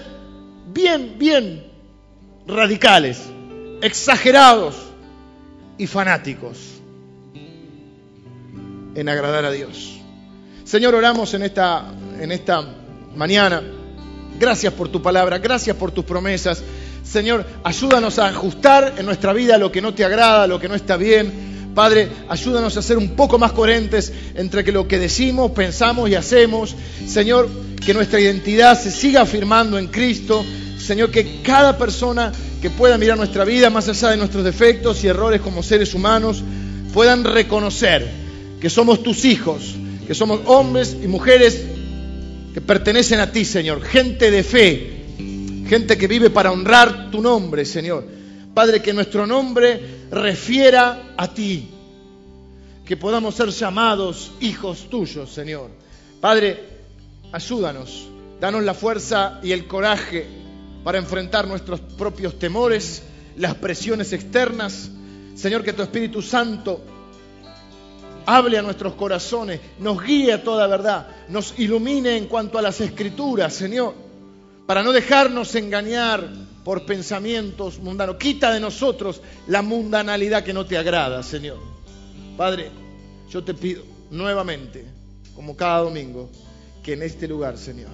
bien, 0.72 1.16
bien 1.18 1.72
radicales, 2.46 3.22
exagerados 3.80 4.74
y 5.78 5.86
fanáticos 5.86 6.75
en 8.96 9.08
agradar 9.08 9.44
a 9.44 9.52
Dios. 9.52 10.00
Señor, 10.64 10.94
oramos 10.94 11.32
en 11.34 11.42
esta 11.42 11.84
en 12.20 12.32
esta 12.32 12.64
mañana. 13.14 13.62
Gracias 14.40 14.72
por 14.72 14.88
tu 14.88 15.00
palabra, 15.00 15.38
gracias 15.38 15.76
por 15.76 15.92
tus 15.92 16.04
promesas. 16.04 16.62
Señor, 17.04 17.44
ayúdanos 17.62 18.18
a 18.18 18.26
ajustar 18.26 18.94
en 18.98 19.06
nuestra 19.06 19.32
vida 19.32 19.58
lo 19.58 19.70
que 19.70 19.80
no 19.80 19.94
te 19.94 20.04
agrada, 20.04 20.46
lo 20.46 20.58
que 20.58 20.68
no 20.68 20.74
está 20.74 20.96
bien. 20.96 21.72
Padre, 21.74 22.08
ayúdanos 22.28 22.76
a 22.76 22.82
ser 22.82 22.96
un 22.96 23.10
poco 23.10 23.38
más 23.38 23.52
coherentes 23.52 24.12
entre 24.34 24.72
lo 24.72 24.88
que 24.88 24.98
decimos, 24.98 25.50
pensamos 25.52 26.08
y 26.08 26.14
hacemos. 26.14 26.74
Señor, 27.06 27.48
que 27.84 27.94
nuestra 27.94 28.18
identidad 28.18 28.80
se 28.80 28.90
siga 28.90 29.22
afirmando 29.22 29.78
en 29.78 29.88
Cristo. 29.88 30.44
Señor, 30.78 31.10
que 31.10 31.42
cada 31.42 31.76
persona 31.76 32.32
que 32.62 32.70
pueda 32.70 32.96
mirar 32.96 33.18
nuestra 33.18 33.44
vida, 33.44 33.68
más 33.68 33.88
allá 33.88 34.10
de 34.10 34.16
nuestros 34.16 34.42
defectos 34.42 35.04
y 35.04 35.08
errores 35.08 35.42
como 35.42 35.62
seres 35.62 35.94
humanos, 35.94 36.42
puedan 36.92 37.24
reconocer 37.24 38.25
que 38.60 38.70
somos 38.70 39.02
tus 39.02 39.24
hijos, 39.24 39.74
que 40.06 40.14
somos 40.14 40.40
hombres 40.46 40.96
y 41.02 41.06
mujeres 41.06 41.64
que 42.54 42.60
pertenecen 42.60 43.20
a 43.20 43.30
ti, 43.30 43.44
Señor, 43.44 43.82
gente 43.82 44.30
de 44.30 44.42
fe, 44.42 45.04
gente 45.68 45.98
que 45.98 46.06
vive 46.06 46.30
para 46.30 46.52
honrar 46.52 47.10
tu 47.10 47.20
nombre, 47.20 47.64
Señor. 47.64 48.04
Padre, 48.54 48.80
que 48.80 48.94
nuestro 48.94 49.26
nombre 49.26 50.06
refiera 50.10 51.12
a 51.16 51.28
ti, 51.28 51.68
que 52.86 52.96
podamos 52.96 53.34
ser 53.34 53.50
llamados 53.50 54.32
hijos 54.40 54.88
tuyos, 54.88 55.30
Señor. 55.30 55.70
Padre, 56.20 56.64
ayúdanos, 57.32 58.08
danos 58.40 58.64
la 58.64 58.72
fuerza 58.72 59.38
y 59.42 59.52
el 59.52 59.66
coraje 59.66 60.26
para 60.82 60.98
enfrentar 60.98 61.46
nuestros 61.46 61.80
propios 61.80 62.38
temores, 62.38 63.02
las 63.36 63.56
presiones 63.56 64.14
externas. 64.14 64.90
Señor, 65.34 65.62
que 65.62 65.74
tu 65.74 65.82
Espíritu 65.82 66.22
Santo 66.22 66.80
hable 68.26 68.58
a 68.58 68.62
nuestros 68.62 68.94
corazones, 68.94 69.60
nos 69.78 70.02
guíe 70.02 70.32
a 70.32 70.42
toda 70.42 70.66
verdad, 70.66 71.06
nos 71.28 71.58
ilumine 71.58 72.16
en 72.16 72.26
cuanto 72.26 72.58
a 72.58 72.62
las 72.62 72.80
escrituras, 72.80 73.54
Señor, 73.54 73.94
para 74.66 74.82
no 74.82 74.92
dejarnos 74.92 75.54
engañar 75.54 76.28
por 76.64 76.84
pensamientos 76.84 77.78
mundanos. 77.78 78.16
Quita 78.16 78.52
de 78.52 78.58
nosotros 78.58 79.22
la 79.46 79.62
mundanalidad 79.62 80.42
que 80.42 80.52
no 80.52 80.66
te 80.66 80.76
agrada, 80.76 81.22
Señor. 81.22 81.58
Padre, 82.36 82.70
yo 83.30 83.44
te 83.44 83.54
pido 83.54 83.84
nuevamente, 84.10 84.84
como 85.34 85.56
cada 85.56 85.78
domingo, 85.78 86.28
que 86.82 86.94
en 86.94 87.02
este 87.02 87.28
lugar, 87.28 87.56
Señor, 87.56 87.92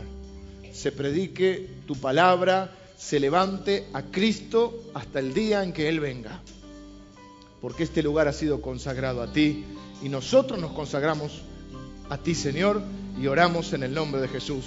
se 0.72 0.90
predique 0.90 1.68
tu 1.86 1.94
palabra, 1.96 2.72
se 2.96 3.20
levante 3.20 3.88
a 3.92 4.02
Cristo 4.02 4.84
hasta 4.94 5.18
el 5.18 5.34
día 5.34 5.62
en 5.62 5.74
que 5.74 5.88
Él 5.90 6.00
venga. 6.00 6.40
Porque 7.60 7.82
este 7.84 8.02
lugar 8.02 8.26
ha 8.26 8.32
sido 8.32 8.62
consagrado 8.62 9.22
a 9.22 9.32
ti 9.32 9.64
y 10.02 10.08
nosotros 10.08 10.58
nos 10.58 10.72
consagramos 10.72 11.42
a 12.10 12.18
ti, 12.18 12.34
Señor, 12.34 12.82
y 13.20 13.26
oramos 13.26 13.72
en 13.72 13.84
el 13.84 13.94
nombre 13.94 14.20
de 14.20 14.28
Jesús. 14.28 14.64